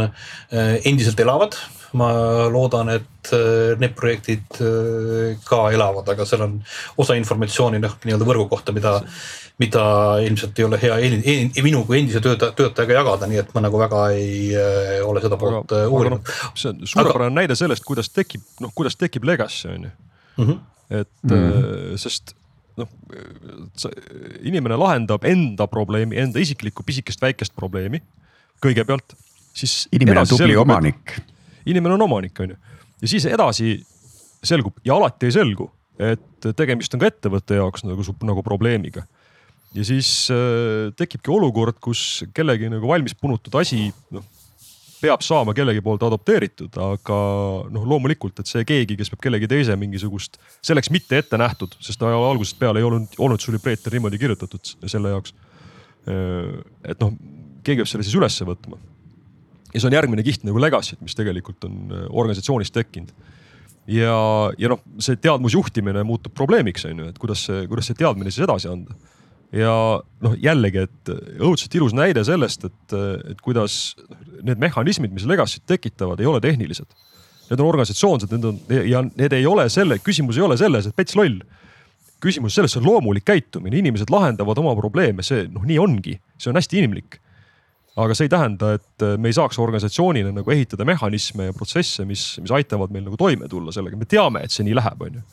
endiselt 0.51 1.25
elavad. 1.25 1.57
Ma 1.93 2.11
loodan, 2.51 2.89
et 2.89 3.31
need 3.79 3.93
projektid 3.95 4.59
ka 5.47 5.59
elavad, 5.75 6.07
aga 6.13 6.25
seal 6.27 6.45
on 6.45 6.55
osa 6.99 7.15
informatsiooni 7.19 7.79
noh, 7.83 7.97
nii-öelda 8.03 8.27
võrgu 8.27 8.47
kohta, 8.51 8.75
mida 8.75 8.97
mida 9.57 9.83
ilmselt 10.21 10.59
ei 10.59 10.65
ole 10.67 10.77
hea 10.81 10.97
en, 11.01 11.15
en, 11.17 11.47
minu 11.65 11.81
kui 11.87 11.97
endise 11.97 12.19
töötaja, 12.21 12.53
töötajaga 12.57 12.93
jagada, 12.99 13.29
nii 13.29 13.39
et 13.41 13.53
ma 13.55 13.63
nagu 13.65 13.79
väga 13.81 14.03
ei 14.13 14.51
äh, 14.53 14.99
ole 15.01 15.23
seda 15.23 15.39
poolt 15.41 15.73
uurinud. 15.79 16.21
No, 16.21 16.51
see 16.53 16.69
on 16.69 16.83
suurepärane 16.83 17.31
aga... 17.31 17.37
näide 17.39 17.57
sellest, 17.57 17.85
kuidas 17.87 18.11
tekib, 18.13 18.43
noh, 18.61 18.73
kuidas 18.77 18.99
tekib 18.99 19.25
legacy 19.25 19.71
on 19.71 19.87
ju 19.87 19.89
mm. 19.89 20.45
-hmm. 20.45 20.59
et 21.01 21.09
mm 21.23 21.39
-hmm. 21.39 21.97
sest 21.97 22.35
noh, 22.77 22.87
inimene 24.45 24.77
lahendab 24.77 25.25
enda 25.25 25.67
probleemi, 25.67 26.19
enda 26.21 26.39
isiklikku 26.39 26.83
pisikest 26.85 27.21
väikest 27.21 27.55
probleemi 27.55 28.01
kõigepealt, 28.63 29.17
siis. 29.53 29.87
inimene 29.91 30.19
on 30.19 30.27
tubli 30.27 30.55
omanik. 30.55 31.17
Inimene 31.67 31.97
on 31.97 32.07
omanik, 32.07 32.39
on 32.43 32.55
ju, 32.55 32.57
ja 33.01 33.11
siis 33.11 33.27
edasi 33.29 33.75
selgub 34.45 34.79
ja 34.85 34.95
alati 34.95 35.29
ei 35.29 35.35
selgu, 35.35 35.69
et 35.97 36.49
tegemist 36.57 36.93
on 36.93 37.01
ka 37.01 37.09
ettevõtte 37.09 37.57
jaoks 37.57 37.85
nagu, 37.87 38.05
nagu 38.27 38.43
probleemiga 38.45 39.05
ja 39.75 39.85
siis 39.85 40.09
äh, 40.33 40.93
tekibki 40.97 41.31
olukord, 41.33 41.79
kus 41.83 42.23
kellegi 42.35 42.69
nagu 42.71 42.89
valmis 42.89 43.15
punutud 43.17 43.55
asi, 43.59 43.87
noh 44.13 44.25
peab 44.97 45.21
saama 45.21 45.53
kellegi 45.53 45.81
poolt 45.85 46.03
adopteeritud, 46.07 46.73
aga 46.81 47.17
noh, 47.73 47.85
loomulikult, 47.85 48.39
et 48.41 48.49
see 48.49 48.65
keegi, 48.67 48.97
kes 48.97 49.11
peab 49.13 49.23
kellegi 49.27 49.49
teise 49.51 49.75
mingisugust 49.79 50.39
selleks 50.65 50.89
mitte 50.93 51.19
ette 51.21 51.37
nähtud, 51.39 51.75
sest 51.83 52.01
algusest 52.07 52.57
peale 52.59 52.81
ei 52.81 52.87
olnud, 52.87 53.17
olnud 53.21 53.43
sul 53.43 53.57
ju 53.57 53.61
Peeter 53.63 53.93
niimoodi 53.93 54.19
kirjutatud 54.21 54.73
selle 54.89 55.13
jaoks. 55.13 55.35
et 56.07 57.03
noh, 57.03 57.13
keegi 57.61 57.83
peab 57.83 57.91
selle 57.91 58.07
siis 58.07 58.17
ülesse 58.17 58.47
võtma. 58.47 58.79
Ja 59.77 59.81
see 59.83 59.91
on 59.91 59.97
järgmine 59.97 60.25
kiht 60.25 60.45
nagu 60.47 60.61
legacy't, 60.61 61.01
mis 61.05 61.17
tegelikult 61.17 61.67
on 61.69 61.91
äh, 61.93 62.07
organisatsioonis 62.09 62.73
tekkinud. 62.73 63.13
ja, 63.93 64.17
ja 64.57 64.73
noh, 64.73 64.81
see 65.03 65.19
teadmusjuhtimine 65.21 66.03
muutub 66.07 66.33
probleemiks, 66.35 66.89
on 66.89 67.05
ju, 67.05 67.11
et 67.13 67.21
kuidas 67.21 67.45
see, 67.47 67.67
kuidas 67.69 67.87
see 67.87 68.01
teadmine 68.01 68.33
siis 68.33 68.47
edasi 68.47 68.71
anda 68.71 68.97
ja 69.55 69.73
noh, 70.23 70.33
jällegi, 70.41 70.83
et 70.87 71.11
õudselt 71.39 71.75
ilus 71.79 71.95
näide 71.95 72.23
sellest, 72.27 72.65
et, 72.67 72.95
et 73.31 73.43
kuidas 73.43 73.95
need 74.45 74.59
mehhanismid, 74.61 75.13
mis 75.15 75.27
Legacy't 75.29 75.63
tekitavad, 75.69 76.19
ei 76.19 76.29
ole 76.29 76.41
tehnilised. 76.43 76.89
Need 77.47 77.61
on 77.63 77.69
organisatsioonsed, 77.69 78.33
need 78.33 78.47
on 78.49 78.57
ja 78.91 79.05
need 79.07 79.35
ei 79.37 79.45
ole 79.47 79.69
selle, 79.71 80.01
küsimus 80.03 80.39
ei 80.39 80.43
ole 80.43 80.57
selles, 80.59 80.89
et 80.89 80.95
pets 80.95 81.15
loll. 81.15 81.39
küsimus 82.19 82.55
selles, 82.57 82.73
see 82.73 82.81
on 82.81 82.87
loomulik 82.89 83.27
käitumine, 83.27 83.77
inimesed 83.77 84.09
lahendavad 84.09 84.57
oma 84.57 84.73
probleeme, 84.75 85.23
see 85.23 85.45
noh, 85.53 85.63
nii 85.67 85.77
ongi, 85.79 86.15
see 86.41 86.49
on 86.49 86.57
hästi 86.57 86.81
inimlik. 86.81 87.19
Aga 87.97 88.15
see 88.17 88.27
ei 88.27 88.33
tähenda, 88.33 88.75
et 88.77 89.05
me 89.17 89.31
ei 89.31 89.35
saaks 89.35 89.57
organisatsioonina 89.61 90.31
nagu 90.35 90.53
ehitada 90.53 90.85
mehhanisme 90.85 91.49
ja 91.49 91.55
protsesse, 91.57 92.05
mis, 92.05 92.29
mis 92.43 92.53
aitavad 92.53 92.93
meil 92.93 93.07
nagu 93.07 93.17
toime 93.19 93.49
tulla 93.49 93.73
sellega, 93.73 93.97
me 93.97 94.09
teame, 94.09 94.45
et 94.45 94.53
see 94.53 94.67
nii 94.67 94.77
läheb, 94.77 95.01
on 95.07 95.19
ju 95.19 95.25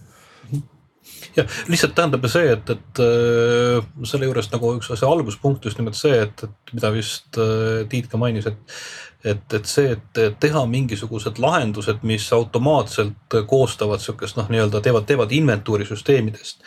jah, 1.37 1.57
lihtsalt 1.69 1.95
tähendab 1.97 2.27
see, 2.31 2.51
et, 2.55 2.71
et 2.75 3.01
äh, 3.05 3.87
selle 4.09 4.29
juures 4.29 4.51
nagu 4.53 4.75
üks 4.79 4.91
asja 4.95 5.11
alguspunkt 5.11 5.67
just 5.69 5.81
nimelt 5.81 5.99
see, 5.99 6.17
et, 6.27 6.45
et 6.47 6.77
mida 6.77 6.93
vist 6.95 7.41
äh, 7.41 7.83
Tiit 7.91 8.11
ka 8.13 8.21
mainis, 8.21 8.49
et 8.51 8.79
et, 9.25 9.55
et 9.57 9.65
see, 9.65 9.95
et 9.95 10.19
teha 10.41 10.67
mingisugused 10.69 11.39
lahendused, 11.41 12.03
mis 12.05 12.27
automaatselt 12.37 13.37
koostavad 13.49 14.03
sihukest 14.05 14.37
noh, 14.37 14.51
nii-öelda 14.53 14.83
teevad, 14.85 15.07
teevad 15.09 15.33
inventuuri 15.33 15.87
süsteemidest. 15.89 16.61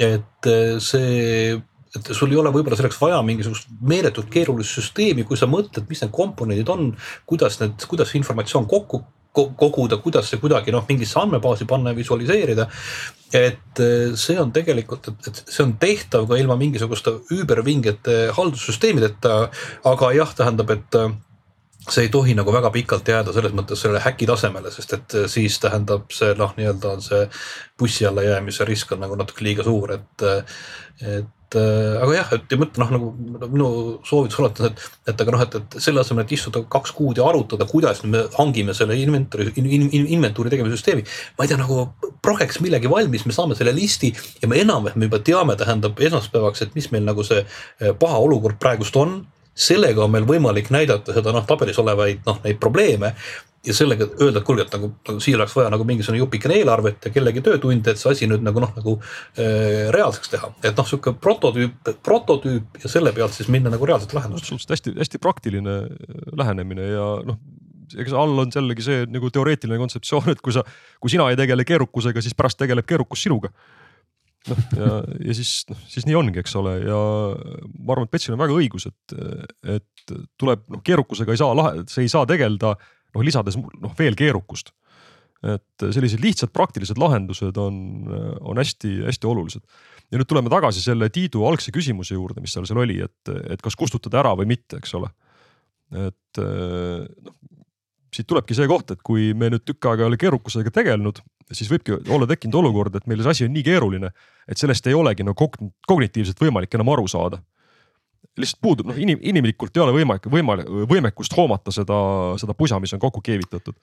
et 0.00 0.48
äh, 0.48 0.78
see 0.80 1.60
et 1.96 2.12
sul 2.16 2.30
ei 2.32 2.38
ole 2.40 2.52
võib-olla 2.54 2.76
selleks 2.78 3.00
vaja 3.00 3.18
mingisugust 3.26 3.72
meeletult 3.84 4.30
keerulist 4.32 4.78
süsteemi, 4.78 5.26
kui 5.28 5.36
sa 5.36 5.48
mõtled, 5.50 5.84
mis 5.88 6.00
need 6.04 6.12
komponendid 6.14 6.70
on, 6.72 6.92
kuidas 7.28 7.58
need, 7.60 7.84
kuidas 7.90 8.14
informatsioon 8.16 8.68
kokku 8.70 9.02
koguda, 9.32 9.96
kuidas 9.96 10.28
see 10.28 10.40
kuidagi 10.40 10.72
noh, 10.74 10.84
mingisse 10.88 11.16
andmebaasi 11.20 11.64
panna 11.68 11.92
ja 11.92 11.96
visualiseerida. 11.96 12.68
et 13.32 13.80
eh, 13.80 14.12
see 14.14 14.36
on 14.40 14.52
tegelikult, 14.52 15.08
et 15.08 15.42
see 15.48 15.64
on 15.64 15.72
tehtav 15.80 16.26
ka 16.28 16.36
ilma 16.36 16.56
mingisuguste 16.60 17.14
üübervingete 17.32 18.32
haldussüsteemideta. 18.36 19.50
aga 19.84 20.12
jah, 20.12 20.34
tähendab, 20.36 20.70
et 20.70 20.94
eh, 21.00 21.14
see 21.88 22.04
ei 22.04 22.08
tohi 22.12 22.34
nagu 22.34 22.52
väga 22.52 22.70
pikalt 22.70 23.08
jääda 23.08 23.32
selles 23.32 23.56
mõttes 23.56 23.80
sellele 23.80 24.04
häki 24.04 24.28
tasemele, 24.28 24.70
sest 24.70 24.92
et 24.92 25.14
eh, 25.14 25.28
siis 25.32 25.58
tähendab 25.64 26.12
see 26.12 26.34
noh, 26.36 26.52
nii-öelda 26.56 26.96
on 26.98 27.02
see 27.02 27.24
bussi 27.78 28.06
alla 28.06 28.22
jäämise 28.22 28.68
risk 28.68 28.92
on 28.92 29.00
nagu 29.00 29.16
natuke 29.16 29.48
liiga 29.48 29.64
suur, 29.64 29.96
et, 29.96 30.28
et 31.00 31.32
et 31.52 31.58
äh, 31.60 32.02
aga 32.02 32.14
jah, 32.16 32.30
et 32.36 32.52
ja 32.52 32.58
mõtle 32.60 32.82
noh, 32.82 32.92
nagu 32.94 33.48
minu 33.52 33.68
soovitus 34.08 34.40
on, 34.40 34.48
et, 34.68 34.84
et 35.10 35.24
aga 35.24 35.34
noh, 35.34 35.44
et, 35.44 35.56
et 35.58 35.76
selle 35.82 36.02
asemel, 36.02 36.24
et 36.24 36.34
istuda 36.36 36.62
kaks 36.72 36.94
kuud 36.96 37.20
ja 37.20 37.26
arutada, 37.28 37.66
kuidas 37.68 38.02
me 38.06 38.24
hangime 38.38 38.74
selle 38.76 38.96
inventuuri 39.00 39.52
in,, 39.60 39.68
in, 39.84 40.06
inventuuri 40.16 40.52
tegemise 40.52 40.78
süsteemi. 40.78 41.04
ma 41.38 41.44
ei 41.44 41.52
tea, 41.52 41.60
nagu 41.60 41.84
projeks 42.24 42.62
millegi 42.64 42.90
valmis, 42.90 43.26
me 43.28 43.36
saame 43.36 43.58
selle 43.58 43.74
listi 43.76 44.12
ja 44.42 44.50
me 44.50 44.60
enam-vähem 44.62 45.08
juba 45.08 45.20
teame, 45.24 45.56
tähendab 45.60 46.00
esmaspäevaks, 46.00 46.66
et 46.66 46.74
mis 46.78 46.90
meil 46.94 47.06
nagu 47.08 47.26
see 47.26 47.44
äh, 47.44 47.92
paha 47.98 48.20
olukord 48.24 48.60
praegust 48.62 48.96
on 49.00 49.22
sellega 49.52 50.06
on 50.06 50.12
meil 50.14 50.24
võimalik 50.24 50.70
näidata 50.72 51.12
seda 51.12 51.32
noh, 51.34 51.44
tabelis 51.44 51.78
olevaid 51.82 52.22
noh, 52.24 52.38
neid 52.44 52.56
probleeme 52.60 53.12
ja 53.66 53.74
sellega 53.76 54.08
öelda, 54.20 54.40
et 54.40 54.46
kuulge, 54.46 54.64
et 54.66 54.74
nagu, 54.74 54.90
nagu 55.06 55.22
siia 55.22 55.38
oleks 55.38 55.54
vaja 55.54 55.70
nagu 55.70 55.84
mingisugune 55.86 56.18
jupikene 56.18 56.56
eelarvet 56.58 57.06
ja 57.06 57.12
kellegi 57.14 57.42
töötunde, 57.46 57.94
et 57.94 58.00
see 58.00 58.10
asi 58.10 58.28
nüüd 58.30 58.42
nagu 58.42 58.62
noh, 58.62 58.72
nagu 58.74 58.96
äh, 58.98 59.90
reaalseks 59.94 60.32
teha. 60.32 60.50
et 60.64 60.78
noh, 60.78 60.88
sihuke 60.88 61.14
prototüüp, 61.22 61.92
prototüüp 62.02 62.80
ja 62.82 62.90
selle 62.90 63.12
pealt 63.14 63.36
siis 63.36 63.50
minna 63.52 63.70
nagu 63.72 63.86
reaalselt 63.86 64.14
lahendust. 64.18 64.46
absoluutselt 64.46 64.74
hästi-hästi 64.74 65.20
praktiline 65.22 65.76
äh, 65.84 66.24
lähenemine 66.38 66.88
ja 66.90 67.06
noh, 67.28 67.38
eks 67.92 68.16
all 68.16 68.42
on 68.42 68.50
jällegi 68.54 68.86
see 68.86 69.04
nagu 69.12 69.30
teoreetiline 69.30 69.78
kontseptsioon, 69.78 70.32
et 70.34 70.42
kui 70.42 70.54
sa, 70.56 70.64
kui 70.98 71.12
sina 71.12 71.28
ei 71.30 71.38
tegele 71.38 71.66
keerukusega, 71.68 72.24
siis 72.24 72.34
pärast 72.38 72.58
tegeleb 72.58 72.88
keerukus 72.88 73.22
sinuga 73.28 73.52
noh 74.50 74.58
ja, 74.74 74.96
ja 75.28 75.36
siis 75.38 75.52
noh, 75.70 75.78
siis 75.86 76.06
nii 76.08 76.16
ongi, 76.18 76.40
eks 76.42 76.56
ole, 76.58 76.74
ja 76.82 76.98
ma 77.78 77.94
arvan, 77.94 78.08
et 78.08 78.14
Petsil 78.14 78.34
on 78.34 78.42
väga 78.42 78.56
õigus, 78.58 78.88
et, 78.90 79.14
et 79.76 80.16
tuleb 80.40 80.66
noh, 80.72 80.82
keerukusega 80.82 81.30
ei 81.34 81.38
saa 81.38 81.54
lahe, 81.54 81.84
see 81.90 82.08
ei 82.08 82.10
saa 82.10 82.26
tegeleda 82.26 82.74
noh, 83.14 83.24
lisades 83.24 83.58
noh 83.58 83.94
veel 83.98 84.16
keerukust. 84.18 84.72
et 85.42 85.82
sellised 85.90 86.20
lihtsad 86.22 86.52
praktilised 86.54 86.98
lahendused 87.02 87.56
on, 87.58 87.76
on 88.46 88.60
hästi-hästi 88.62 89.26
olulised. 89.26 89.62
ja 90.12 90.20
nüüd 90.20 90.28
tuleme 90.30 90.52
tagasi 90.52 90.82
selle 90.84 91.10
Tiidu 91.10 91.46
algse 91.48 91.74
küsimuse 91.74 92.14
juurde, 92.14 92.40
mis 92.40 92.54
seal 92.54 92.66
seal 92.68 92.82
oli, 92.84 93.00
et, 93.02 93.32
et 93.50 93.62
kas 93.62 93.76
kustutada 93.76 94.20
ära 94.22 94.36
või 94.38 94.46
mitte, 94.54 94.78
eks 94.78 94.94
ole. 95.00 95.10
et 95.92 96.42
noh, 96.42 97.36
siit 98.12 98.28
tulebki 98.28 98.54
see 98.56 98.68
koht, 98.68 98.92
et 98.92 99.00
kui 99.04 99.32
me 99.34 99.48
nüüd 99.52 99.64
tükk 99.64 99.88
aega 99.88 100.04
ei 100.04 100.12
ole 100.12 100.18
keerukusega 100.20 100.70
tegelenud, 100.74 101.22
siis 101.52 101.70
võibki 101.72 101.96
olla 102.12 102.28
tekkinud 102.28 102.58
olukord, 102.60 102.96
et 102.96 103.08
meil 103.10 103.22
see 103.24 103.32
asi 103.32 103.46
on 103.48 103.54
nii 103.56 103.64
keeruline, 103.66 104.12
et 104.48 104.60
sellest 104.60 104.86
ei 104.86 104.96
olegi 104.96 105.24
nagu 105.26 105.48
kognitiivselt 105.88 106.40
võimalik 106.40 106.76
enam 106.76 106.92
aru 106.92 107.08
saada 107.10 107.40
lihtsalt 108.40 108.62
puudub 108.64 108.88
noh, 108.88 108.98
inim-, 108.98 109.20
inimlikult 109.28 109.76
ei 109.76 109.82
ole 109.84 109.94
võimalik, 109.96 110.28
võimalik, 110.32 110.68
võimekust 110.88 111.34
hoomata 111.36 111.72
seda, 111.74 111.98
seda 112.40 112.56
pusa, 112.56 112.78
mis 112.80 112.94
on 112.96 113.02
kokku 113.02 113.20
keevitatud. 113.24 113.76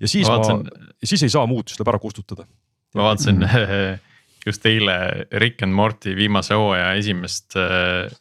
ja 0.00 0.10
siis 0.10 0.28
ma, 0.28 0.36
vaatasin... 0.36 0.62
ma, 0.62 0.94
siis 1.04 1.26
ei 1.26 1.32
saa 1.32 1.46
siis 1.66 1.78
tuleb 1.78 1.90
ära 1.94 2.02
kustutada. 2.02 2.46
ma 2.94 3.10
vaatasin 3.10 3.42
just 4.46 4.66
eile 4.70 4.96
Rick 5.42 5.62
and 5.66 5.74
Morty 5.74 6.14
viimase 6.16 6.54
hooaja 6.54 6.94
esimest, 6.94 7.58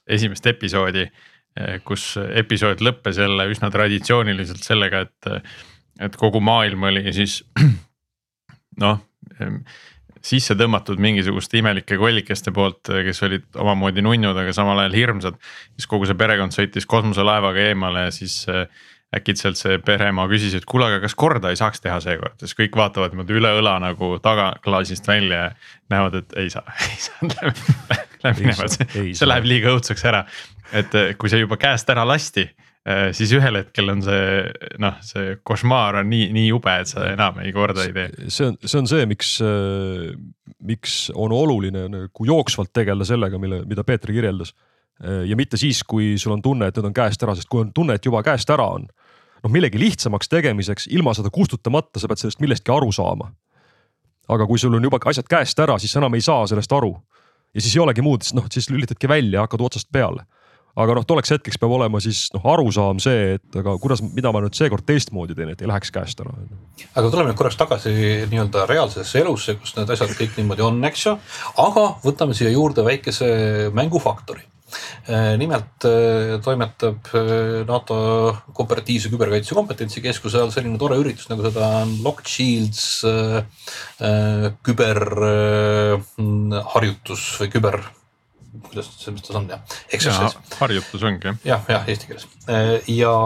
esimest 0.07 0.47
episoodi. 0.49 1.07
kus 1.87 2.15
episood 2.35 2.81
lõppes 2.83 3.21
jälle 3.21 3.45
üsna 3.47 3.69
traditsiooniliselt 3.71 4.65
sellega, 4.65 5.05
et, 5.05 5.51
et 6.03 6.15
kogu 6.19 6.41
maailm 6.43 6.83
oli 6.89 7.13
siis 7.15 7.43
noh 8.83 9.05
sisse 10.25 10.55
tõmmatud 10.57 10.99
mingisuguste 11.01 11.59
imelike 11.59 11.99
kollikeste 12.01 12.53
poolt, 12.55 12.89
kes 13.05 13.21
olid 13.27 13.45
omamoodi 13.61 14.03
nunnud, 14.05 14.37
aga 14.41 14.53
samal 14.55 14.81
ajal 14.81 14.97
hirmsad. 14.97 15.39
siis 15.75 15.87
kogu 15.91 16.09
see 16.09 16.17
perekond 16.17 16.55
sõitis 16.55 16.87
kosmoselaevaga 16.89 17.69
eemale 17.69 18.07
ja 18.07 18.13
siis 18.15 18.41
äh, 18.49 18.65
äkitselt 19.15 19.59
see 19.59 19.77
pereema 19.85 20.25
küsis, 20.31 20.55
et 20.57 20.65
kuule, 20.67 20.89
aga 20.89 20.99
kas 21.03 21.15
korda 21.17 21.51
ei 21.53 21.59
saaks 21.59 21.83
teha 21.83 21.99
seekord, 22.03 22.39
siis 22.41 22.57
kõik 22.57 22.75
vaatavad 22.77 23.13
niimoodi 23.13 23.37
üle 23.37 23.53
õla 23.61 23.77
nagu 23.83 24.15
tagaklaasist 24.23 25.07
välja 25.07 25.41
ja 25.43 25.49
näevad, 25.93 26.19
et 26.23 26.37
ei 26.41 26.51
saa, 26.53 26.65
ei 26.89 27.01
saa 27.05 27.31
läbi, 27.31 27.75
läbi 28.25 28.47
minema, 28.49 28.69
see, 28.71 29.09
see 29.13 29.29
läheb 29.29 29.49
liiga 29.49 29.75
õudseks 29.75 30.07
ära. 30.09 30.25
et 30.73 30.97
äh, 30.97 31.13
kui 31.19 31.31
see 31.31 31.43
juba 31.45 31.59
käest 31.61 31.89
ära 31.93 32.07
lasti 32.07 32.49
siis 32.85 33.31
ühel 33.33 33.57
hetkel 33.57 33.89
on 33.89 34.01
see 34.05 34.25
noh, 34.81 34.99
see 35.05 35.35
košmaar 35.47 36.01
on 36.03 36.09
nii, 36.11 36.27
nii 36.35 36.49
jube, 36.51 36.73
et 36.83 36.89
sa 36.91 37.07
enam 37.09 37.39
ei 37.41 37.53
korda 37.55 37.81
ei 37.87 37.93
tee. 37.95 38.27
see 38.29 38.51
on, 38.51 38.59
see 38.61 38.77
on 38.77 38.89
see, 38.91 39.07
miks, 39.09 39.31
äh, 39.41 40.11
miks 40.69 40.97
on 41.15 41.33
oluline 41.33 41.87
nagu 41.89 42.27
jooksvalt 42.29 42.69
tegeleda 42.75 43.07
sellega, 43.09 43.39
mille, 43.41 43.63
mida 43.65 43.83
Peeter 43.87 44.13
kirjeldas. 44.13 44.53
Äh, 45.01 45.23
ja 45.31 45.37
mitte 45.39 45.57
siis, 45.57 45.81
kui 45.83 46.13
sul 46.21 46.35
on 46.37 46.45
tunne, 46.45 46.69
et 46.69 46.77
nüüd 46.77 46.91
on 46.91 46.95
käest 46.95 47.25
ära, 47.25 47.33
sest 47.37 47.49
kui 47.49 47.63
on 47.63 47.73
tunne, 47.73 47.97
et 47.97 48.05
juba 48.05 48.21
käest 48.25 48.53
ära 48.53 48.69
on. 48.77 48.85
noh, 49.45 49.51
millegi 49.53 49.77
lihtsamaks 49.81 50.29
tegemiseks, 50.29 50.87
ilma 50.93 51.13
seda 51.17 51.29
kustutamata, 51.33 51.99
sa 52.01 52.09
pead 52.09 52.21
sellest 52.21 52.39
millestki 52.41 52.71
aru 52.73 52.93
saama. 52.93 53.31
aga 54.29 54.45
kui 54.49 54.61
sul 54.61 54.73
on 54.73 54.85
juba 54.85 55.01
asjad 55.05 55.25
käest 55.29 55.59
ära, 55.59 55.79
siis 55.81 55.91
sa 55.93 55.99
enam 56.01 56.13
ei 56.17 56.21
saa 56.21 56.45
sellest 56.49 56.71
aru. 56.73 56.93
ja 57.49 57.61
siis 57.61 57.75
ei 57.75 57.81
olegi 57.81 58.05
muud, 58.05 58.29
noh 58.37 58.45
siis 58.53 58.69
lülitadki 58.69 59.09
välja, 59.09 59.41
hakkad 59.41 59.61
otsast 59.61 59.89
peale 59.91 60.29
aga 60.75 60.95
noh, 60.97 61.05
tolleks 61.07 61.31
hetkeks 61.35 61.59
peab 61.61 61.75
olema 61.77 62.01
siis 62.03 62.25
noh, 62.35 62.45
arusaam 62.55 62.99
see, 63.03 63.35
et 63.37 63.59
aga 63.61 63.77
kuidas, 63.81 64.03
mida 64.05 64.33
ma 64.35 64.43
nüüd 64.43 64.57
seekord 64.57 64.85
teistmoodi 64.87 65.37
teen, 65.37 65.53
et 65.53 65.63
ei 65.63 65.71
läheks 65.71 65.93
käest 65.95 66.23
ära. 66.23 66.33
aga 66.93 67.09
tuleme 67.09 67.31
nüüd 67.31 67.39
korraks 67.39 67.59
tagasi 67.59 67.93
nii-öelda 68.31 68.59
reaalsesse 68.71 69.23
elusse, 69.23 69.51
kus 69.61 69.75
need 69.77 69.95
asjad 69.95 70.11
kõik 70.17 70.33
niimoodi 70.39 70.65
on, 70.65 70.83
eks 70.91 71.07
ju. 71.07 71.13
aga 71.63 71.83
võtame 72.03 72.33
siia 72.37 72.51
juurde 72.53 72.81
väikese 72.87 73.27
mängufaktori 73.75 74.43
nimelt 75.37 75.85
äh, 75.85 76.41
toimetab 76.43 76.97
äh, 77.13 77.65
NATO 77.67 78.37
kooperatiivse 78.53 79.09
küberkaitse 79.13 79.55
kompetentsikeskuse 79.55 80.41
all 80.41 80.51
selline 80.51 80.77
tore 80.81 80.97
üritus, 80.99 81.29
nagu 81.29 81.43
seda 81.45 81.67
on 81.83 81.91
Locked 82.03 82.27
Shields 82.27 83.05
küberharjutus 84.65 87.23
või 87.41 87.49
küber 87.53 87.75
kuidas 88.67 88.91
see, 88.99 89.15
mis 89.15 89.25
ta 89.25 89.37
on 89.39 89.49
jah, 89.51 89.75
exercise. 89.93 90.39
harjutus 90.59 91.03
ongi 91.09 91.31
jah. 91.31 91.41
jah, 91.45 91.67
jah, 91.75 91.89
eesti 91.91 92.11
keeles 92.11 92.27
ja, 92.91 93.17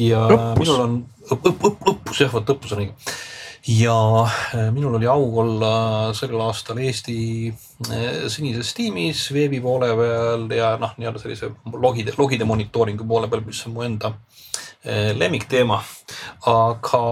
ja 0.00 0.24
õppus. 0.28 0.64
minul 0.64 0.86
on 0.86 0.96
õpp, 1.28 1.52
õpp, 1.52 1.68
õpp, 1.70 1.92
õppus 1.94 2.24
jah, 2.24 2.32
vot 2.32 2.56
õppus 2.56 2.76
on 2.76 2.86
õige 2.86 3.20
ja 3.66 4.26
äh, 4.54 4.72
minul 4.72 4.94
oli 4.94 5.06
au 5.06 5.38
olla 5.38 6.12
sellel 6.14 6.40
aastal 6.40 6.78
Eesti 6.82 7.16
äh, 7.48 8.26
sinises 8.28 8.74
tiimis 8.74 9.28
veebi 9.34 9.60
poole 9.62 9.92
peal 9.96 10.48
ja 10.56 10.74
noh, 10.82 10.96
nii-öelda 10.98 11.22
sellise 11.22 11.52
logide, 11.72 12.14
logide 12.18 12.44
monitooringu 12.48 13.06
poole 13.06 13.30
peal, 13.30 13.44
mis 13.46 13.62
on 13.68 13.76
mu 13.76 13.86
enda 13.86 14.12
äh, 14.12 15.12
lemmikteema. 15.16 15.82
aga 16.46 17.02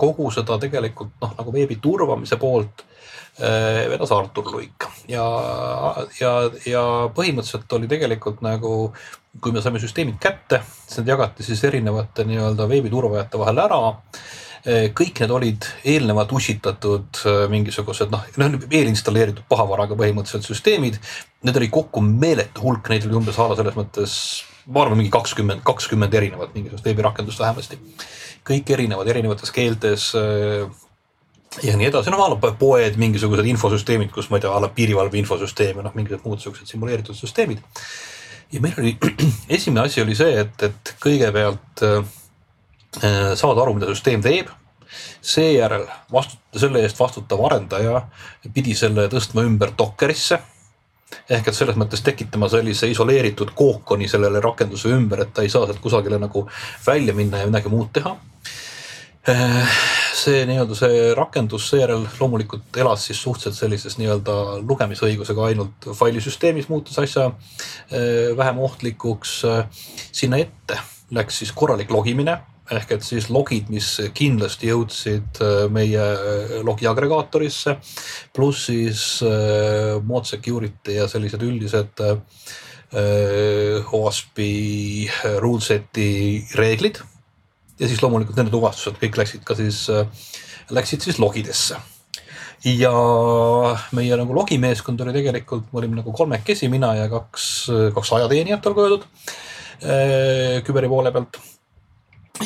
kogu 0.00 0.30
seda 0.34 0.56
tegelikult 0.58 1.12
noh, 1.22 1.34
nagu 1.38 1.52
veebi 1.54 1.76
turvamise 1.82 2.38
poolt 2.40 2.82
vedas 3.34 4.12
Artur 4.14 4.46
Luik 4.52 4.84
ja, 5.10 5.24
ja, 6.20 6.32
ja 6.70 6.84
põhimõtteliselt 7.16 7.72
oli 7.74 7.88
tegelikult 7.90 8.44
nagu, 8.46 8.92
kui 9.42 9.50
me 9.50 9.62
saime 9.64 9.82
süsteemid 9.82 10.20
kätte, 10.22 10.60
siis 10.84 11.00
need 11.00 11.10
jagati 11.10 11.42
siis 11.42 11.64
erinevate 11.66 12.22
nii-öelda 12.28 12.68
veebiturvajate 12.70 13.40
vahel 13.42 13.62
ära 13.64 13.80
Eh, 14.64 14.86
kõik 14.96 15.18
need 15.20 15.32
olid 15.34 15.66
eelnevalt 15.84 16.30
ussitatud 16.32 17.18
eh, 17.28 17.42
mingisugused 17.52 18.08
noh, 18.08 18.22
noh 18.40 18.54
eelinstalleeritud 18.64 19.44
pahavaraga 19.50 19.96
põhimõtteliselt 19.98 20.46
süsteemid. 20.48 20.96
Need 21.44 21.58
oli 21.60 21.68
kokku 21.72 22.00
meeletu 22.04 22.64
hulk, 22.64 22.88
neid 22.88 23.04
oli 23.04 23.18
umbes 23.18 23.36
a 23.36 23.50
la 23.50 23.58
selles 23.58 23.76
mõttes, 23.76 24.14
ma 24.72 24.86
arvan, 24.86 24.96
mingi 25.02 25.12
kakskümmend, 25.12 25.60
kakskümmend 25.68 26.16
erinevat 26.16 26.56
mingisugust 26.56 26.88
veebirakendust 26.88 27.44
vähemasti. 27.44 27.80
kõik 28.44 28.72
erinevad, 28.72 29.08
erinevates 29.08 29.52
keeltes 29.52 30.10
ja 31.62 31.76
nii 31.76 31.86
edasi, 31.90 32.10
noh 32.10 32.24
a 32.24 32.32
la 32.32 32.54
poed, 32.58 32.96
mingisugused 32.98 33.46
infosüsteemid, 33.46 34.10
kus 34.14 34.30
ma 34.30 34.40
ei 34.40 34.46
tea, 34.46 34.50
a 34.50 34.64
la 34.64 34.72
piirivalve 34.74 35.20
infosüsteem 35.20 35.78
ja 35.78 35.86
noh, 35.86 35.94
mingisugused 35.94 36.26
muud 36.26 36.42
siuksed 36.42 36.66
simuleeritud 36.70 37.16
süsteemid. 37.18 37.62
ja 38.52 38.60
meil 38.60 38.74
oli, 38.78 38.96
esimene 39.58 39.86
asi 39.86 40.02
oli 40.02 40.18
see, 40.18 40.34
et, 40.40 40.68
et 40.68 40.94
kõigepealt 41.02 41.86
äh, 41.86 42.04
Äh, 43.02 43.34
saada 43.34 43.62
aru, 43.62 43.74
mida 43.74 43.90
süsteem 43.90 44.22
teeb. 44.22 44.50
seejärel 45.24 45.88
vastuta, 46.12 46.58
selle 46.60 46.82
eest 46.84 46.98
vastutav 47.00 47.40
arendaja 47.48 48.04
pidi 48.54 48.76
selle 48.78 49.08
tõstma 49.10 49.42
ümber 49.42 49.72
Dockerisse. 49.78 50.38
ehk 51.30 51.48
et 51.48 51.54
selles 51.54 51.76
mõttes 51.76 52.02
tekitama 52.02 52.48
sellise 52.48 52.88
isoleeritud 52.90 53.50
kookoni 53.54 54.08
sellele 54.08 54.40
rakenduse 54.40 54.88
ümber, 54.88 55.22
et 55.22 55.34
ta 55.34 55.42
ei 55.42 55.48
saa 55.48 55.66
sealt 55.66 55.80
kusagile 55.80 56.18
nagu 56.18 56.48
välja 56.86 57.14
minna 57.14 57.38
ja 57.38 57.46
midagi 57.46 57.68
muud 57.68 57.90
teha 57.92 58.16
äh, 59.28 59.78
see 60.14 60.44
nii-öelda 60.48 60.76
see 60.78 61.10
rakendus 61.16 61.68
seejärel 61.72 62.06
loomulikult 62.20 62.76
elas 62.80 63.06
siis 63.08 63.20
suhteliselt 63.22 63.58
sellises 63.58 63.98
nii-öelda 63.98 64.34
lugemisõigusega 64.62 65.48
ainult 65.50 65.88
failisüsteemis, 65.98 66.70
muutus 66.70 66.98
asja 67.02 67.30
äh, 67.30 68.34
vähem 68.36 68.58
ohtlikuks. 68.64 69.42
sinna 70.12 70.40
ette 70.42 70.78
läks 71.14 71.38
siis 71.42 71.52
korralik 71.52 71.90
logimine 71.90 72.38
ehk 72.72 72.94
et 72.96 73.02
siis 73.04 73.26
logid, 73.28 73.68
mis 73.68 74.00
kindlasti 74.16 74.70
jõudsid 74.70 75.40
äh, 75.44 75.66
meie 75.70 76.00
äh, 76.00 76.60
logi 76.64 76.86
agregaatorisse, 76.88 77.76
pluss 78.32 78.66
siis 78.70 79.22
mod 80.04 80.24
security 80.28 80.92
ja 80.98 81.08
sellised 81.08 81.42
üldised 81.44 82.00
OASP-i 82.94 84.50
ruleseti 85.42 86.44
reeglid. 86.54 87.00
Ja 87.80 87.88
siis 87.90 88.02
loomulikult 88.02 88.38
nende 88.38 88.52
tuvastused 88.54 89.00
kõik 89.00 89.18
läksid 89.20 89.42
ka 89.46 89.56
siis, 89.58 89.86
läksid 90.74 91.04
siis 91.04 91.18
logidesse. 91.22 91.80
Ja 92.64 92.92
meie 93.92 94.16
nagu 94.16 94.36
logimeeskond 94.36 95.02
oli 95.04 95.12
tegelikult, 95.12 95.66
me 95.72 95.82
olime 95.82 95.98
nagu 95.98 96.14
kolmekesi, 96.16 96.70
mina 96.72 96.94
ja 96.96 97.10
kaks, 97.12 97.48
kaks 97.96 98.14
ajateenijat 98.18 98.70
olgu 98.70 98.86
öeldud 98.86 99.10
küberi 100.64 100.88
poole 100.88 101.12
pealt. 101.12 101.36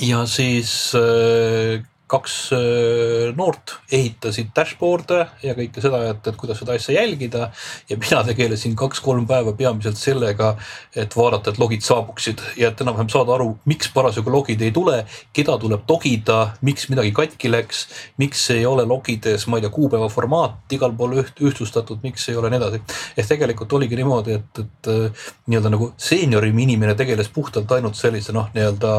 Ja 0.02 0.24
siis 0.28 0.72
äh, 0.98 1.78
kaks 2.08 2.34
noort 3.36 3.74
ehitasid 3.92 4.50
dashboard'e 4.56 5.20
ja 5.44 5.54
kõike 5.56 5.82
seda, 5.84 6.00
et, 6.12 6.24
et 6.30 6.38
kuidas 6.40 6.60
seda 6.62 6.76
asja 6.78 6.94
jälgida. 6.96 7.50
ja 7.88 7.96
mina 7.96 8.22
tegelesin 8.24 8.76
kaks-kolm 8.76 9.26
päeva 9.28 9.52
peamiselt 9.52 9.98
sellega, 10.00 10.54
et 10.96 11.16
vaadata, 11.16 11.52
et 11.52 11.60
logid 11.60 11.84
saabuksid 11.84 12.42
ja 12.56 12.70
et 12.72 12.80
enam-vähem 12.80 13.10
saada 13.12 13.34
aru, 13.36 13.50
miks 13.68 13.90
parasjagu 13.94 14.32
logid 14.32 14.62
ei 14.64 14.72
tule, 14.74 15.02
keda 15.36 15.58
tuleb 15.60 15.88
logida, 15.88 16.38
miks 16.64 16.88
midagi 16.92 17.12
katki 17.16 17.50
läks, 17.52 17.84
miks 18.20 18.44
ei 18.54 18.64
ole 18.66 18.86
logides, 18.88 19.46
ma 19.48 19.58
ei 19.58 19.66
tea, 19.66 19.72
kuupäeva 19.74 20.08
formaat 20.12 20.76
igal 20.76 20.94
pool 20.96 21.18
üht, 21.22 21.42
ühtlustatud, 21.44 22.00
miks 22.04 22.28
ei 22.28 22.38
ole 22.40 22.50
nii 22.52 22.60
edasi. 22.62 22.82
ehk 23.16 23.30
tegelikult 23.34 23.72
oligi 23.78 23.98
niimoodi, 24.00 24.38
et, 24.38 24.62
et 24.64 24.90
nii-öelda 25.46 25.72
nagu 25.74 25.92
seeniorim 26.00 26.58
inimene 26.64 26.96
tegeles 26.98 27.28
puhtalt 27.32 27.72
ainult 27.76 27.98
sellise 27.98 28.32
noh, 28.36 28.48
nii-öelda 28.54 28.94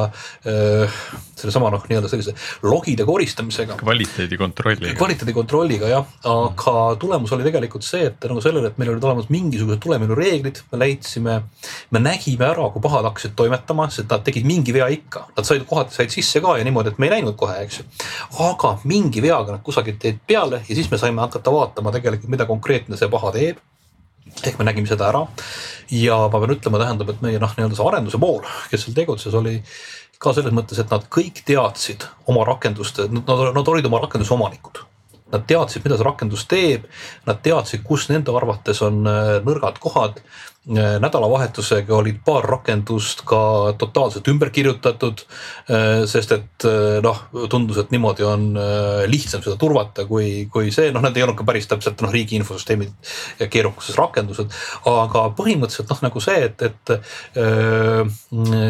sellesama 1.39 1.71
noh, 1.73 1.85
nii-öelda 1.89 2.11
sellise 2.11 2.35
logide 2.63 2.98
kildide 2.99 3.05
koristamisega. 3.05 3.75
kvaliteedi 3.77 4.37
kontrolliga. 4.37 4.95
kvaliteedi 4.97 5.33
kontrolliga 5.33 5.87
jah, 5.87 6.05
aga 6.23 6.95
tulemus 6.99 7.31
oli 7.31 7.43
tegelikult 7.43 7.83
see, 7.83 8.05
et 8.05 8.19
tänu 8.19 8.41
sellele, 8.41 8.67
et 8.67 8.77
meil 8.77 8.91
olid 8.91 9.03
olemas 9.03 9.29
mingisugused 9.29 9.79
tuleminureeglid, 9.79 10.61
me 10.71 10.79
leidsime, 10.79 11.41
me 11.91 11.99
nägime 11.99 12.45
ära, 12.49 12.69
kui 12.73 12.81
pahad 12.81 13.07
hakkasid 13.07 13.35
toimetama, 13.35 13.89
sest 13.89 14.09
nad 14.11 14.23
tegid 14.23 14.45
mingi 14.45 14.73
vea 14.75 14.89
ikka, 14.91 15.29
nad 15.37 15.47
said 15.47 15.65
kohati 15.69 15.95
said 15.95 16.13
sisse 16.13 16.41
ka 16.41 16.57
ja 16.57 16.67
niimoodi, 16.67 16.93
et 16.93 16.99
me 16.99 17.09
ei 17.09 17.17
näinud 17.17 17.37
kohe, 17.39 17.57
eks 17.63 17.81
ju. 17.81 17.87
aga 18.49 18.77
mingi 18.83 19.23
veaga 19.23 19.55
nad 19.55 19.63
kusagilt 19.63 20.03
jäid 20.03 20.21
peale 20.27 20.63
ja 20.67 20.75
siis 20.75 20.91
me 20.91 20.97
saime 20.97 21.21
hakata 21.21 21.53
vaatama 21.53 21.93
tegelikult, 21.95 22.29
mida 22.29 22.47
konkreetne 22.49 22.97
see 22.99 23.09
paha 23.09 23.33
teeb 23.35 23.59
ehk 24.45 24.59
me 24.59 24.65
nägime 24.67 24.87
seda 24.87 25.07
ära 25.09 25.23
ja 25.89 26.19
ma 26.29 26.41
pean 26.41 26.53
ütlema, 26.53 26.77
tähendab, 26.81 27.09
et 27.09 27.23
meie 27.23 27.39
noh, 27.41 27.53
nii-öelda 27.55 27.77
see 27.77 27.87
arenduse 27.87 28.19
pool, 28.21 28.43
kes 28.69 28.85
seal 28.85 28.97
tegutses, 28.97 29.33
oli 29.33 29.55
ka 30.19 30.33
selles 30.35 30.53
mõttes, 30.55 30.79
et 30.81 30.91
nad 30.91 31.05
kõik 31.11 31.43
teadsid 31.47 32.03
oma 32.27 32.43
rakenduste, 32.47 33.07
nad, 33.13 33.43
nad 33.55 33.71
olid 33.71 33.87
oma 33.87 34.01
rakenduse 34.03 34.35
omanikud. 34.35 34.83
Nad 35.29 35.45
teadsid, 35.47 35.83
mida 35.85 35.95
see 35.95 36.07
rakendus 36.07 36.43
teeb, 36.49 36.87
nad 37.29 37.39
teadsid, 37.45 37.83
kus 37.85 38.07
nende 38.09 38.33
arvates 38.35 38.81
on 38.85 39.03
äh, 39.07 39.35
nõrgad 39.45 39.77
kohad 39.81 40.19
nädalavahetusega 40.67 41.95
olid 41.95 42.19
paar 42.25 42.43
rakendust 42.43 43.23
ka 43.27 43.73
totaalselt 43.79 44.27
ümber 44.27 44.51
kirjutatud. 44.53 45.23
Äh, 45.71 46.03
sest 46.09 46.33
et 46.35 46.65
äh, 46.67 46.99
noh, 47.03 47.21
tundus, 47.49 47.79
et 47.81 47.93
niimoodi 47.95 48.25
on 48.27 48.51
lihtsam 49.09 49.41
seda 49.45 49.55
turvata, 49.59 50.05
kui, 50.09 50.47
kui 50.51 50.71
see, 50.75 50.91
noh, 50.93 51.01
need 51.05 51.17
ei 51.17 51.25
olnud 51.25 51.39
ka 51.39 51.47
päris 51.47 51.69
täpselt 51.71 52.03
noh, 52.03 52.11
riigi 52.13 52.37
infosüsteemid 52.39 53.11
ja 53.39 53.49
keerukuses 53.51 53.97
rakendused. 53.99 54.53
aga 54.89 55.25
põhimõtteliselt 55.37 55.89
noh, 55.93 56.03
nagu 56.09 56.23
see, 56.23 56.49
et, 56.49 56.61
et 56.67 56.93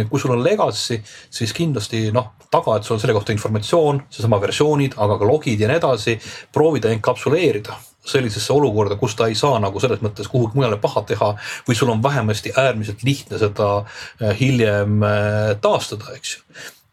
kui 0.10 0.22
sul 0.22 0.36
on 0.36 0.44
legacy, 0.46 1.00
siis 1.34 1.54
kindlasti 1.58 2.10
noh, 2.16 2.34
taga, 2.52 2.78
et 2.78 2.88
sul 2.88 2.98
on 2.98 3.04
selle 3.04 3.16
kohta 3.18 3.34
informatsioon, 3.36 4.04
seesama 4.14 4.40
versioonid, 4.42 4.98
aga 5.02 5.20
ka 5.20 5.28
logid 5.28 5.62
ja 5.62 5.70
nii 5.70 5.82
edasi, 5.82 6.18
proovida 6.54 6.94
enkapsuleerida 6.94 7.78
sellisesse 8.06 8.54
olukorda, 8.54 8.96
kus 9.00 9.16
ta 9.16 9.28
ei 9.30 9.36
saa 9.36 9.60
nagu 9.62 9.80
selles 9.82 10.02
mõttes 10.04 10.30
kuhugi 10.32 10.58
mujale 10.58 10.80
paha 10.82 11.04
teha 11.08 11.30
või 11.68 11.78
sul 11.78 11.92
on 11.94 12.04
vähemasti 12.04 12.54
äärmiselt 12.58 13.04
lihtne 13.04 13.40
seda 13.42 13.70
äh, 13.80 14.34
hiljem 14.40 15.04
äh, 15.04 15.54
taastada, 15.62 16.16
eks 16.16 16.36
ju. 16.38 16.44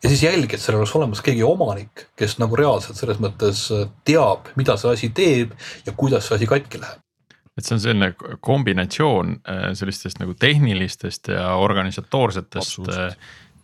Ja 0.05 0.11
siis 0.13 0.23
jälgi, 0.23 0.55
et 0.55 0.63
seal 0.63 0.77
oleks 0.77 0.93
olemas 0.95 1.23
keegi 1.25 1.43
omanik, 1.47 2.07
kes 2.21 2.37
nagu 2.39 2.59
reaalselt 2.59 2.99
selles 3.01 3.21
mõttes 3.23 3.65
äh, 3.75 3.87
teab, 4.07 4.51
mida 4.59 4.77
see 4.81 4.93
asi 4.93 5.11
teeb 5.15 5.55
ja 5.87 5.95
kuidas 5.97 6.29
see 6.29 6.39
asi 6.39 6.51
katki 6.51 6.83
läheb. 6.83 7.03
et 7.57 7.65
see 7.65 7.79
on 7.79 7.81
selline 7.81 8.11
kombinatsioon 8.45 9.39
sellistest 9.79 10.19
nagu 10.21 10.35
tehnilistest 10.37 11.31
ja 11.33 11.55
organisatoorsetest 11.57 12.91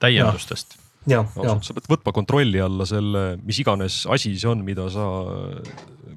täiendustest 0.01 0.79
ja. 1.11 1.25
sa 1.63 1.75
pead 1.77 1.89
võtma 1.91 2.15
kontrolli 2.15 2.61
alla 2.63 2.87
selle, 2.89 3.25
mis 3.43 3.59
iganes 3.63 4.03
asi 4.13 4.35
see 4.39 4.51
on, 4.51 4.63
mida 4.67 4.89
sa, 4.93 5.09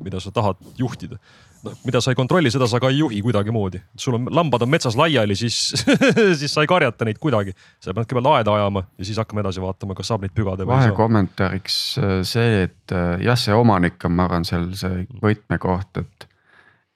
mida 0.04 0.22
sa 0.22 0.34
tahad 0.36 0.62
juhtida. 0.80 1.18
noh, 1.66 1.74
mida 1.88 2.02
sa 2.04 2.14
ei 2.14 2.20
kontrolli, 2.20 2.52
seda 2.54 2.68
sa 2.70 2.80
ka 2.82 2.92
ei 2.94 3.00
juhi 3.00 3.22
kuidagimoodi. 3.26 3.82
sul 3.98 4.20
on 4.20 4.30
lambad 4.30 4.62
on 4.62 4.70
metsas 4.70 4.98
laiali, 5.00 5.36
siis 5.36 5.74
siis 6.40 6.54
sa 6.54 6.62
ei 6.62 6.70
karjata 6.70 7.08
neid 7.08 7.20
kuidagi. 7.22 7.56
sa 7.80 7.94
pead 7.94 8.06
kõigepealt 8.06 8.32
aeda 8.38 8.56
ajama 8.60 8.86
ja 8.98 9.10
siis 9.10 9.20
hakkame 9.22 9.46
edasi 9.46 9.64
vaatama, 9.64 9.98
kas 9.98 10.14
saab 10.14 10.26
neid 10.26 10.36
pügada 10.38 10.66
või 10.66 10.76
ei 10.76 10.86
saa. 10.86 10.92
vahekommentaariks 10.92 11.82
äh, 12.00 12.16
see, 12.28 12.64
et 12.70 12.96
äh, 12.96 13.18
jah, 13.26 13.40
see 13.40 13.56
omanik 13.56 14.00
on, 14.06 14.18
ma 14.18 14.30
arvan, 14.30 14.48
seal 14.48 14.72
see 14.78 15.06
võtmekoht, 15.24 16.04
et, 16.04 16.30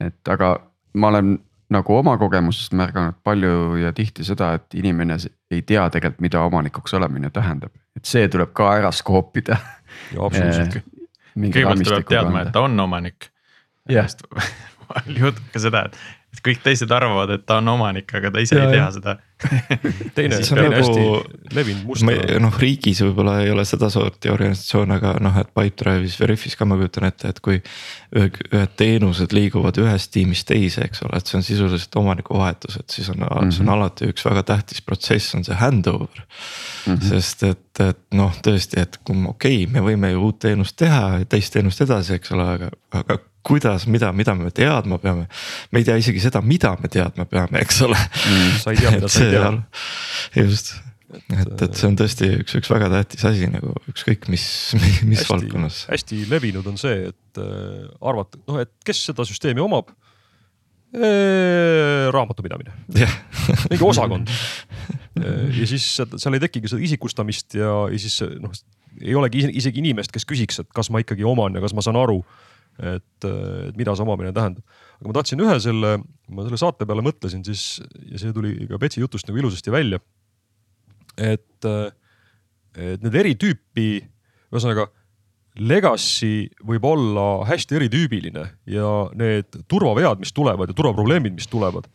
et 0.10 0.36
aga 0.38 0.58
ma 0.94 1.14
olen 1.14 1.38
nagu 1.70 1.94
oma 1.94 2.16
kogemusest 2.18 2.74
märganud 2.78 3.20
palju 3.24 3.78
ja 3.84 3.92
tihti 3.94 4.26
seda, 4.26 4.56
et 4.58 4.78
inimene 4.78 5.20
ei 5.52 5.62
tea 5.62 5.88
tegelikult, 5.90 6.22
mida 6.22 6.42
omanikuks 6.46 6.94
olemine 6.94 7.32
tähendab, 7.34 7.74
et 7.98 8.06
see 8.06 8.28
tuleb 8.32 8.54
ka 8.58 8.70
ära 8.78 8.92
skoopida. 8.96 9.58
absoluutselt. 10.14 10.84
kõigepealt 11.36 11.86
tuleb 11.88 12.08
teadma, 12.10 12.46
et 12.46 12.54
ta 12.54 12.66
on 12.68 12.80
omanik. 12.80 13.32
vahel 13.90 15.18
juhtub 15.24 15.50
ka 15.54 15.64
seda, 15.64 15.88
et 15.90 16.44
kõik 16.46 16.62
teised 16.64 16.92
arvavad, 16.92 17.34
et 17.38 17.46
ta 17.46 17.58
on 17.64 17.76
omanik, 17.76 18.14
aga 18.16 18.32
ta 18.32 18.46
ise 18.46 18.58
Ja, 18.60 18.68
ei 18.68 18.78
tea 18.78 18.92
seda 19.00 19.18
teine, 20.16 20.40
teine 20.40 20.64
nagu- 20.66 20.76
hästi 20.76 21.54
levinud 21.56 21.86
muster 21.88 22.42
noh, 22.44 22.56
riigis 22.60 23.00
võib-olla 23.06 23.38
ei 23.44 23.54
ole 23.54 23.64
sedasorti 23.68 24.32
organisatsioon, 24.34 24.92
aga 24.98 25.14
noh, 25.24 25.38
et 25.40 25.52
Pipedrive'is, 25.56 26.18
Veriffis 26.20 26.58
ka 26.60 26.68
ma 26.68 26.76
kujutan 26.80 27.08
ette, 27.08 27.32
et 27.32 27.40
kui. 27.44 27.62
ühe- 28.10 28.32
ühed 28.50 28.72
teenused 28.80 29.34
liiguvad 29.36 29.78
ühest 29.78 30.10
tiimist 30.16 30.48
teise, 30.50 30.82
eks 30.90 31.04
ole, 31.06 31.20
et 31.20 31.30
see 31.30 31.38
on 31.38 31.46
sisuliselt 31.46 31.96
omanikuvahetus, 32.02 32.80
et 32.82 32.90
siis 32.90 33.10
on 33.14 33.20
mm, 33.22 33.28
-hmm. 33.30 33.52
see 33.54 33.64
on 33.64 33.74
alati 33.76 34.10
üks 34.10 34.26
väga 34.26 34.44
tähtis 34.44 34.82
protsess, 34.82 35.36
on 35.36 35.46
see 35.46 35.56
handover 35.56 36.24
mm. 36.88 36.94
-hmm. 36.94 37.10
sest 37.10 37.44
et, 37.44 37.80
et 37.86 38.02
noh, 38.18 38.34
tõesti, 38.48 38.82
et 38.82 39.00
kui 39.04 39.16
okei 39.28 39.64
okay,, 39.64 39.74
me 39.74 39.86
võime 39.86 40.12
ju 40.12 40.26
uut 40.26 40.40
teenust 40.40 40.76
teha 40.76 41.20
ja 41.20 41.26
teist 41.26 41.54
teenust 41.54 41.82
edasi, 41.86 42.18
eks 42.18 42.32
ole, 42.32 42.50
aga, 42.58 42.72
aga 42.92 43.20
kuidas, 43.44 43.88
mida, 43.88 44.12
mida 44.14 44.36
me 44.36 44.52
teadma 44.52 44.98
peame. 44.98 45.28
me 45.72 45.80
ei 45.80 45.86
tea 45.86 45.96
isegi 46.00 46.20
seda, 46.20 46.42
mida 46.42 46.76
me 46.82 46.90
teadma 46.92 47.26
peame, 47.26 47.62
eks 47.64 47.82
ole 47.88 47.98
sa 48.60 48.74
ei 48.74 48.78
tea, 48.82 48.92
mida 48.92 49.10
sa 49.10 49.24
ei 49.26 49.29
on- 49.50 49.64
just, 50.36 50.74
et, 51.14 51.62
et 51.66 51.78
see 51.80 51.88
on 51.90 51.96
tõesti 52.00 52.30
üks, 52.44 52.58
üks 52.60 52.70
väga 52.72 52.90
tähtis 52.94 53.26
asi 53.30 53.48
nagu 53.50 53.74
ükskõik 53.92 54.28
mis, 54.34 54.46
mis, 54.78 55.00
mis 55.10 55.22
hästi, 55.24 55.32
valdkonnas. 55.34 55.80
hästi 55.92 56.24
levinud 56.32 56.68
on 56.70 56.78
see, 56.82 57.10
et 57.14 57.42
äh, 57.42 57.88
arvata, 58.02 58.42
noh, 58.50 58.60
et 58.66 58.72
kes 58.86 59.06
seda 59.12 59.26
süsteemi 59.28 59.62
omab. 59.66 59.94
raamatupidamine, 62.14 62.72
jah, 62.98 63.12
mingi 63.70 63.84
osakond. 63.86 64.30
ja 65.54 65.68
siis 65.70 65.86
seal 66.00 66.38
ei 66.38 66.42
tekigi 66.42 66.72
seda 66.72 66.82
isikustamist 66.86 67.54
ja, 67.60 67.74
ja 67.92 68.00
siis 68.02 68.16
noh, 68.42 68.54
ei 69.02 69.14
olegi 69.18 69.44
ise- 69.44 69.54
isegi 69.62 69.84
inimest, 69.84 70.12
kes 70.16 70.26
küsiks, 70.30 70.62
et 70.64 70.70
kas 70.76 70.90
ma 70.94 71.02
ikkagi 71.04 71.26
oman 71.28 71.58
ja 71.58 71.62
kas 71.64 71.76
ma 71.78 71.84
saan 71.86 72.00
aru. 72.02 72.22
Et, 72.80 73.26
et 73.28 73.80
mida 73.80 73.96
see 73.96 74.06
omamine 74.06 74.34
tähendab, 74.36 74.64
aga 75.00 75.10
ma 75.10 75.16
tahtsin 75.20 75.44
ühe 75.44 75.58
selle, 75.64 75.96
ma 76.32 76.46
selle 76.46 76.60
saate 76.62 76.88
peale 76.88 77.04
mõtlesin 77.06 77.44
siis 77.48 77.82
ja 78.10 78.22
see 78.22 78.36
tuli 78.36 78.56
ka 78.70 78.80
Betsi 78.82 79.04
jutust 79.04 79.28
nagu 79.30 79.42
ilusasti 79.42 79.74
välja. 79.74 80.00
et, 81.18 81.68
et 82.80 83.04
need 83.04 83.20
eri 83.20 83.36
tüüpi, 83.40 83.90
ühesõnaga 84.54 84.88
legacy 85.60 86.50
võib 86.66 86.86
olla 86.88 87.26
hästi 87.50 87.80
eritüübiline 87.80 88.46
ja 88.70 88.92
need 89.18 89.60
turvavead, 89.72 90.22
mis 90.22 90.32
tulevad 90.36 90.72
ja 90.72 90.78
turvaprobleemid, 90.78 91.36
mis 91.36 91.50
tulevad, 91.52 91.90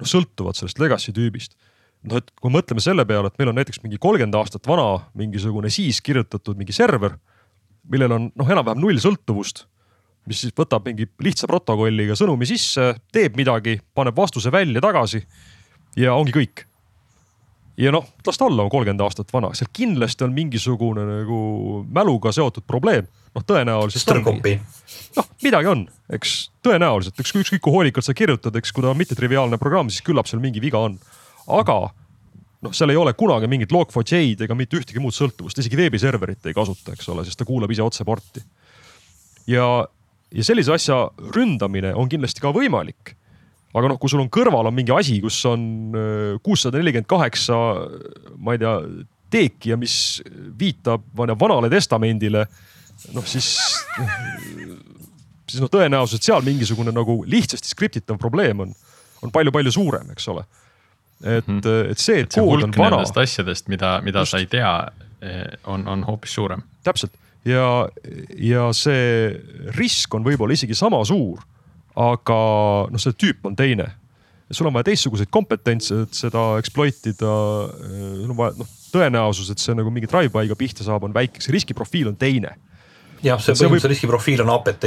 noh 0.00 0.08
sõltuvad 0.08 0.56
sellest 0.58 0.80
legacy 0.80 1.12
tüübist. 1.16 1.58
noh, 2.02 2.18
et 2.18 2.32
kui 2.42 2.50
mõtleme 2.50 2.82
selle 2.82 3.04
peale, 3.06 3.28
et 3.28 3.36
meil 3.38 3.52
on 3.52 3.60
näiteks 3.60 3.82
mingi 3.84 4.00
kolmkümmend 4.02 4.34
aastat 4.34 4.66
vana 4.66 5.04
mingisugune 5.14 5.70
siis 5.70 6.00
kirjutatud 6.02 6.58
mingi 6.58 6.74
server, 6.74 7.14
millel 7.90 8.16
on 8.16 8.30
noh, 8.34 8.48
enam-vähem 8.48 8.80
null 8.82 8.98
sõltuvust, 9.02 9.66
mis 10.28 10.44
siis 10.44 10.54
võtab 10.56 10.84
mingi 10.86 11.08
lihtsa 11.24 11.48
protokolliga 11.50 12.16
sõnumi 12.18 12.46
sisse, 12.46 12.92
teeb 13.12 13.38
midagi, 13.38 13.78
paneb 13.94 14.16
vastuse 14.16 14.52
välja 14.54 14.82
tagasi 14.84 15.22
ja 15.98 16.14
ongi 16.14 16.34
kõik 16.34 16.66
ja 17.76 17.92
noh, 17.92 18.06
las 18.26 18.38
ta 18.38 18.46
olla 18.46 18.66
kolmkümmend 18.70 19.02
aastat 19.04 19.32
vana, 19.32 19.52
seal 19.56 19.70
kindlasti 19.74 20.26
on 20.26 20.34
mingisugune 20.36 21.04
nagu 21.08 21.40
mäluga 21.92 22.32
seotud 22.34 22.66
probleem. 22.68 23.08
noh, 23.32 23.44
tõenäoliselt. 23.48 24.04
Noh, 25.16 25.28
midagi 25.40 25.70
on, 25.70 25.86
eks 26.12 26.34
tõenäoliselt, 26.64 27.16
eks 27.20 27.32
ükskõik 27.40 27.62
kui 27.64 27.72
hoolikalt 27.72 28.04
sa 28.04 28.14
kirjutad, 28.14 28.56
eks 28.60 28.72
kui 28.72 28.84
ta 28.84 28.90
on 28.90 28.98
mittetriviaalne 29.00 29.56
programm, 29.58 29.88
siis 29.88 30.04
küllap 30.04 30.28
seal 30.28 30.42
mingi 30.44 30.60
viga 30.60 30.82
on. 30.84 30.98
aga 31.48 31.78
noh, 32.62 32.74
seal 32.76 32.92
ei 32.92 33.00
ole 33.00 33.14
kunagi 33.16 33.48
mingit 33.48 33.72
log4j-d 33.72 34.44
ega 34.44 34.54
mitte 34.54 34.76
ühtegi 34.76 35.00
muud 35.00 35.16
sõltuvust, 35.16 35.58
isegi 35.58 35.80
veebiserverit 35.80 36.46
ei 36.46 36.54
kasuta, 36.54 36.92
eks 36.92 37.08
ole, 37.08 37.24
sest 37.24 37.40
ta 37.40 37.48
kuulab 37.48 37.72
ise 37.72 37.82
otse 37.82 38.04
porti. 38.04 38.44
ja, 39.48 39.86
ja 40.32 40.44
sellise 40.44 40.72
asja 40.72 41.04
ründamine 41.34 41.94
on 41.94 42.08
kindlasti 42.08 42.40
ka 42.40 42.52
võimalik 42.54 43.16
aga 43.72 43.88
noh, 43.88 43.98
kui 44.00 44.12
sul 44.12 44.22
on 44.22 44.30
kõrval 44.32 44.68
on 44.68 44.76
mingi 44.76 44.92
asi, 44.94 45.18
kus 45.22 45.38
on 45.48 45.64
äh, 45.96 46.36
kuussada 46.44 46.80
nelikümmend 46.80 47.08
kaheksa, 47.08 47.58
ma 48.36 48.56
ei 48.56 48.60
tea, 48.60 48.74
teeki 49.32 49.72
ja 49.72 49.78
mis 49.80 49.94
viitab 50.58 51.04
vanale 51.16 51.70
testamendile. 51.72 52.44
noh, 53.16 53.24
siis, 53.26 53.48
siis 55.48 55.62
noh, 55.62 55.70
tõenäoliselt 55.72 56.26
seal 56.26 56.44
mingisugune 56.46 56.92
nagu 56.94 57.22
lihtsasti 57.26 57.72
skriptitav 57.72 58.20
probleem 58.20 58.60
on, 58.66 58.74
on 59.24 59.32
palju-palju 59.32 59.72
suurem, 59.72 60.12
eks 60.12 60.28
ole. 60.28 60.44
et 61.22 61.46
mm, 61.46 61.60
-hmm. 61.60 61.90
et 61.90 61.98
see, 61.98 62.20
et, 62.20 62.28
et 62.28 62.40
kood 62.42 62.66
on 62.66 62.76
vana. 62.76 63.00
asjadest, 63.22 63.68
mida, 63.68 64.00
mida 64.04 64.20
Just. 64.20 64.30
sa 64.30 64.38
ei 64.38 64.46
tea, 64.46 64.72
on, 65.64 65.88
on 65.88 66.04
hoopis 66.04 66.34
suurem. 66.34 66.62
täpselt 66.84 67.12
ja, 67.48 67.88
ja 68.38 68.68
see 68.76 69.32
risk 69.76 70.14
on 70.14 70.24
võib-olla 70.26 70.54
isegi 70.56 70.76
sama 70.78 71.02
suur, 71.08 71.42
aga 71.98 72.38
noh, 72.92 73.02
see 73.02 73.16
tüüp 73.18 73.44
on 73.50 73.56
teine. 73.58 73.90
sul 74.52 74.68
on 74.68 74.74
vaja 74.76 74.90
teistsuguseid 74.90 75.30
kompetentse, 75.32 76.02
et 76.04 76.14
seda 76.14 76.58
exploit 76.60 77.06
ida. 77.08 77.32
sul 78.20 78.30
on 78.30 78.36
vaja 78.36 78.58
noh, 78.58 78.68
tõenäosus, 78.92 79.50
et 79.50 79.58
see 79.58 79.74
nagu 79.74 79.90
mingi 79.90 80.10
drive-by'ga 80.10 80.56
pihta 80.60 80.84
saab, 80.84 81.06
on 81.08 81.14
väike, 81.16 81.40
see 81.40 81.54
riskiprofiil 81.54 82.10
on 82.12 82.16
teine 82.20 82.56
jah, 83.22 83.38
see 83.40 83.54
See 83.54 83.64
võib- 83.64 83.78
põhimõtteliselt 83.78 83.94
riskiprofiil 83.94 84.42
on 84.44 84.50
APT. 84.56 84.84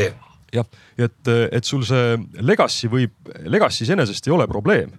jah, 0.54 0.68
et, 0.98 1.28
et 1.52 1.66
sul 1.66 1.84
see 1.88 2.18
legacy 2.46 2.88
võib, 2.92 3.12
legacy 3.50 3.84
iseenesest 3.84 4.28
ei 4.28 4.34
ole 4.36 4.48
probleem. 4.48 4.92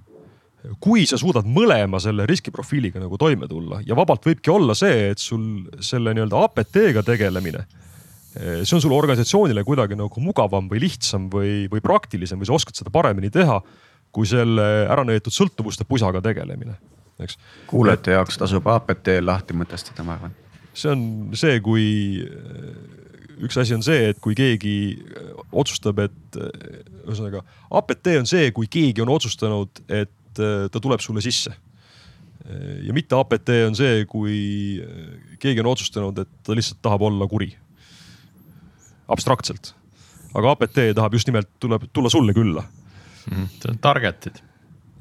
Kui 0.83 1.05
sa 1.09 1.19
suudad 1.21 1.47
mõlema 1.49 2.01
selle 2.03 2.27
riskiprofiiliga 2.29 3.01
nagu 3.03 3.19
toime 3.21 3.49
tulla 3.51 3.81
ja 3.87 3.97
vabalt 3.99 4.27
võibki 4.27 4.53
olla 4.53 4.75
see, 4.79 5.11
et 5.12 5.23
sul 5.23 5.67
selle 5.85 6.14
nii-öelda 6.17 6.43
APT-ga 6.47 7.05
tegelemine. 7.07 7.64
see 8.37 8.77
on 8.77 8.83
sulle 8.83 8.97
organisatsioonile 8.97 9.64
kuidagi 9.64 9.97
nagu 9.97 10.21
mugavam 10.21 10.69
või 10.69 10.83
lihtsam 10.85 11.31
või, 11.33 11.67
või 11.73 11.81
praktilisem 11.81 12.41
või 12.41 12.49
sa 12.49 12.57
oskad 12.59 12.77
seda 12.77 12.93
paremini 12.93 13.31
teha. 13.31 13.61
kui 14.12 14.27
selle 14.27 14.87
ära 14.89 15.03
näidatud 15.05 15.35
sõltuvuste 15.35 15.85
pusaga 15.85 16.23
tegelemine, 16.25 16.79
eks 17.21 17.37
kuulajate 17.69 18.14
jaoks 18.14 18.39
tasub 18.39 18.67
APT 18.67 19.19
lahti 19.21 19.53
mõtestada, 19.53 20.05
ma 20.05 20.14
arvan. 20.17 20.33
see 20.73 20.91
on 20.91 21.03
see, 21.35 21.61
kui 21.61 21.85
üks 23.45 23.59
asi 23.61 23.75
on 23.77 23.83
see, 23.85 24.11
et 24.12 24.21
kui 24.23 24.35
keegi 24.35 24.97
otsustab, 25.53 26.01
et 26.07 26.39
ühesõnaga 27.05 27.43
APT 27.71 28.14
on 28.21 28.29
see, 28.29 28.51
kui 28.57 28.71
keegi 28.73 29.05
on 29.05 29.12
otsustanud, 29.12 29.83
et 29.89 30.12
ta 30.72 30.82
tuleb 30.82 31.03
sulle 31.05 31.22
sisse. 31.24 31.55
ja 32.87 32.95
mitte 32.95 33.16
APT 33.18 33.51
on 33.66 33.74
see, 33.74 34.05
kui 34.07 34.37
keegi 35.43 35.62
on 35.64 35.70
otsustanud, 35.72 36.18
et 36.22 36.30
ta 36.47 36.55
lihtsalt 36.55 36.78
tahab 36.84 37.03
olla 37.09 37.26
kuri. 37.26 37.51
abstraktselt, 39.09 39.72
aga 40.34 40.53
APT 40.55 40.82
tahab 40.95 41.14
just 41.14 41.26
nimelt, 41.26 41.51
tuleb 41.61 41.89
tulla 41.93 42.11
sulle 42.12 42.34
külla. 42.37 42.64
see 43.26 43.70
on 43.72 43.80
target'id, 43.82 44.39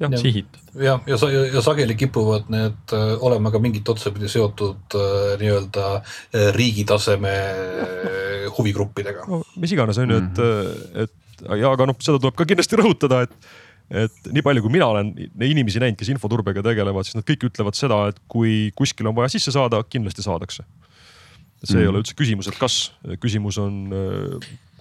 Jah. 0.00 0.12
sihitud. 0.20 0.60
jah, 0.74 1.00
ja, 1.06 1.16
ja, 1.16 1.44
ja 1.54 1.60
sageli 1.64 1.94
kipuvad 1.96 2.50
need 2.52 2.92
äh, 2.92 3.14
olema 3.24 3.48
ka 3.50 3.60
mingit 3.62 3.88
otsapidi 3.88 4.28
seotud 4.28 4.96
äh, 4.98 5.36
nii-öelda 5.40 5.84
äh, 5.96 6.50
riigi 6.52 6.84
taseme 6.84 7.32
äh, 7.32 8.50
huvigruppidega. 8.58 9.24
no 9.30 9.40
mis 9.56 9.72
iganes 9.72 9.98
on 10.02 10.12
ju, 10.12 10.18
et, 10.20 10.42
et 11.06 11.46
ja 11.48 11.70
aga 11.72 11.88
noh, 11.88 11.96
seda 12.00 12.20
tuleb 12.20 12.36
ka 12.36 12.44
kindlasti 12.48 12.76
rõhutada, 12.80 13.22
et, 13.24 13.32
et 13.90 14.28
nii 14.32 14.42
palju, 14.42 14.64
kui 14.64 14.72
mina 14.74 14.88
olen 14.90 15.12
inimesi 15.46 15.82
näinud, 15.82 15.98
kes 16.00 16.10
infoturbega 16.14 16.64
tegelevad, 16.66 17.06
siis 17.06 17.18
nad 17.18 17.26
kõik 17.28 17.48
ütlevad 17.50 17.78
seda, 17.78 18.00
et 18.10 18.20
kui 18.30 18.72
kuskil 18.78 19.06
on 19.06 19.16
vaja 19.16 19.30
sisse 19.36 19.54
saada, 19.54 19.82
kindlasti 19.90 20.26
saadakse. 20.26 20.66
see 21.62 21.76
mm. 21.76 21.82
ei 21.82 21.88
ole 21.90 22.02
üldse 22.02 22.14
küsimus, 22.18 22.50
et 22.50 22.58
kas, 22.60 22.92
küsimus 23.22 23.58
on, 23.62 23.78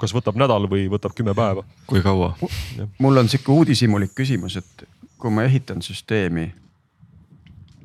kas 0.01 0.13
võtab 0.15 0.37
nädal 0.39 0.67
või 0.71 0.89
võtab 0.91 1.15
kümme 1.17 1.35
päeva. 1.37 1.63
kui 1.87 2.01
kaua? 2.05 2.33
mul 2.99 3.23
on 3.23 3.29
sihuke 3.29 3.53
uudishimulik 3.53 4.15
küsimus, 4.17 4.57
et 4.57 4.87
kui 5.17 5.31
ma 5.31 5.45
ehitan 5.45 5.81
süsteemi 5.81 6.49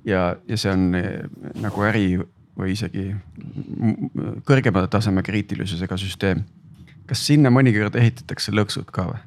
ja, 0.05 0.37
ja 0.49 0.57
see 0.57 0.73
on 0.73 0.95
eh, 0.99 1.25
nagu 1.61 1.85
äri 1.87 2.19
või 2.59 2.75
isegi 2.75 3.11
kõrgema 4.49 4.87
taseme 4.91 5.23
kriitilisusega 5.25 5.97
süsteem. 6.01 6.45
kas 7.07 7.27
sinna 7.27 7.51
mõnikord 7.51 7.97
ehitatakse 7.97 8.53
lõksud 8.53 8.91
ka 8.93 9.07
või? 9.11 9.21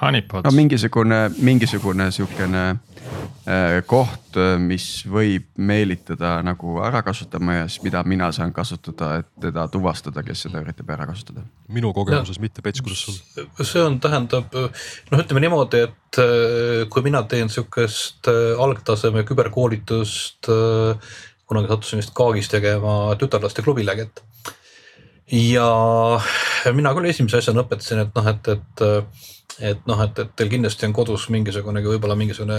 Honeypots 0.00 0.44
no 0.44 0.52
mingisugune, 0.52 1.18
mingisugune 1.40 2.10
sihukene 2.12 2.62
äh, 2.70 3.78
koht, 3.88 4.36
mis 4.60 4.86
võib 5.08 5.46
meelitada 5.56 6.36
nagu 6.44 6.76
ära 6.84 7.00
kasutama 7.06 7.60
ja 7.60 7.68
siis 7.70 7.84
mida 7.86 8.02
mina 8.08 8.28
saan 8.34 8.52
kasutada, 8.56 9.22
et 9.22 9.30
teda 9.46 9.66
tuvastada, 9.72 10.24
kes 10.26 10.46
seda 10.46 10.60
üritab 10.64 10.90
ära 10.92 11.06
kasutada. 11.08 11.46
minu 11.72 11.92
kogemuses 11.96 12.40
mitte, 12.42 12.64
Pets, 12.64 12.82
kuidas 12.84 13.04
sul? 13.06 13.46
see 13.62 13.82
on, 13.82 14.00
tähendab 14.02 14.52
noh, 14.56 15.22
ütleme 15.22 15.44
niimoodi, 15.46 15.84
et 15.88 16.20
äh, 16.22 16.82
kui 16.92 17.06
mina 17.06 17.22
teen 17.30 17.52
sihukest 17.52 18.28
äh, 18.32 18.52
algtaseme 18.62 19.24
küberkoolitust. 19.28 20.50
kunagi 21.46 21.70
sattusin 21.70 22.02
vist 22.02 22.10
Kaagis 22.14 22.48
tegema 22.50 23.14
tütarlaste 23.16 23.62
klubiläget. 23.62 24.20
ja 25.32 25.70
mina 26.74 26.92
küll 26.94 27.08
esimese 27.08 27.40
asjana 27.40 27.64
õpetasin, 27.64 28.02
et 28.02 28.14
noh, 28.14 28.28
et, 28.34 28.48
et 28.48 28.84
et 29.64 29.86
noh, 29.88 30.00
et, 30.04 30.18
et 30.20 30.32
teil 30.36 30.50
kindlasti 30.52 30.84
on 30.88 30.94
kodus 30.96 31.26
mingisugunegi 31.32 31.88
võib-olla 31.88 32.16
mingisugune 32.18 32.56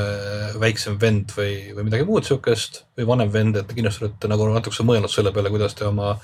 väiksem 0.62 0.98
vend 1.02 1.34
või, 1.38 1.74
või 1.78 1.86
midagi 1.90 2.08
muud 2.08 2.26
sihukest 2.26 2.82
või 2.98 3.08
vanem 3.12 3.34
vend, 3.34 3.60
et 3.60 3.68
te 3.70 3.78
kindlasti 3.78 4.06
olete 4.06 4.32
nagu 4.32 4.48
natukese 4.50 4.86
mõelnud 4.88 5.14
selle 5.14 5.34
peale, 5.36 5.52
kuidas 5.54 5.78
te 5.78 5.86
oma 5.86 6.16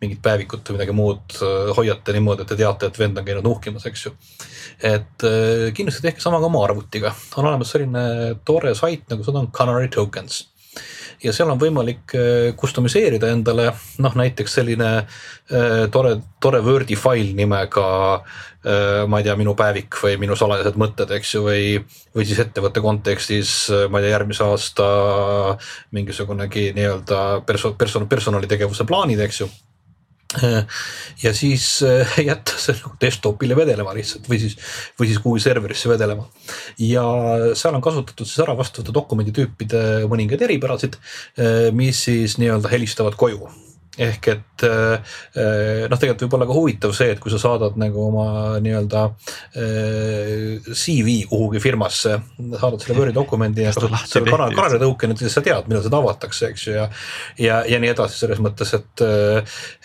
mingit 0.00 0.22
päevikut 0.24 0.70
või 0.70 0.78
midagi 0.78 0.96
muud 0.96 1.36
äh, 1.40 1.72
hoiate 1.76 2.16
niimoodi, 2.16 2.46
et 2.46 2.52
te 2.54 2.60
teate, 2.60 2.88
et 2.88 3.02
vend 3.02 3.20
on 3.20 3.28
käinud 3.28 3.48
nuhkimas, 3.48 3.88
eks 3.90 4.06
ju. 4.06 4.14
et 4.92 5.28
äh, 5.28 5.68
kindlasti 5.76 6.06
tehke 6.06 6.24
sama 6.24 6.40
ka 6.40 6.48
oma 6.48 6.64
arvutiga, 6.68 7.12
on 7.36 7.50
olemas 7.50 7.74
selline 7.74 8.06
tore 8.48 8.72
sait 8.78 9.04
nagu 9.12 9.26
seda 9.26 9.44
on 9.44 9.52
Canary 9.52 9.92
Tokens 9.92 10.46
ja 11.22 11.32
seal 11.34 11.50
on 11.52 11.60
võimalik 11.60 12.14
kustomiseerida 12.58 13.30
endale 13.32 13.68
noh, 14.02 14.14
näiteks 14.18 14.58
selline 14.58 14.90
tore, 15.92 16.16
tore 16.42 16.60
Wordi 16.64 16.96
fail 16.98 17.34
nimega 17.38 17.86
Äh, 18.64 19.08
ma 19.08 19.18
ei 19.18 19.24
tea, 19.26 19.34
minu 19.34 19.56
päevik 19.58 19.96
või 19.98 20.14
minu 20.22 20.36
salajased 20.38 20.76
mõtted, 20.78 21.10
eks 21.16 21.32
ju, 21.34 21.40
või, 21.48 21.64
või 22.14 22.26
siis 22.28 22.38
ettevõtte 22.44 22.78
kontekstis, 22.84 23.56
äh, 23.74 23.88
ma 23.90 23.98
ei 23.98 24.06
tea, 24.06 24.12
järgmise 24.14 24.46
aasta 24.46 24.86
mingisugunegi 25.90 26.68
nii-öelda 26.76 27.42
perso-, 27.48 27.74
person-, 27.74 28.06
personalitegevuse 28.06 28.86
plaanid, 28.86 29.24
eks 29.26 29.42
ju. 29.42 29.50
äh, 29.50 29.71
ja 31.24 31.32
siis 31.36 31.66
jätta 32.30 32.58
see 32.58 32.76
nagu 32.78 32.94
desktop'ile 33.00 33.56
vedelema 33.58 33.92
lihtsalt 33.96 34.28
või 34.30 34.40
siis, 34.42 34.56
või 35.00 35.10
siis 35.10 35.20
kuhugi 35.24 35.44
serverisse 35.44 35.90
vedelema. 35.92 36.24
ja 36.80 37.04
seal 37.58 37.76
on 37.76 37.84
kasutatud 37.84 38.28
siis 38.28 38.44
ära 38.44 38.56
vastavate 38.58 38.94
dokumenditüüpide 38.96 39.82
mõningaid 40.10 40.46
eripärasid, 40.48 40.96
mis 41.76 42.06
siis 42.08 42.38
nii-öelda 42.40 42.72
helistavad 42.72 43.18
koju 43.20 43.50
ehk 44.00 44.28
et 44.32 44.64
äh, 44.64 45.16
noh, 45.90 45.98
tegelikult 46.00 46.24
võib 46.24 46.36
olla 46.38 46.46
ka 46.48 46.56
huvitav 46.56 46.94
see, 46.96 47.10
et 47.12 47.20
kui 47.20 47.32
sa 47.32 47.40
saadad 47.42 47.76
nagu 47.80 48.06
oma 48.06 48.24
nii-öelda 48.64 49.02
CV 49.52 51.18
kuhugi 51.28 51.60
firmasse, 51.60 52.16
saadad 52.38 52.80
selle 52.80 52.96
Wordi 52.96 53.14
dokumendi 53.16 53.66
ja 53.66 53.74
selle 53.76 54.00
kanali 54.30 54.80
tõukeni, 54.80 55.18
siis 55.20 55.36
sa 55.36 55.44
tead, 55.44 55.68
millal 55.68 55.84
seda 55.84 56.00
avatakse, 56.00 56.48
eks 56.54 56.66
ju, 56.70 56.78
ja. 56.78 56.88
ja, 57.36 57.60
ja 57.68 57.82
nii 57.82 57.92
edasi 57.92 58.24
selles 58.24 58.40
mõttes, 58.44 58.72
et, 58.78 59.04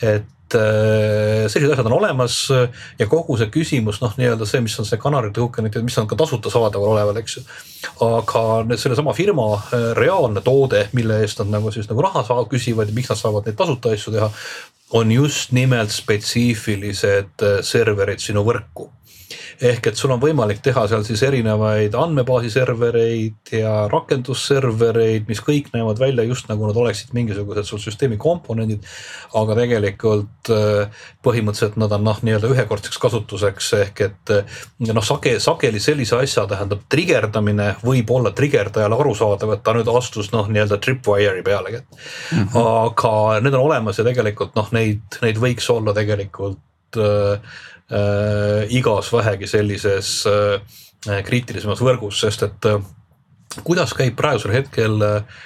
et 0.08 0.34
sellised 0.54 1.74
asjad 1.74 1.89
on 1.89 1.98
olemas 1.98 2.38
ja 3.00 3.08
kogu 3.10 3.38
see 3.39 3.50
küsimus 3.52 4.00
noh, 4.04 4.14
nii-öelda 4.20 4.48
see, 4.48 4.62
mis 4.64 4.78
on 4.80 4.88
see 4.88 5.00
Canary 5.02 5.32
token, 5.36 5.70
mis 5.84 5.98
on 6.00 6.08
ka 6.08 6.18
tasuta 6.20 6.52
saadaval 6.54 6.93
oleval, 6.93 7.20
eks 7.22 7.38
ju. 7.38 7.43
aga 8.06 8.78
sellesama 8.78 9.14
firma 9.18 9.48
äh, 9.58 9.91
reaalne 9.98 10.41
toode, 10.45 10.88
mille 10.98 11.22
eest 11.24 11.41
nad 11.43 11.58
nagu 11.58 11.72
siis 11.74 11.89
nagu 11.91 12.04
raha 12.06 12.24
saa-, 12.28 12.48
küsivad 12.50 12.91
ja 12.91 12.95
miks 12.95 13.12
nad 13.12 13.20
saavad 13.20 13.48
neid 13.48 13.58
tasuta 13.60 13.93
asju 13.95 14.14
teha, 14.16 14.32
on 14.98 15.12
just 15.12 15.52
nimelt 15.56 15.91
spetsiifilised 15.91 17.43
äh, 17.43 17.60
serverid 17.66 18.24
sinu 18.24 18.45
võrku 18.48 18.91
ehk 19.61 19.89
et 19.89 19.99
sul 19.99 20.11
on 20.13 20.21
võimalik 20.21 20.59
teha 20.63 20.86
seal 20.89 21.03
siis 21.07 21.21
erinevaid 21.25 21.95
andmebaasi 21.97 22.51
servereid 22.53 23.51
ja 23.53 23.73
rakendusservereid, 23.91 25.28
mis 25.30 25.41
kõik 25.43 25.71
näevad 25.73 25.99
välja 26.01 26.25
just 26.28 26.49
nagu 26.51 26.67
nad 26.69 26.78
oleksid 26.78 27.13
mingisugused 27.17 27.67
sul 27.67 27.82
süsteemi 27.82 28.19
komponendid. 28.21 28.86
aga 29.38 29.55
tegelikult 29.57 30.51
äh, 30.53 31.03
põhimõtteliselt 31.25 31.78
nad 31.82 31.91
on 31.97 32.05
noh, 32.07 32.19
nii-öelda 32.23 32.51
ühekordseks 32.53 32.99
kasutuseks 33.01 33.71
ehk 33.82 34.01
et 34.07 34.34
äh, 34.34 34.59
noh, 34.88 35.05
sage, 35.05 35.38
sageli 35.43 35.82
sellise 35.84 36.19
asja 36.21 36.47
tähendab 36.49 36.86
trigerdamine 36.89 37.73
võib 37.84 38.11
olla 38.13 38.32
trigerdajale 38.36 38.99
arusaadav, 38.99 39.55
et 39.57 39.63
ta 39.63 39.75
nüüd 39.78 39.89
astus 39.91 40.32
noh, 40.36 40.47
nii-öelda 40.51 40.80
tripwire'i 40.84 41.43
pealegi 41.45 41.82
mm. 41.82 42.47
-hmm. 42.53 42.69
aga 42.88 43.41
need 43.41 43.53
on 43.53 43.65
olemas 43.67 43.99
ja 43.99 44.07
tegelikult 44.07 44.55
noh, 44.55 44.69
neid, 44.71 45.19
neid 45.21 45.41
võiks 45.41 45.67
olla 45.73 45.95
tegelikult 45.97 47.01
äh, 47.01 47.57
igas 47.88 49.13
vähegi 49.13 49.47
sellises 49.47 50.09
äh, 50.27 51.21
kriitilisemas 51.23 51.81
võrgus, 51.83 52.21
sest 52.23 52.43
et 52.47 52.67
äh, 52.67 52.81
kuidas 53.63 53.93
käib 53.97 54.17
praegusel 54.19 54.55
hetkel 54.55 54.97
äh, 55.05 55.43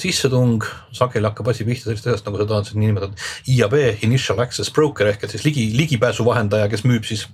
sissetung, 0.00 0.64
sageli 0.94 1.24
hakkab 1.26 1.48
asi 1.50 1.64
pihta 1.64 1.88
sellisest 1.88 2.10
asjast, 2.10 2.26
nagu 2.28 2.40
seda 2.40 2.58
on 2.58 2.68
siis 2.68 2.76
niinimetatud 2.78 3.54
IAB, 3.54 3.78
Initial 4.04 4.42
Access 4.44 4.72
Broker 4.74 5.08
ehk 5.08 5.24
et 5.24 5.34
siis 5.34 5.46
ligi, 5.46 5.70
ligipääsu 5.78 6.26
vahendaja, 6.26 6.68
kes 6.72 6.84
müüb 6.86 7.06
siis 7.08 7.26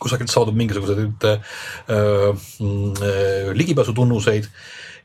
kusagilt 0.00 0.30
saadud 0.30 0.56
mingisuguseid 0.56 1.26
äh, 1.26 1.40
äh, 1.90 3.52
ligipääsutunnuseid 3.56 4.48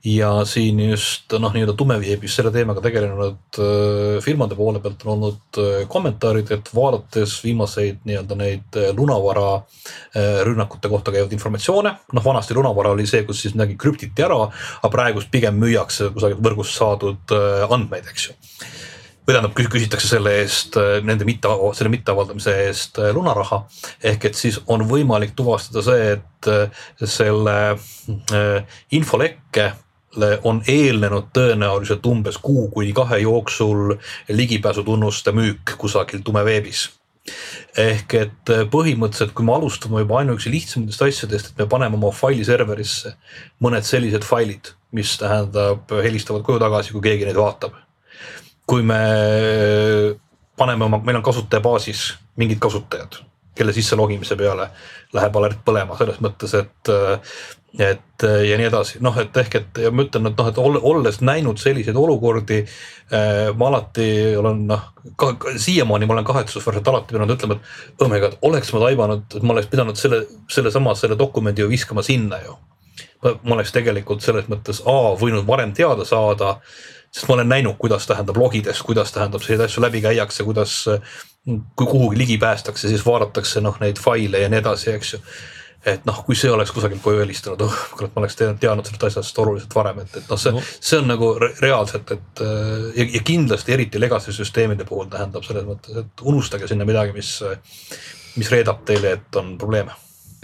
ja 0.06 0.46
siin 0.46 0.80
just 0.80 1.34
noh, 1.40 1.54
nii-öelda 1.54 1.76
tumeveebis 1.78 2.36
selle 2.36 2.52
teemaga 2.54 2.82
tegelenud 2.82 3.60
äh, 3.62 4.18
firmade 4.24 4.58
poole 4.58 4.82
pealt 4.82 5.04
on 5.06 5.14
olnud 5.16 5.60
äh, 5.62 5.74
kommentaarid, 5.92 6.50
et 6.56 6.72
vaadates 6.76 7.38
viimaseid 7.44 8.02
nii-öelda 8.10 8.38
neid 8.40 8.80
äh, 8.80 8.90
lunavara 8.98 9.62
rünnakute 10.46 10.90
kohta 10.90 11.12
käivaid 11.14 11.34
informatsioone. 11.34 11.92
noh, 12.14 12.24
vanasti 12.26 12.56
lunavara 12.58 12.92
oli 12.96 13.06
see, 13.08 13.24
kus 13.28 13.44
siis 13.44 13.54
midagi 13.56 13.78
krüptiti 13.80 14.26
ära, 14.26 14.40
aga 14.82 14.92
praegust 14.92 15.32
pigem 15.32 15.60
müüakse 15.62 16.10
kusagilt 16.16 16.42
võrgust 16.44 16.76
saadud 16.78 17.36
andmeid, 17.70 18.10
eks 18.12 18.30
ju 18.30 18.36
või 19.22 19.36
tähendab, 19.36 19.54
küsitakse 19.54 20.10
selle 20.10 20.34
eest, 20.42 20.76
nende 21.06 21.28
mitte, 21.30 21.52
selle 21.78 21.92
mitteavaldamise 21.94 22.56
eest 22.66 22.98
lunaraha. 23.14 23.62
ehk 24.04 24.26
et 24.26 24.36
siis 24.36 24.58
on 24.66 24.84
võimalik 24.90 25.36
tuvastada 25.38 25.84
see, 25.86 26.18
et 26.18 27.08
selle 27.08 27.56
infolekke 28.92 29.70
on 30.44 30.64
eelnenud 30.68 31.30
tõenäoliselt 31.36 32.06
umbes 32.06 32.38
kuu 32.38 32.68
kuni 32.74 32.92
kahe 32.94 33.22
jooksul 33.24 33.96
ligipääsutunnuste 34.28 35.32
müük 35.32 35.78
kusagil 35.78 36.20
tumeveebis 36.26 36.90
ehk 37.78 38.16
et 38.18 38.52
põhimõtteliselt, 38.74 39.34
kui 39.38 39.46
me 39.46 39.54
alustame 39.56 40.02
juba 40.02 40.20
ainuüksi 40.22 40.52
lihtsamatest 40.52 41.04
asjadest, 41.06 41.52
et 41.52 41.62
me 41.62 41.68
paneme 41.70 41.98
oma 42.00 42.12
faili 42.16 42.46
serverisse 42.48 43.14
mõned 43.64 43.86
sellised 43.88 44.26
failid, 44.28 44.74
mis 44.98 45.14
tähendab, 45.22 45.92
helistavad 46.04 46.44
koju 46.48 46.60
tagasi, 46.62 46.96
kui 46.96 47.06
keegi 47.06 47.30
neid 47.30 47.40
vaatab. 47.40 47.78
kui 48.72 48.84
me 48.88 48.98
paneme 50.56 50.86
oma, 50.86 51.02
meil 51.04 51.18
on 51.20 51.24
kasutajabaasis 51.26 52.14
mingid 52.40 52.60
kasutajad, 52.62 53.18
kelle 53.56 53.74
sisse 53.76 53.98
logimise 54.00 54.38
peale 54.40 54.70
läheb 55.14 55.36
alert 55.36 55.60
põlema 55.66 55.98
selles 56.00 56.22
mõttes, 56.24 56.54
et 56.56 56.92
et 57.80 58.24
äh, 58.24 58.42
ja 58.50 58.58
nii 58.60 58.68
edasi, 58.68 59.00
noh, 59.04 59.16
et 59.22 59.38
ehk, 59.38 59.56
et 59.56 59.80
ja 59.86 59.92
ma 59.96 60.04
ütlen, 60.04 60.28
et 60.28 60.40
noh, 60.40 60.48
et 60.50 60.58
olles 60.60 61.20
näinud 61.24 61.60
selliseid 61.62 61.96
olukordi 61.96 62.60
äh,. 62.66 63.52
ma 63.56 63.70
alati 63.70 64.08
olen 64.38 64.66
noh, 64.68 64.90
siiamaani 65.56 66.10
ma 66.10 66.18
olen 66.18 66.28
kahetsusväärselt 66.28 66.92
alati 66.92 67.16
pidanud 67.16 67.32
ütlema, 67.38 67.56
et 67.56 68.04
oh 68.04 68.12
my 68.12 68.20
god, 68.20 68.36
oleks 68.48 68.74
ma 68.76 68.82
taibanud, 68.84 69.24
et 69.38 69.46
ma 69.46 69.56
oleks 69.56 69.72
pidanud 69.72 70.00
selle, 70.00 70.26
sellesama, 70.52 70.96
selle 71.00 71.16
dokumendi 71.20 71.64
ju 71.64 71.70
viskama 71.72 72.04
sinna 72.04 72.42
ju. 72.44 72.58
ma 73.24 73.56
oleks 73.56 73.72
tegelikult 73.72 74.24
selles 74.26 74.50
mõttes 74.52 74.82
A 74.86 74.98
võinud 75.22 75.48
varem 75.48 75.72
teada 75.78 76.04
saada, 76.06 76.58
sest 77.14 77.30
ma 77.30 77.38
olen 77.38 77.50
näinud, 77.54 77.78
kuidas 77.80 78.08
tähendab 78.10 78.38
logides, 78.38 78.82
kuidas 78.84 79.16
tähendab 79.16 79.46
selliseid 79.46 79.70
asju 79.70 79.84
läbi 79.86 80.02
käiakse, 80.04 80.44
kuidas 80.44 80.84
kui 81.46 81.88
kuhugi 81.88 82.18
ligi 82.18 82.38
päästakse, 82.38 82.90
siis 82.90 83.06
vaadatakse 83.06 83.62
noh, 83.64 83.80
neid 83.80 84.00
faile 84.02 84.44
ja 84.44 84.50
nii 84.52 84.60
edasi, 84.60 84.92
eks 84.92 85.16
ju 85.16 85.24
et 85.86 86.06
noh, 86.06 86.18
kui 86.26 86.38
see 86.38 86.52
oleks 86.54 86.72
kusagilt 86.76 87.02
koju 87.02 87.22
helistanud, 87.24 87.62
oh 87.66 87.78
kurat, 87.98 88.14
ma 88.16 88.22
oleks 88.24 88.38
teadnud 88.38 88.86
sellest 88.88 89.06
asjast 89.10 89.40
oluliselt 89.42 89.76
varem, 89.76 90.02
et, 90.04 90.18
et 90.22 90.30
noh, 90.30 90.40
see 90.40 90.54
no., 90.56 90.64
see 90.78 91.00
on 91.02 91.10
nagu 91.10 91.32
re 91.42 91.52
reaalselt, 91.62 92.14
et 92.16 92.44
äh, 92.46 92.90
ja, 93.00 93.08
ja 93.18 93.22
kindlasti 93.28 93.76
eriti 93.78 94.02
legacy 94.02 94.34
süsteemide 94.36 94.86
puhul 94.90 95.10
tähendab 95.12 95.46
selles 95.48 95.66
mõttes, 95.68 96.04
et 96.04 96.26
unustage 96.28 96.70
sinna 96.70 96.88
midagi, 96.88 97.16
mis, 97.18 97.38
mis 98.38 98.52
reedab 98.54 98.86
teile, 98.88 99.16
et 99.18 99.42
on 99.42 99.56
probleeme. 99.62 99.96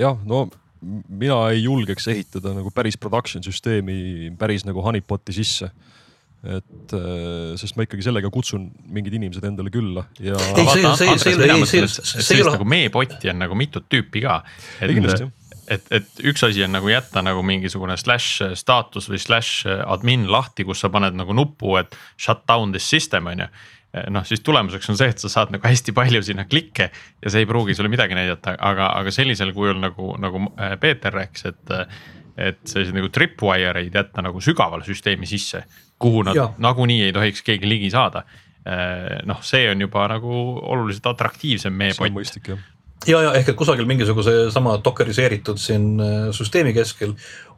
jah, 0.02 0.18
no 0.26 0.48
mina 0.82 1.40
ei 1.52 1.64
julgeks 1.64 2.08
ehitada 2.14 2.54
nagu 2.54 2.72
päris 2.74 2.98
production 3.02 3.44
süsteemi 3.44 4.30
päris 4.38 4.66
nagu 4.68 4.82
honeypot'i 4.86 5.34
sisse 5.34 5.72
et 6.48 6.94
äh, 6.96 7.56
sest 7.60 7.76
ma 7.78 7.86
ikkagi 7.88 8.06
sellega 8.06 8.32
kutsun 8.34 8.70
mingid 8.94 9.18
inimesed 9.18 9.44
endale 9.50 9.72
külla 9.74 10.06
ja. 10.24 10.38
nagu 12.56 12.68
meepotti 12.70 13.34
on 13.34 13.44
nagu 13.44 13.58
mitut 13.60 13.90
tüüpi 13.92 14.24
ka. 14.24 14.42
et, 15.68 15.88
et 15.92 16.22
üks 16.32 16.44
asi 16.48 16.64
on 16.66 16.74
nagu 16.76 16.90
jätta 16.92 17.24
nagu 17.26 17.44
mingisugune 17.46 17.98
slash 18.00 18.54
staatus 18.60 19.10
või 19.12 19.20
slash 19.22 19.68
admin 19.68 20.28
lahti, 20.32 20.66
kus 20.68 20.84
sa 20.84 20.92
paned 20.94 21.18
nagu 21.18 21.36
nupu, 21.36 21.76
et 21.82 21.98
shut 22.16 22.46
down 22.50 22.76
this 22.76 22.88
system 22.88 23.28
on 23.32 23.46
ju. 23.46 23.50
noh, 24.14 24.26
siis 24.28 24.44
tulemuseks 24.46 24.92
on 24.92 25.00
see, 25.00 25.10
et 25.12 25.24
sa 25.24 25.32
saad 25.32 25.54
nagu 25.56 25.68
hästi 25.68 25.96
palju 25.96 26.22
sinna 26.24 26.46
klikke 26.48 26.90
ja 26.92 27.32
see 27.32 27.44
ei 27.44 27.50
pruugi 27.50 27.76
sulle 27.76 27.92
midagi 27.92 28.18
näidata, 28.18 28.56
aga, 28.60 28.92
aga 29.00 29.14
sellisel 29.16 29.54
kujul 29.56 29.80
nagu, 29.82 30.14
nagu 30.22 30.48
äh, 30.56 30.78
Peeter 30.80 31.14
rääkis, 31.24 31.52
et. 31.52 31.76
Et 32.38 32.60
selliseid 32.70 32.96
nagu 32.96 33.10
tripwire 33.14 33.82
eid 33.82 33.96
jätta 33.98 34.24
nagu 34.26 34.42
sügavale 34.44 34.86
süsteemi 34.86 35.30
sisse, 35.30 35.64
kuhu 36.00 36.24
nad 36.28 36.38
nagunii 36.62 37.08
ei 37.08 37.14
tohiks 37.16 37.42
keegi 37.46 37.70
ligi 37.70 37.92
saada. 37.94 38.24
Äh, 38.68 39.22
noh, 39.26 39.42
see 39.42 39.70
on 39.72 39.82
juba 39.82 40.08
nagu 40.12 40.32
oluliselt 40.62 41.06
atraktiivsem 41.14 41.74
meie 41.74 41.96
pott 41.98 42.50
ja, 43.06 43.22
ja 43.22 43.34
ehk 43.38 43.52
et 43.54 43.58
kusagil 43.58 43.88
mingisuguse 43.90 44.50
sama 44.54 44.78
dokeriseeritud 44.84 45.60
siin 45.62 46.00
äh, 46.02 46.16
süsteemi 46.36 46.74
keskel 46.76 47.14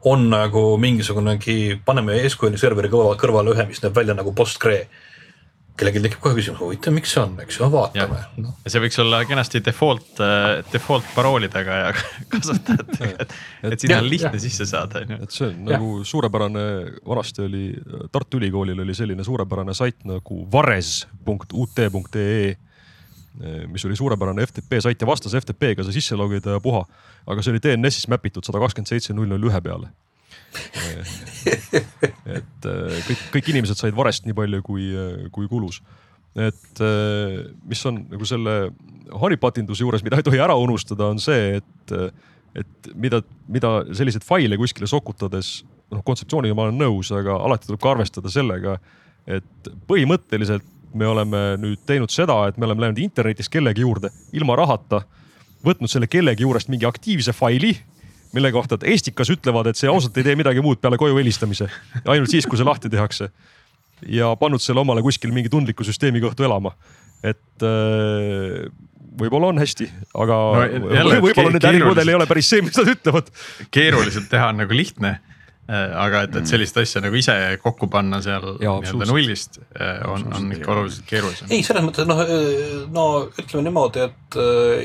on 0.06 0.28
nagu 0.32 0.62
mingisugunegi, 0.80 1.80
paneme 1.84 2.18
SQL'i 2.28 2.60
serveri 2.60 2.90
kõrvale, 2.92 3.18
kõrvale 3.20 3.54
ühe, 3.54 3.66
mis 3.68 3.82
näeb 3.84 3.96
välja 3.96 4.16
nagu 4.16 4.32
Postgre 4.36 4.84
kellelgi 5.78 6.02
tekib 6.04 6.20
kohe 6.22 6.36
küsimus, 6.36 6.60
huvitav, 6.60 6.94
miks 6.96 7.12
see 7.14 7.22
on, 7.22 7.34
eks 7.42 7.58
ju, 7.58 7.68
vaatame. 7.72 8.18
No. 8.42 8.54
ja 8.64 8.72
see 8.72 8.82
võiks 8.84 8.98
olla 9.02 9.22
kenasti 9.28 9.62
default, 9.64 10.22
default 10.72 11.06
paroolidega 11.14 11.78
ja 11.84 11.92
kasutajatega, 12.32 13.26
et, 13.26 13.36
et 13.70 13.84
sinna 13.84 14.00
on 14.02 14.08
lihtne 14.10 14.40
sisse 14.42 14.66
saada, 14.68 15.04
on 15.04 15.14
ju. 15.14 15.20
et 15.26 15.36
see 15.36 15.46
on 15.48 15.56
ja. 15.62 15.76
nagu 15.76 15.92
suurepärane, 16.06 16.64
vanasti 17.06 17.46
oli 17.46 17.64
Tartu 18.12 18.40
Ülikoolil 18.40 18.84
oli 18.84 18.96
selline 18.96 19.24
suurepärane 19.26 19.76
sait 19.76 20.04
nagu 20.08 20.42
vares.ut.ee 20.52 22.42
mis 23.70 23.84
oli 23.86 23.96
suurepärane 23.96 24.44
FTP 24.46 24.80
sait 24.82 25.00
ja 25.00 25.06
vastas 25.06 25.32
FTP-ga 25.38 25.84
sa 25.86 25.92
sisse 25.94 26.16
logida 26.18 26.56
ja 26.56 26.60
puha. 26.60 26.82
aga 27.30 27.42
see 27.42 27.54
oli 27.54 27.62
DNS-is 27.62 28.08
map 28.10 28.26
itud 28.26 28.44
sada 28.44 28.58
kakskümmend 28.60 28.90
seitse 28.90 29.14
null 29.14 29.30
null 29.30 29.48
ühe 29.48 29.60
peale 29.64 29.92
et 32.36 32.66
äh, 32.66 33.00
kõik, 33.06 33.26
kõik 33.36 33.50
inimesed 33.52 33.78
said 33.78 33.96
varest 33.96 34.26
nii 34.26 34.36
palju, 34.36 34.62
kui, 34.66 34.88
äh, 34.90 35.26
kui 35.34 35.48
kulus. 35.50 35.80
et 36.38 36.82
äh, 36.84 37.40
mis 37.66 37.82
on 37.88 38.02
nagu 38.10 38.26
selle 38.28 38.56
honeypotinduse 39.10 39.84
juures, 39.84 40.04
mida 40.06 40.20
ei 40.20 40.26
tohi 40.26 40.42
ära 40.42 40.54
unustada, 40.58 41.08
on 41.10 41.18
see, 41.22 41.58
et, 41.58 41.94
et 42.58 42.90
mida, 42.94 43.22
mida 43.50 43.80
selliseid 43.96 44.26
faile 44.26 44.58
kuskile 44.60 44.86
sokutades, 44.90 45.60
noh 45.90 46.04
kontseptsiooniga 46.06 46.54
ma 46.54 46.68
olen 46.68 46.78
nõus, 46.78 47.10
aga 47.14 47.34
alati 47.48 47.70
tuleb 47.70 47.82
ka 47.82 47.94
arvestada 47.96 48.30
sellega, 48.30 48.76
et 49.26 49.72
põhimõtteliselt 49.90 50.66
me 50.94 51.06
oleme 51.06 51.40
nüüd 51.62 51.82
teinud 51.86 52.10
seda, 52.14 52.44
et 52.48 52.58
me 52.58 52.66
oleme 52.66 52.86
läinud 52.86 53.02
internetis 53.02 53.50
kellegi 53.50 53.82
juurde 53.84 54.10
ilma 54.34 54.56
rahata, 54.58 55.02
võtnud 55.66 55.90
selle 55.90 56.08
kellegi 56.10 56.46
juurest 56.46 56.70
mingi 56.72 56.86
aktiivse 56.88 57.34
faili 57.36 57.74
mille 58.36 58.52
kohta, 58.54 58.78
et 58.78 58.86
Estikas 58.94 59.30
ütlevad, 59.32 59.70
et 59.70 59.78
see 59.80 59.90
ausalt 59.90 60.16
ei 60.20 60.26
tee 60.26 60.36
midagi 60.38 60.62
muud 60.64 60.80
peale 60.82 60.98
koju 61.00 61.18
helistamise. 61.18 61.68
ainult 62.04 62.30
siis, 62.30 62.46
kui 62.46 62.60
see 62.60 62.68
lahti 62.68 62.90
tehakse. 62.92 63.30
ja 64.08 64.30
pannud 64.40 64.62
selle 64.64 64.80
omale 64.80 65.02
kuskil 65.04 65.32
mingi 65.32 65.50
tundliku 65.52 65.84
süsteemi 65.84 66.22
kõhtu 66.22 66.46
elama. 66.46 66.74
et 67.22 67.66
äh, 67.66 68.68
võib-olla 69.20 69.50
on 69.50 69.58
hästi, 69.60 69.88
aga 70.14 70.38
no, 70.78 71.18
võib-olla 71.20 71.50
nende 71.56 71.68
ärimudel 71.72 72.12
ei 72.12 72.16
ole 72.16 72.28
päris 72.30 72.48
see, 72.52 72.62
mis 72.64 72.76
nad 72.78 72.88
ütlevad. 72.94 73.32
keeruliselt 73.70 74.30
teha 74.30 74.52
on 74.52 74.62
nagu 74.62 74.76
lihtne 74.76 75.18
aga 75.70 76.24
et, 76.26 76.36
et 76.40 76.50
sellist 76.50 76.76
asja 76.80 77.02
nagu 77.04 77.16
ise 77.18 77.34
kokku 77.62 77.86
panna 77.92 78.18
seal 78.24 78.56
nii-öelda 78.58 79.06
nullist 79.10 79.60
äh, 79.76 80.00
on, 80.08 80.26
on 80.34 80.50
ikka 80.56 80.72
oluliselt 80.74 81.06
keerulisem. 81.08 81.50
ei, 81.52 81.62
selles 81.66 81.84
mõttes 81.86 82.08
noh, 82.10 82.22
äh, 82.24 82.76
no 82.90 83.06
ütleme 83.30 83.64
niimoodi, 83.68 84.06
et 84.08 84.38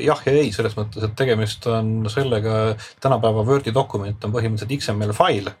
jah 0.04 0.24
ja 0.26 0.34
ei, 0.34 0.50
selles 0.54 0.76
mõttes, 0.78 1.06
et 1.06 1.14
tegemist 1.18 1.66
on 1.70 2.10
sellega, 2.12 2.76
tänapäeva 3.02 3.44
Wordi 3.46 3.74
dokument 3.74 4.26
on 4.26 4.34
põhimõtteliselt 4.34 4.76
XML 4.78 5.16
fail. 5.16 5.52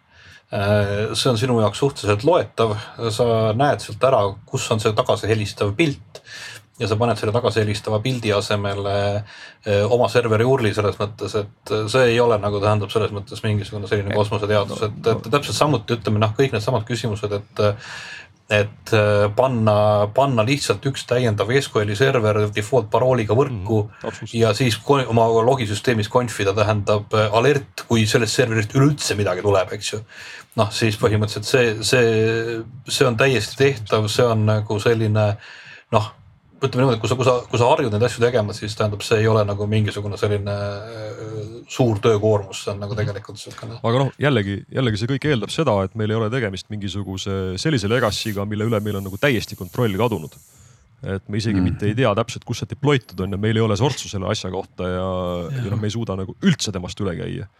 See 0.46 1.26
on 1.26 1.38
sinu 1.40 1.56
jaoks 1.58 1.80
suhteliselt 1.82 2.22
loetav, 2.22 2.76
sa 3.10 3.24
näed 3.58 3.82
sealt 3.82 4.04
ära, 4.06 4.20
kus 4.46 4.68
on 4.70 4.78
see 4.78 4.94
tagasihelistav 4.94 5.72
pilt 5.74 6.20
ja 6.80 6.88
sa 6.88 6.98
paned 7.00 7.16
selle 7.20 7.32
tagasihelistava 7.32 8.00
pildi 8.04 8.32
asemele 8.36 8.96
eh, 9.16 9.82
oma 9.82 10.10
serveri 10.12 10.44
URL-i 10.44 10.74
selles 10.76 10.98
mõttes, 11.00 11.38
et 11.40 11.74
see 11.92 12.10
ei 12.12 12.20
ole 12.20 12.36
nagu 12.42 12.60
tähendab 12.62 12.92
selles 12.92 13.14
mõttes 13.16 13.40
mingisugune 13.44 13.88
selline 13.88 14.16
kosmoseteadus, 14.16 14.84
et, 14.90 15.00
et 15.14 15.30
täpselt 15.32 15.56
samuti 15.56 15.96
ütleme 15.96 16.20
noh, 16.22 16.36
kõik 16.36 16.56
needsamad 16.56 16.86
küsimused, 16.88 17.32
et 17.40 17.66
et 18.46 18.92
eh, 18.94 19.24
panna, 19.34 20.06
panna 20.14 20.44
lihtsalt 20.46 20.84
üks 20.86 21.02
täiendav 21.10 21.48
SQL-i 21.50 21.96
server 21.98 22.44
default 22.54 22.86
parooliga 22.92 23.34
võrku 23.34 23.80
mm, 23.88 24.28
ja 24.38 24.52
siis 24.54 24.78
oma 24.86 25.26
logisüsteemis 25.48 26.10
conf 26.12 26.36
ida 26.44 26.54
tähendab 26.54 27.14
eh, 27.18 27.26
alert, 27.34 27.82
kui 27.88 28.04
sellest 28.06 28.38
serverist 28.38 28.76
üleüldse 28.78 29.18
midagi 29.18 29.42
tuleb, 29.42 29.72
eks 29.74 29.92
ju. 29.92 30.00
noh, 30.60 30.70
siis 30.70 30.98
põhimõtteliselt 31.00 31.48
see, 31.48 31.74
see, 31.82 32.60
see 32.86 33.08
on 33.08 33.18
täiesti 33.18 33.58
tehtav, 33.64 34.06
see 34.12 34.28
on 34.30 34.46
nagu 34.46 34.78
selline 34.82 35.26
noh 35.96 36.08
ütleme 36.68 36.84
niimoodi, 36.84 36.98
et 36.98 37.02
kui 37.02 37.10
sa, 37.10 37.16
kui 37.18 37.26
sa, 37.26 37.34
kui 37.50 37.60
sa 37.60 37.68
harjud 37.70 37.94
neid 37.94 38.04
asju 38.06 38.22
tegema, 38.22 38.54
siis 38.56 38.74
tähendab, 38.78 39.04
see 39.06 39.20
ei 39.22 39.28
ole 39.30 39.44
nagu 39.48 39.68
mingisugune 39.70 40.18
selline 40.20 40.56
äh, 40.56 41.54
suur 41.72 42.00
töökoormus, 42.02 42.64
see 42.64 42.72
on 42.74 42.82
nagu 42.82 42.98
tegelikult 42.98 43.40
siukene. 43.40 43.78
aga 43.82 44.02
noh, 44.02 44.12
jällegi, 44.22 44.58
jällegi 44.74 45.00
see 45.02 45.12
kõik 45.14 45.28
eeldab 45.30 45.54
seda, 45.54 45.78
et 45.86 45.96
meil 45.98 46.12
ei 46.12 46.18
ole 46.20 46.30
tegemist 46.32 46.70
mingisuguse 46.72 47.56
sellise 47.62 47.90
legacy'ga, 47.92 48.46
mille 48.48 48.68
üle 48.70 48.82
meil 48.84 49.00
on 49.00 49.08
nagu 49.08 49.20
täiesti 49.20 49.58
kontroll 49.58 49.96
kadunud. 49.98 50.36
et 51.06 51.28
me 51.28 51.38
isegi 51.38 51.60
mm. 51.60 51.64
mitte 51.64 51.86
ei 51.86 51.94
tea 51.94 52.10
täpselt, 52.16 52.44
kus 52.48 52.62
see 52.62 52.70
deploytud 52.70 53.20
on 53.20 53.36
ja 53.36 53.38
meil 53.38 53.58
ei 53.58 53.62
ole 53.62 53.76
sortsu 53.76 54.08
selle 54.08 54.30
asja 54.32 54.50
kohta 54.50 54.88
ja, 54.88 55.06
ja, 55.50 55.64
ja 55.64 55.72
noh, 55.72 55.80
me 55.80 55.90
ei 55.90 55.94
suuda 55.94 56.16
nagu 56.18 56.34
üldse 56.42 56.72
temast 56.72 57.00
üle 57.04 57.12
käia 57.18 57.50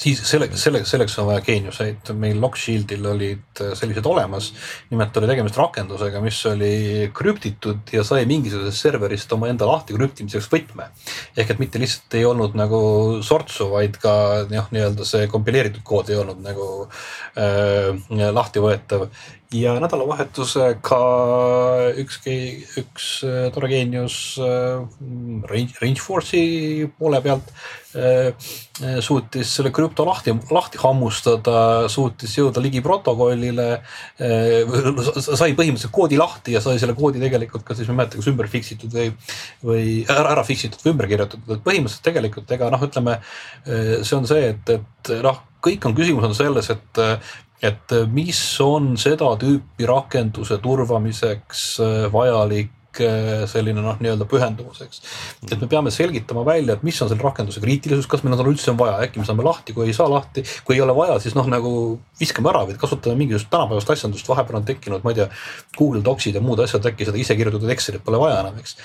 siis 0.00 0.20
selleks, 0.24 0.60
selleks, 0.62 0.90
selleks 0.94 1.16
on 1.20 1.28
vaja 1.28 1.42
geeniuseid, 1.44 2.12
meil 2.18 2.38
Lockshieldil 2.40 3.06
olid 3.12 3.62
äh, 3.62 3.72
sellised 3.78 4.06
olemas. 4.08 4.50
nimelt 4.90 5.16
oli 5.16 5.28
tegemist 5.30 5.58
rakendusega, 5.60 6.22
mis 6.24 6.38
oli 6.48 7.10
krüptitud 7.16 7.92
ja 7.92 8.04
sai 8.06 8.24
mingisugusest 8.30 8.86
serverist 8.86 9.32
omaenda 9.36 9.68
lahti 9.68 9.96
krüptimiseks 9.96 10.48
võtme. 10.52 10.90
ehk 11.36 11.54
et 11.54 11.62
mitte 11.62 11.82
lihtsalt 11.82 12.16
ei 12.18 12.24
olnud 12.24 12.56
nagu 12.58 12.80
sortsu, 13.26 13.70
vaid 13.74 13.98
ka 14.00 14.14
noh, 14.50 14.70
nii-öelda 14.72 15.06
see 15.08 15.28
kompileeritud 15.30 15.84
kood 15.84 16.10
ei 16.10 16.20
olnud 16.20 16.40
nagu 16.44 16.70
äh, 17.36 18.32
lahti 18.32 18.64
võetav 18.64 19.08
ja 19.50 19.72
nädalavahetusega 19.82 20.98
üks, 21.98 22.20
üks 22.78 23.06
äh, 23.26 23.48
tore 23.54 23.70
geenius 23.72 24.38
äh, 24.38 24.78
Range, 25.50 25.74
Rangeforce'i 25.82 26.86
poole 26.98 27.18
pealt 27.24 27.50
äh, 27.98 28.30
suutis 29.02 29.50
selle 29.56 29.72
krüpto 29.74 30.06
lahti, 30.06 30.36
lahti 30.54 30.78
hammustada, 30.80 31.88
suutis 31.90 32.36
jõuda 32.38 32.62
ligi 32.62 32.80
protokollile. 32.84 33.66
sai 34.16 35.52
põhimõtteliselt 35.58 35.92
koodi 35.92 36.16
lahti 36.20 36.54
ja 36.54 36.62
sai 36.62 36.78
selle 36.78 36.94
koodi 36.94 37.20
tegelikult 37.20 37.66
ka 37.66 37.74
siis 37.74 37.90
ma 37.90 37.96
ei 37.96 38.00
mäleta, 38.04 38.22
kas 38.22 38.30
ümber 38.30 38.48
fix 38.52 38.70
itud 38.76 38.94
või, 38.94 39.10
või 39.66 39.84
ära, 40.06 40.30
ära 40.36 40.46
fix 40.46 40.68
itud 40.70 40.86
või 40.86 40.94
ümber 40.94 41.10
kirjutatud, 41.10 41.50
et 41.58 41.66
põhimõtteliselt 41.66 42.06
tegelikult 42.06 42.54
ega 42.54 42.70
noh, 42.70 42.86
ütleme 42.86 43.18
see 43.66 44.16
on 44.16 44.30
see, 44.30 44.54
et, 44.54 44.74
et 44.78 45.14
noh, 45.26 45.42
kõik 45.60 45.90
on 45.90 45.98
küsimus 45.98 46.30
on 46.30 46.38
selles, 46.38 46.70
et 46.72 47.04
et 47.62 47.92
äh, 47.92 48.08
mis 48.08 48.40
on 48.64 48.94
seda 49.00 49.34
tüüpi 49.40 49.88
rakenduse 49.88 50.58
turvamiseks 50.64 51.64
äh, 51.84 52.06
vajalik 52.12 53.00
äh, 53.04 53.42
selline 53.50 53.82
noh, 53.84 53.98
nii-öelda 54.00 54.24
pühendumuseks. 54.28 55.02
et 55.44 55.60
me 55.60 55.68
peame 55.68 55.92
selgitama 55.92 56.44
välja, 56.46 56.78
et 56.78 56.86
mis 56.86 56.96
on 57.04 57.10
selle 57.10 57.22
rakenduse 57.24 57.60
kriitilisus, 57.60 58.08
kas 58.10 58.24
meil 58.24 58.38
seda 58.38 58.48
üldse 58.48 58.72
on 58.72 58.80
vaja, 58.80 58.96
äkki 59.04 59.20
me 59.20 59.28
saame 59.28 59.44
lahti, 59.44 59.76
kui 59.76 59.90
ei 59.90 59.96
saa 59.96 60.08
lahti. 60.10 60.44
kui 60.64 60.78
ei 60.78 60.84
ole 60.84 60.96
vaja, 60.96 61.18
siis 61.20 61.36
noh, 61.36 61.48
nagu 61.52 61.74
viskame 62.20 62.52
ära 62.52 62.64
või 62.68 62.80
kasutame 62.80 63.20
mingisugust 63.20 63.52
tänapäevast 63.52 63.92
asjandust, 63.96 64.28
vahepeal 64.32 64.62
on 64.62 64.68
tekkinud, 64.72 65.04
ma 65.04 65.12
ei 65.12 65.20
tea. 65.20 65.28
Google 65.76 66.00
Docsid 66.04 66.36
ja 66.36 66.44
muud 66.44 66.64
asjad, 66.64 66.84
äkki 66.88 67.08
seda 67.08 67.20
ise 67.20 67.36
kirjutatud 67.36 67.70
Excelit 67.72 68.04
pole 68.04 68.18
vaja 68.20 68.40
enam, 68.40 68.56
eks. 68.60 68.76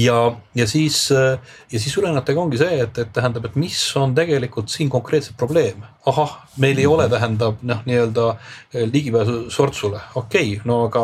ja, 0.00 0.18
ja 0.56 0.66
siis, 0.68 1.04
ja 1.12 1.78
siis 1.80 1.96
ülejäänutega 2.00 2.40
ongi 2.40 2.60
see, 2.64 2.80
et, 2.84 2.98
et 3.04 3.12
tähendab, 3.12 3.46
et 3.48 3.60
mis 3.60 3.78
on 4.00 4.16
tegelikult 4.16 4.72
siin 4.72 4.92
konkreetselt 4.92 5.36
probleem 5.40 5.84
ahah, 6.06 6.36
meil 6.58 6.78
ei 6.78 6.86
ole, 6.86 7.06
tähendab 7.10 7.60
noh, 7.66 7.82
nii-öelda 7.86 8.28
eh, 8.32 8.86
ligipääsu 8.90 9.50
sortsule, 9.54 10.00
okei 10.14 10.54
okay,, 10.56 10.62
no 10.68 10.84
aga 10.88 11.02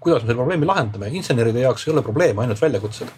kuidas 0.00 0.22
me 0.22 0.30
selle 0.30 0.42
probleemi 0.42 0.68
lahendame, 0.68 1.10
inseneride 1.18 1.64
jaoks 1.64 1.86
ei 1.86 1.94
ole 1.94 2.04
probleeme, 2.06 2.44
ainult 2.44 2.62
väljakutsed 2.62 3.10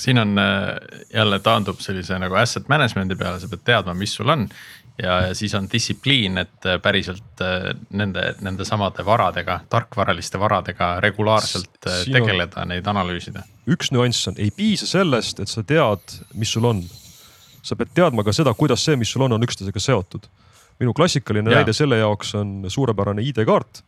siin 0.00 0.18
on 0.18 0.38
eh, 0.40 1.06
jälle 1.14 1.38
taandub 1.44 1.80
sellise 1.84 2.16
nagu 2.20 2.36
asset 2.40 2.68
management'i 2.72 3.16
peale, 3.20 3.40
sa 3.40 3.48
pead 3.48 3.64
teadma, 3.64 3.94
mis 3.96 4.14
sul 4.16 4.28
on. 4.32 4.46
ja, 5.02 5.20
ja 5.28 5.34
siis 5.34 5.54
on 5.54 5.68
distsipliin, 5.72 6.38
et 6.44 6.68
eh, 6.68 6.78
päriselt 6.82 7.44
nende, 7.90 8.34
nende 8.44 8.64
samade 8.68 9.04
varadega, 9.04 9.60
tarkvaraliste 9.70 10.40
varadega 10.40 10.94
regulaarselt 11.00 11.88
siin 12.02 12.20
tegeleda, 12.20 12.64
neid 12.68 12.86
analüüsida. 12.86 13.44
üks 13.68 13.92
nüanss 13.96 14.28
on, 14.28 14.36
ei 14.36 14.52
piisa 14.52 14.88
sellest, 14.88 15.40
et 15.40 15.48
sa 15.48 15.64
tead, 15.64 16.20
mis 16.34 16.52
sul 16.52 16.68
on 16.68 16.84
sa 17.68 17.76
pead 17.78 17.92
teadma 17.96 18.24
ka 18.26 18.34
seda, 18.34 18.54
kuidas 18.56 18.84
see, 18.84 18.96
mis 19.00 19.10
sul 19.12 19.26
on, 19.26 19.36
on 19.36 19.46
üksteisega 19.46 19.82
seotud. 19.82 20.28
minu 20.78 20.92
klassikaline 20.94 21.50
ja. 21.50 21.58
näide 21.58 21.72
selle 21.74 21.96
jaoks 21.98 22.36
on 22.38 22.68
suurepärane 22.70 23.22
ID-kaart. 23.26 23.82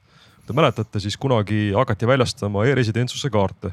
Te 0.47 0.57
mäletate, 0.57 0.99
siis 0.99 1.15
kunagi 1.21 1.71
hakati 1.77 2.09
väljastama 2.11 2.65
e-residentsuse 2.67 3.31
kaarte. 3.31 3.71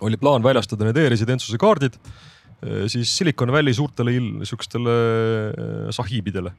oli 0.00 0.16
plaan 0.16 0.42
väljastada 0.42 0.84
need 0.84 0.96
e-residentsuse 1.00 1.58
kaardid 1.58 1.94
eh, 1.96 2.84
siis 2.92 3.16
Silicon 3.16 3.52
Valley 3.52 3.74
suurtele 3.74 4.12
sihukestele 4.44 4.94
eh, 4.94 5.90
sahiibidele. 5.90 6.52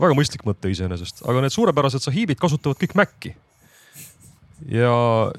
väga 0.00 0.14
mõistlik 0.14 0.44
mõte 0.44 0.70
iseenesest, 0.70 1.22
aga 1.24 1.40
need 1.40 1.54
suurepärased 1.54 2.04
sahiibid 2.04 2.38
kasutavad 2.38 2.76
kõik 2.76 2.94
Maci 2.98 3.34
ja, 4.66 4.92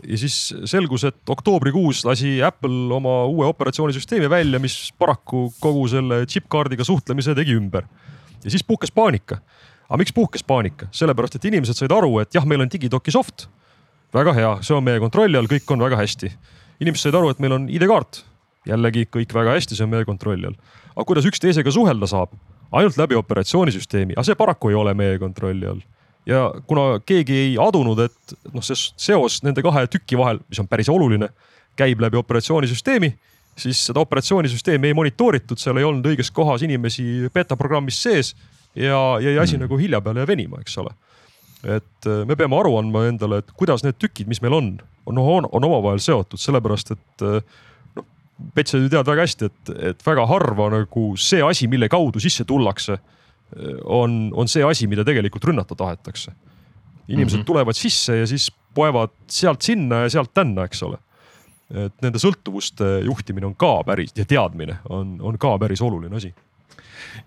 ja 0.08 0.18
siis 0.18 0.38
selgus, 0.70 1.04
et 1.08 1.30
oktoobrikuus 1.30 2.04
lasi 2.08 2.38
Apple 2.44 2.94
oma 2.96 3.24
uue 3.30 3.48
operatsioonisüsteemi 3.50 4.30
välja, 4.30 4.60
mis 4.60 4.94
paraku 5.00 5.50
kogu 5.60 5.88
selle 5.92 6.24
chip-kaardiga 6.30 6.86
suhtlemise 6.88 7.36
tegi 7.36 7.58
ümber. 7.58 7.88
ja 8.44 8.52
siis 8.52 8.64
puhkes 8.64 8.92
paanika. 8.92 9.42
aga 9.90 9.98
miks 9.98 10.14
puhkes 10.14 10.44
paanika? 10.44 10.88
sellepärast, 10.92 11.36
et 11.36 11.46
inimesed 11.46 11.76
said 11.76 11.92
aru, 11.92 12.20
et 12.20 12.34
jah, 12.36 12.46
meil 12.46 12.62
on 12.62 12.72
digidoki 12.72 13.12
soft. 13.12 13.48
väga 14.14 14.34
hea, 14.34 14.56
see 14.62 14.76
on 14.76 14.84
meie 14.84 15.00
kontrolli 15.00 15.38
all, 15.38 15.48
kõik 15.52 15.68
on 15.72 15.84
väga 15.84 16.00
hästi. 16.00 16.32
inimesed 16.80 17.10
said 17.10 17.16
aru, 17.16 17.30
et 17.30 17.40
meil 17.40 17.58
on 17.58 17.70
ID-kaart. 17.70 18.24
jällegi 18.68 19.08
kõik 19.12 19.34
väga 19.34 19.58
hästi, 19.60 19.76
see 19.76 19.84
on 19.84 19.92
meie 19.92 20.06
kontrolli 20.06 20.48
all. 20.48 20.58
aga 20.96 21.06
kuidas 21.06 21.28
üksteisega 21.28 21.72
suhelda 21.72 22.08
saab? 22.08 22.36
ainult 22.72 22.98
läbi 22.98 23.16
operatsioonisüsteemi, 23.18 24.14
aga 24.14 24.24
see 24.24 24.36
paraku 24.38 24.70
ei 24.70 24.76
ole 24.78 24.94
meie 24.94 25.20
kontrolli 25.20 25.66
all 25.68 25.82
ja 26.30 26.52
kuna 26.68 27.00
keegi 27.06 27.38
ei 27.46 27.56
adunud, 27.62 28.00
et 28.06 28.36
noh, 28.54 28.64
see 28.66 28.78
seos 28.78 29.40
nende 29.46 29.64
kahe 29.66 29.88
tüki 29.92 30.18
vahel, 30.20 30.42
mis 30.50 30.62
on 30.62 30.70
päris 30.70 30.90
oluline, 30.92 31.32
käib 31.80 32.02
läbi 32.04 32.20
operatsioonisüsteemi, 32.20 33.12
siis 33.60 33.82
seda 33.90 34.04
operatsioonisüsteemi 34.04 34.92
ei 34.92 34.98
monitooritud, 34.98 35.60
seal 35.60 35.80
ei 35.80 35.88
olnud 35.88 36.06
õiges 36.12 36.32
kohas 36.36 36.64
inimesi 36.66 37.30
beta 37.34 37.58
programmis 37.60 38.02
sees 38.04 38.34
ja 38.78 39.00
jäi 39.24 39.38
asi 39.40 39.58
mm. 39.58 39.66
nagu 39.66 39.80
hilja 39.80 40.02
peale 40.06 40.28
venima, 40.28 40.62
eks 40.62 40.78
ole. 40.84 40.94
et 41.64 42.08
äh, 42.08 42.22
me 42.28 42.38
peame 42.40 42.56
aru 42.60 42.78
andma 42.80 43.08
endale, 43.10 43.42
et 43.42 43.50
kuidas 43.58 43.84
need 43.84 43.98
tükid, 44.00 44.30
mis 44.32 44.42
meil 44.44 44.56
on, 44.56 44.70
on, 45.10 45.18
on, 45.20 45.50
on 45.52 45.66
omavahel 45.68 46.00
seotud, 46.04 46.40
sellepärast 46.40 46.94
et 46.96 47.26
äh, 47.26 47.42
noh, 47.98 48.06
Pets, 48.56 48.72
sa 48.72 48.80
ju 48.80 48.92
tead 48.92 49.08
väga 49.10 49.26
hästi, 49.26 49.50
et, 49.50 49.72
et 49.92 50.06
väga 50.06 50.28
harva 50.30 50.70
nagu 50.72 51.10
see 51.20 51.42
asi, 51.44 51.68
mille 51.68 51.90
kaudu 51.92 52.22
sisse 52.24 52.46
tullakse, 52.48 53.00
on, 53.86 54.32
on 54.36 54.48
see 54.48 54.64
asi, 54.64 54.88
mida 54.88 55.06
tegelikult 55.08 55.46
rünnata 55.50 55.76
tahetakse. 55.76 56.32
inimesed 57.08 57.38
mm 57.38 57.42
-hmm. 57.42 57.46
tulevad 57.46 57.74
sisse 57.74 58.18
ja 58.18 58.28
siis 58.28 58.52
poevad 58.74 59.10
sealt 59.28 59.62
sinna 59.62 60.04
ja 60.06 60.10
sealt 60.10 60.34
tänna, 60.34 60.64
eks 60.64 60.84
ole 60.84 60.98
et 61.70 62.02
nende 62.02 62.18
sõltuvuste 62.22 62.86
juhtimine 63.06 63.46
on 63.46 63.56
ka 63.56 63.84
päris 63.86 64.14
ja 64.18 64.26
teadmine 64.26 64.80
on, 64.90 65.20
on 65.22 65.38
ka 65.38 65.58
päris 65.62 65.82
oluline 65.86 66.16
asi 66.16 66.34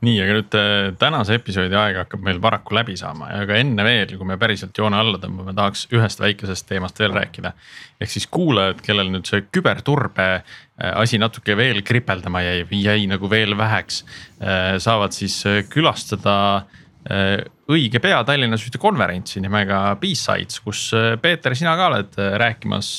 nii, 0.02 0.16
aga 0.22 0.34
nüüd 0.36 0.56
äh, 0.58 0.90
tänase 1.00 1.36
episoodi 1.38 1.76
aeg 1.78 2.00
hakkab 2.02 2.24
meil 2.26 2.40
paraku 2.42 2.76
läbi 2.76 2.96
saama 2.98 3.30
aga 3.42 3.58
enne 3.60 3.86
veel, 3.86 4.16
kui 4.18 4.28
me 4.28 4.38
päriselt 4.40 4.76
joone 4.78 4.98
alla 4.98 5.20
tõmbame, 5.22 5.54
tahaks 5.56 5.86
ühest 5.94 6.22
väikesest 6.22 6.68
teemast 6.68 7.00
veel 7.02 7.14
rääkida. 7.16 7.52
ehk 8.00 8.10
siis 8.10 8.26
kuulajad, 8.26 8.82
kellel 8.84 9.10
nüüd 9.12 9.28
see 9.28 9.46
küberturbe 9.54 10.28
äh, 10.34 10.44
asi 10.92 11.20
natuke 11.22 11.56
veel 11.56 11.82
kripeldama 11.86 12.44
jäi, 12.44 12.66
jäi 12.82 13.06
nagu 13.10 13.30
veel 13.30 13.56
väheks, 13.58 14.04
äh, 14.42 14.76
saavad 14.82 15.16
siis 15.16 15.42
külastada 15.70 16.64
õige 17.02 17.98
pea 17.98 18.20
Tallinnas 18.22 18.62
ühte 18.62 18.78
konverentsi 18.78 19.40
nimega 19.42 19.96
B-Sides, 19.98 20.60
kus 20.62 20.84
Peeter, 21.18 21.56
sina 21.58 21.72
ka 21.74 21.88
oled 21.88 22.14
rääkimas 22.38 22.92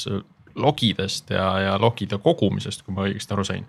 logidest 0.60 1.32
ja, 1.32 1.46
ja 1.70 1.78
logide 1.80 2.20
kogumisest, 2.20 2.84
kui 2.84 2.92
ma 2.98 3.08
õigesti 3.08 3.32
aru 3.32 3.48
sain 3.48 3.64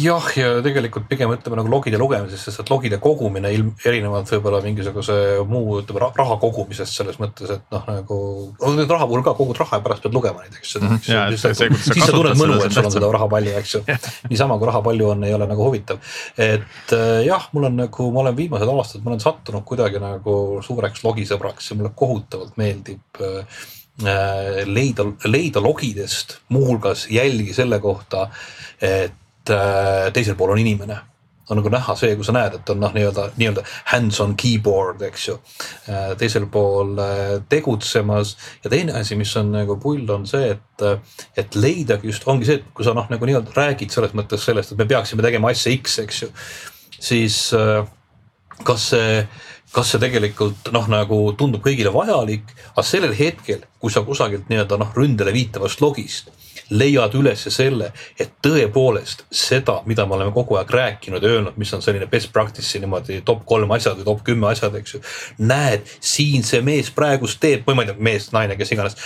jah, 0.00 0.26
ja 0.36 0.48
tegelikult 0.64 1.06
pigem 1.10 1.32
ütleme 1.34 1.58
nagu 1.58 1.70
logide 1.72 1.98
lugemisest, 2.00 2.46
sest 2.48 2.62
et 2.62 2.70
logide 2.72 2.98
kogumine 3.02 3.50
ilm, 3.54 3.72
erinevalt 3.86 4.30
võib-olla 4.32 4.60
mingisuguse 4.64 5.16
muu 5.48 5.80
ütleme 5.80 6.10
raha 6.16 6.36
kogumisest 6.40 6.96
selles 6.96 7.18
mõttes, 7.20 7.52
et 7.56 7.74
noh, 7.74 7.84
nagu 7.88 8.18
no, 8.54 8.72
nüüd 8.78 8.90
raha 8.90 9.08
puhul 9.10 9.24
ka 9.26 9.34
kogud 9.38 9.60
raha 9.60 9.80
ja 9.80 9.84
pärast 9.84 10.06
pead 10.06 10.16
lugema 10.16 10.44
neid, 10.44 10.56
eks. 10.60 10.76
Mm 10.80 10.94
-hmm. 10.94 11.36
siis, 11.36 12.06
sa, 12.06 12.12
tunned 12.14 12.40
mõnu, 12.40 12.60
et 12.64 12.76
sul 12.76 12.88
on 12.88 12.94
seda 12.94 13.12
raha 13.12 13.28
palju, 13.34 13.56
eks 13.60 13.74
ju. 13.74 13.82
niisama 14.30 14.58
kui 14.58 14.70
raha 14.70 14.82
palju 14.86 15.10
on, 15.14 15.24
ei 15.28 15.34
ole 15.34 15.50
nagu 15.50 15.68
huvitav. 15.68 16.00
et 16.38 16.96
äh, 16.96 17.24
jah, 17.26 17.48
mul 17.52 17.68
on 17.70 17.76
nagu, 17.84 18.10
ma 18.10 18.24
olen 18.24 18.36
viimased 18.36 18.68
aastad, 18.68 19.04
ma 19.04 19.14
olen 19.14 19.20
sattunud 19.20 19.64
kuidagi 19.64 20.00
nagu 20.00 20.60
suureks 20.64 21.04
logisõbraks 21.04 21.70
ja 21.70 21.76
mulle 21.76 21.92
kohutavalt 21.94 22.56
meeldib 22.56 23.20
äh, 23.20 23.44
äh 24.00 24.66
leida, 24.66 25.04
leida 25.24 25.60
logidest 25.60 26.38
muuhulgas 26.48 27.08
jälgi 27.10 27.52
selle 27.54 27.80
kohta, 27.80 28.28
et 28.80 29.12
teisel 29.48 30.36
pool 30.36 30.52
on 30.52 30.60
inimene 30.60 30.98
on 31.50 31.58
nagu 31.58 31.70
näha 31.72 31.94
see, 31.98 32.14
kui 32.18 32.26
sa 32.26 32.34
näed, 32.34 32.54
et 32.60 32.70
on 32.72 32.78
noh, 32.82 32.92
nii-öelda, 32.94 33.26
nii-öelda 33.40 33.64
hands-on 33.90 34.36
keyboard, 34.38 35.02
eks 35.08 35.26
ju. 35.28 35.36
Äh, 35.90 36.12
teisel 36.20 36.46
pool 36.52 36.94
äh, 37.02 37.36
tegutsemas 37.50 38.36
ja 38.64 38.70
teine 38.70 38.94
asi, 39.00 39.18
mis 39.18 39.32
on 39.40 39.50
nagu 39.54 39.76
pull, 39.82 40.04
on 40.14 40.28
see, 40.30 40.52
et, 40.54 40.84
et 41.40 41.58
leidagi 41.58 42.10
just 42.10 42.26
ongi 42.30 42.46
see, 42.48 42.60
et 42.60 42.74
kui 42.76 42.86
sa 42.86 42.94
noh, 42.96 43.08
nagu 43.10 43.26
nii-öelda 43.28 43.54
räägid 43.56 43.94
selles 43.94 44.14
mõttes 44.18 44.46
sellest, 44.46 44.74
et 44.74 44.82
me 44.82 44.88
peaksime 44.90 45.26
tegema 45.26 45.50
asja 45.50 45.74
X, 45.74 45.98
eks 46.04 46.22
ju. 46.22 46.30
siis 47.00 47.40
kas 48.66 48.90
see, 48.92 49.22
kas 49.74 49.90
see 49.90 50.02
tegelikult 50.02 50.70
noh, 50.74 50.86
nagu 50.92 51.22
tundub 51.38 51.64
kõigile 51.64 51.90
vajalik, 51.94 52.54
aga 52.76 52.86
sellel 52.86 53.16
hetkel, 53.16 53.64
kui 53.82 53.90
sa 53.90 54.04
kusagilt 54.06 54.46
nii-öelda 54.52 54.78
noh, 54.78 54.94
ründele 54.94 55.34
viitavast 55.34 55.82
logist 55.82 56.30
leiad 56.70 57.14
üles 57.18 57.42
selle, 57.50 57.90
et 58.20 58.32
tõepoolest 58.44 59.24
seda, 59.34 59.80
mida 59.90 60.06
me 60.06 60.16
oleme 60.18 60.34
kogu 60.34 60.58
aeg 60.60 60.70
rääkinud 60.70 61.22
ja 61.22 61.34
öelnud, 61.34 61.58
mis 61.60 61.72
on 61.74 61.82
selline 61.82 62.06
best 62.10 62.32
practice'i 62.32 62.82
niimoodi 62.82 63.20
top 63.26 63.44
kolm 63.48 63.70
asjad 63.76 63.98
või 64.00 64.08
top 64.08 64.24
kümme 64.30 64.50
asjad, 64.50 64.74
eks 64.78 64.94
ju. 64.94 65.02
näed, 65.38 65.86
siin 66.00 66.46
see 66.46 66.62
mees 66.64 66.90
praegust 66.94 67.40
teeb 67.42 67.66
või 67.66 67.78
ma 67.78 67.86
ei 67.86 67.92
tea, 67.92 68.02
mees, 68.10 68.30
naine, 68.36 68.58
kes 68.60 68.74
iganes 68.76 68.98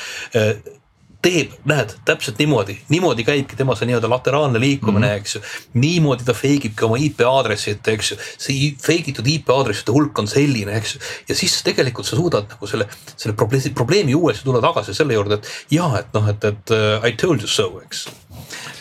teeb, 1.24 1.54
näed, 1.68 1.94
täpselt 2.04 2.38
niimoodi, 2.42 2.76
niimoodi 2.92 3.24
käibki 3.26 3.56
tema 3.56 3.76
see 3.78 3.88
nii-öelda 3.88 4.10
lateraalne 4.12 4.60
liikumine 4.60 5.06
mm, 5.06 5.12
-hmm. 5.12 5.20
eks 5.20 5.34
ju. 5.34 5.40
niimoodi 5.80 6.24
ta 6.24 6.34
fake 6.36 6.70
ibki 6.70 6.84
oma 6.84 6.98
IP 7.00 7.24
aadressit, 7.28 7.88
eks 7.88 8.12
ju, 8.12 8.18
see 8.46 8.70
fake 8.82 9.14
itud 9.14 9.28
IP 9.30 9.50
aadresside 9.54 9.92
hulk 9.92 10.18
on 10.18 10.28
selline, 10.28 10.76
eks 10.78 10.94
ju. 10.94 11.02
ja 11.28 11.38
siis 11.38 11.56
tegelikult 11.66 12.06
sa 12.06 12.16
suudad 12.20 12.48
nagu 12.52 12.70
selle, 12.70 12.88
selle 13.16 13.36
probleemi, 13.36 13.74
probleemi 13.74 14.14
uuesti 14.14 14.44
tulla 14.44 14.62
tagasi 14.64 14.94
selle 14.94 15.16
juurde, 15.16 15.40
et 15.40 15.78
ja 15.78 15.90
et 15.98 16.12
noh, 16.16 16.28
et, 16.28 16.44
et 16.44 16.74
uh, 16.76 17.08
I 17.08 17.12
told 17.12 17.40
you 17.40 17.48
so, 17.48 17.70
eks. 17.84 18.08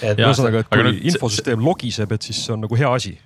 ühesõnaga, 0.04 0.66
et 0.66 0.74
kui 0.74 0.98
infosüsteem 1.14 1.64
logiseb, 1.64 2.12
et 2.12 2.32
siis 2.32 2.46
see 2.46 2.56
on 2.56 2.68
nagu 2.68 2.80
hea 2.80 2.92
asi 2.94 3.18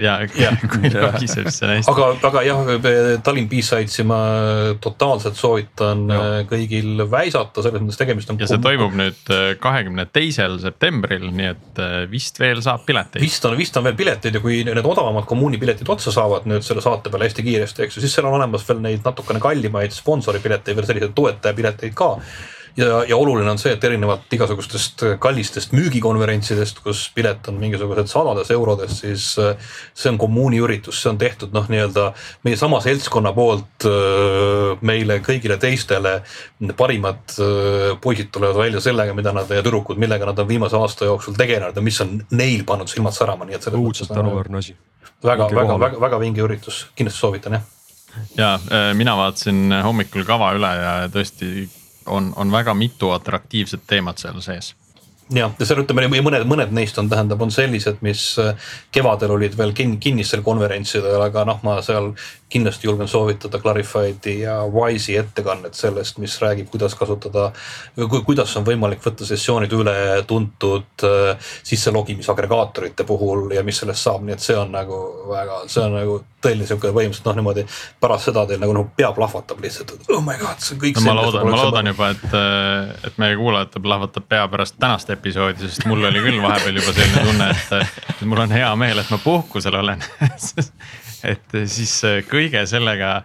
ja, 0.00 0.16
ja 0.42 0.50
kui 0.60 0.90
logiseb, 0.92 1.48
siis 1.48 1.64
on 1.64 1.72
hästi. 1.74 1.92
aga, 1.92 2.08
aga 2.28 2.42
jah, 2.46 2.70
Tallinn 3.24 3.48
B-Sides'i 3.50 4.04
ma 4.08 4.20
totaalselt 4.82 5.38
soovitan 5.38 6.04
ja. 6.10 6.20
Äh, 6.20 6.36
kõigil 6.50 7.04
väisata, 7.10 7.64
selles 7.64 7.84
mõttes 7.84 8.00
tegemist 8.00 8.32
on. 8.32 8.40
ja 8.40 8.48
see 8.50 8.60
toimub 8.62 8.96
nüüd 8.98 9.32
äh, 9.34 9.46
kahekümne 9.62 10.06
teisel 10.12 10.58
septembril, 10.62 11.28
nii 11.36 11.50
et 11.52 11.82
äh, 11.82 11.96
vist 12.10 12.40
veel 12.42 12.62
saab 12.64 12.86
pileteid. 12.88 13.22
vist 13.24 13.44
on, 13.48 13.56
vist 13.60 13.76
on 13.80 13.86
veel 13.88 13.98
pileteid 13.98 14.38
ja 14.38 14.44
kui 14.44 14.62
need 14.66 14.92
odavamad 14.92 15.28
kommuunipiletid 15.30 15.90
otsa 15.92 16.14
saavad 16.14 16.48
nüüd 16.50 16.64
selle 16.66 16.84
saate 16.84 17.12
peale 17.12 17.28
hästi 17.28 17.46
kiiresti, 17.46 17.86
eks 17.86 17.98
ju, 17.98 18.04
siis 18.04 18.16
seal 18.16 18.30
on 18.30 18.38
olemas 18.40 18.66
veel 18.68 18.82
neid 18.84 19.04
natukene 19.06 19.42
kallimaid 19.42 19.94
sponsoripileteid, 19.96 20.78
veel 20.78 20.88
selliseid 20.88 21.16
toetajapileteid 21.16 21.96
ka 21.98 22.14
ja, 22.76 23.04
ja 23.08 23.16
oluline 23.16 23.50
on 23.50 23.58
see, 23.60 23.72
et 23.74 23.84
erinevalt 23.84 24.32
igasugustest 24.34 25.04
kallistest 25.22 25.74
müügikonverentsidest, 25.76 26.82
kus 26.84 27.06
pilet 27.14 27.48
on 27.50 27.58
mingisugused 27.60 28.10
sadades 28.10 28.50
eurodes, 28.54 29.00
siis 29.02 29.26
äh, 29.42 29.72
see 29.94 30.12
on 30.12 30.18
kommuuni 30.20 30.60
üritus, 30.62 31.00
see 31.02 31.10
on 31.12 31.18
tehtud 31.20 31.54
noh, 31.56 31.66
nii-öelda 31.70 32.10
meie 32.46 32.58
sama 32.60 32.80
seltskonna 32.84 33.32
poolt 33.36 33.88
äh, 33.88 34.76
meile 34.86 35.20
kõigile 35.26 35.58
teistele. 35.60 36.20
parimad 36.76 37.34
äh, 37.38 37.96
poisid 38.00 38.30
tulevad 38.32 38.56
välja 38.56 38.80
sellega, 38.80 39.14
mida 39.14 39.32
nad 39.36 39.50
ja 39.50 39.62
tüdrukud, 39.64 39.98
millega 40.00 40.28
nad 40.28 40.38
on 40.38 40.48
viimase 40.48 40.76
aasta 40.76 41.10
jooksul 41.10 41.34
tegelenud 41.38 41.76
ja 41.76 41.82
mis 41.82 42.00
on 42.00 42.20
neil 42.30 42.64
pannud 42.64 42.88
silmad 42.88 43.16
särama, 43.16 43.48
nii 43.48 43.58
et. 43.58 43.68
õudselt 43.70 44.12
tänuväärne 44.14 44.58
asi. 44.58 44.76
väga, 45.24 45.50
väga, 45.54 45.78
väga, 45.78 46.00
väga 46.00 46.20
vinge 46.20 46.42
üritus, 46.42 46.86
kindlasti 46.94 47.20
soovitan 47.20 47.58
jah 47.58 47.68
ja 48.34 48.58
mina 48.98 49.12
vaatasin 49.16 49.70
hommikul 49.84 50.24
kava 50.26 50.50
üle 50.56 50.70
ja 50.74 50.94
tõesti 51.14 51.68
on, 52.06 52.32
on 52.36 52.52
väga 52.52 52.74
mitu 52.74 53.10
atraktiivset 53.10 53.80
teemat 53.86 54.18
seal 54.18 54.40
sees 54.40 54.74
jah, 55.34 55.54
ja 55.58 55.66
seal 55.66 55.82
ütleme 55.84 56.08
mõned, 56.22 56.44
mõned 56.48 56.74
neist 56.74 56.98
on, 57.00 57.08
tähendab, 57.10 57.40
on 57.42 57.52
sellised, 57.54 58.00
mis 58.04 58.24
äh, 58.42 58.54
kevadel 58.94 59.34
olid 59.36 59.56
veel 59.58 59.74
kin, 59.76 59.96
kinnistel 60.02 60.42
konverentsidel, 60.46 61.20
aga 61.22 61.44
noh, 61.48 61.60
ma 61.66 61.78
seal 61.84 62.12
kindlasti 62.50 62.88
julgen 62.88 63.08
soovitada 63.08 63.60
Clarified'i 63.62 64.40
ja 64.40 64.56
Wise'i 64.66 65.16
ettekannet 65.20 65.74
sellest, 65.78 66.18
mis 66.18 66.34
räägib, 66.42 66.70
kuidas 66.72 66.96
kasutada, 66.98 67.50
kuidas 68.26 68.56
on 68.58 68.66
võimalik 68.66 69.04
võtta 69.04 69.28
sessioonid 69.28 69.74
üle 69.76 69.94
tuntud 70.26 71.06
äh, 71.06 71.52
sisselogimisagregaatorite 71.62 73.06
puhul 73.06 73.54
ja 73.54 73.62
mis 73.66 73.78
sellest 73.82 74.08
saab, 74.08 74.26
nii 74.26 74.34
et 74.34 74.44
see 74.44 74.58
on 74.58 74.74
nagu 74.74 74.98
väga, 75.30 75.62
see 75.70 75.84
on 75.84 75.96
nagu 76.00 76.18
tõeline 76.40 76.66
sihuke 76.66 76.90
põhimõtteliselt 76.90 77.28
noh, 77.28 77.36
niimoodi 77.38 77.64
pärast 78.00 78.30
seda 78.30 78.46
teil 78.48 78.60
nagu 78.62 78.74
noh 78.74 78.88
pea 78.96 79.10
plahvatab 79.16 79.60
lihtsalt, 79.62 79.94
et 79.94 80.12
oh 80.14 80.22
my 80.24 80.36
god, 80.40 80.58
see 80.64 80.74
on 80.74 80.82
kõik 80.82 80.98
no,. 80.98 81.06
ma 81.06 81.16
loodan, 81.20 81.50
ma 81.50 81.62
loodan 81.62 81.90
juba, 81.92 82.10
et, 82.16 82.26
äh, 82.34 83.08
et 83.10 83.20
meie 83.20 83.36
kuulajatel 83.38 83.84
plahvatab 83.84 84.26
pea 84.30 84.46
pärast 84.50 84.78
tänast 84.80 85.12
episoodi, 85.12 85.19
sest 85.24 85.84
mul 85.88 86.04
oli 86.08 86.22
küll 86.24 86.40
vahepeal 86.42 86.78
juba 86.80 86.94
selline 86.96 87.24
tunne, 87.26 87.50
et, 87.50 88.24
mul 88.28 88.42
on 88.44 88.54
hea 88.54 88.70
meel, 88.80 89.02
et 89.02 89.10
ma 89.12 89.18
puhkusel 89.22 89.76
olen 89.80 90.00
et 91.32 91.56
siis 91.68 91.94
kõige 92.30 92.64
sellega 92.68 93.20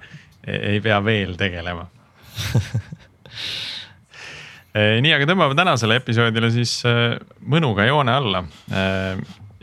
ei 0.46 0.82
pea 0.84 1.00
veel 1.06 1.36
tegelema 1.40 1.88
äh, 4.76 5.00
nii, 5.04 5.14
aga 5.16 5.30
tõmbame 5.30 5.58
tänasele 5.58 6.00
episoodile 6.02 6.52
siis 6.54 6.78
äh, 6.90 7.16
mõnuga 7.42 7.88
joone 7.88 8.14
alla. 8.14 8.44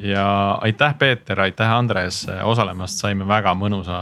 ja 0.03 0.27
aitäh, 0.65 0.95
Peeter, 0.99 1.41
aitäh, 1.45 1.71
Andres 1.71 2.25
osalemast, 2.43 3.03
saime 3.03 3.29
väga 3.29 3.53
mõnusa, 3.55 3.99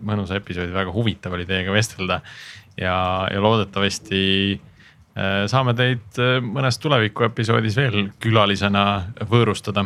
mõnusa 0.00 0.38
episoodi, 0.38 0.72
väga 0.72 0.92
huvitav 0.94 1.34
oli 1.36 1.46
teiega 1.48 1.72
vestelda. 1.74 2.20
ja, 2.80 2.94
ja 3.32 3.42
loodetavasti 3.42 4.60
saame 5.46 5.76
teid 5.78 6.18
mõnes 6.42 6.78
tuleviku 6.82 7.28
episoodis 7.28 7.76
veel 7.78 8.08
külalisena 8.18 8.82
võõrustada 9.30 9.84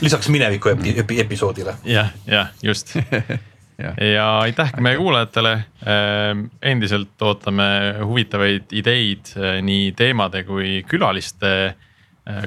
lisaks 0.00 0.28
mineviku 0.28 0.68
epi, 0.68 0.94
epi, 0.98 1.20
episoodile. 1.20 1.74
jah, 1.84 2.10
jah, 2.26 2.48
just 2.62 2.94
ja. 3.84 3.92
ja 4.06 4.38
aitäh 4.38 4.72
meie 4.80 4.96
kuulajatele. 4.96 5.52
Ehm, 5.86 6.44
endiselt 6.62 7.22
ootame 7.22 7.68
huvitavaid 8.04 8.72
ideid 8.72 9.34
nii 9.62 9.92
teemade 9.96 10.44
kui 10.44 10.82
külaliste 10.88 11.74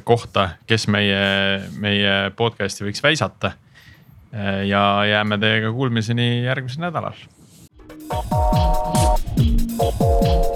kohta, 0.03 0.49
kes 0.69 0.85
meie, 0.93 1.61
meie 1.81 2.29
podcast'i 2.37 2.85
võiks 2.85 3.01
väisata. 3.03 3.55
Ja 4.67 4.81
jääme 5.09 5.35
teiega 5.41 5.73
kuulmiseni 5.75 6.45
järgmisel 6.45 6.85
nädalal 6.85 7.17
nägemist. 9.81 10.50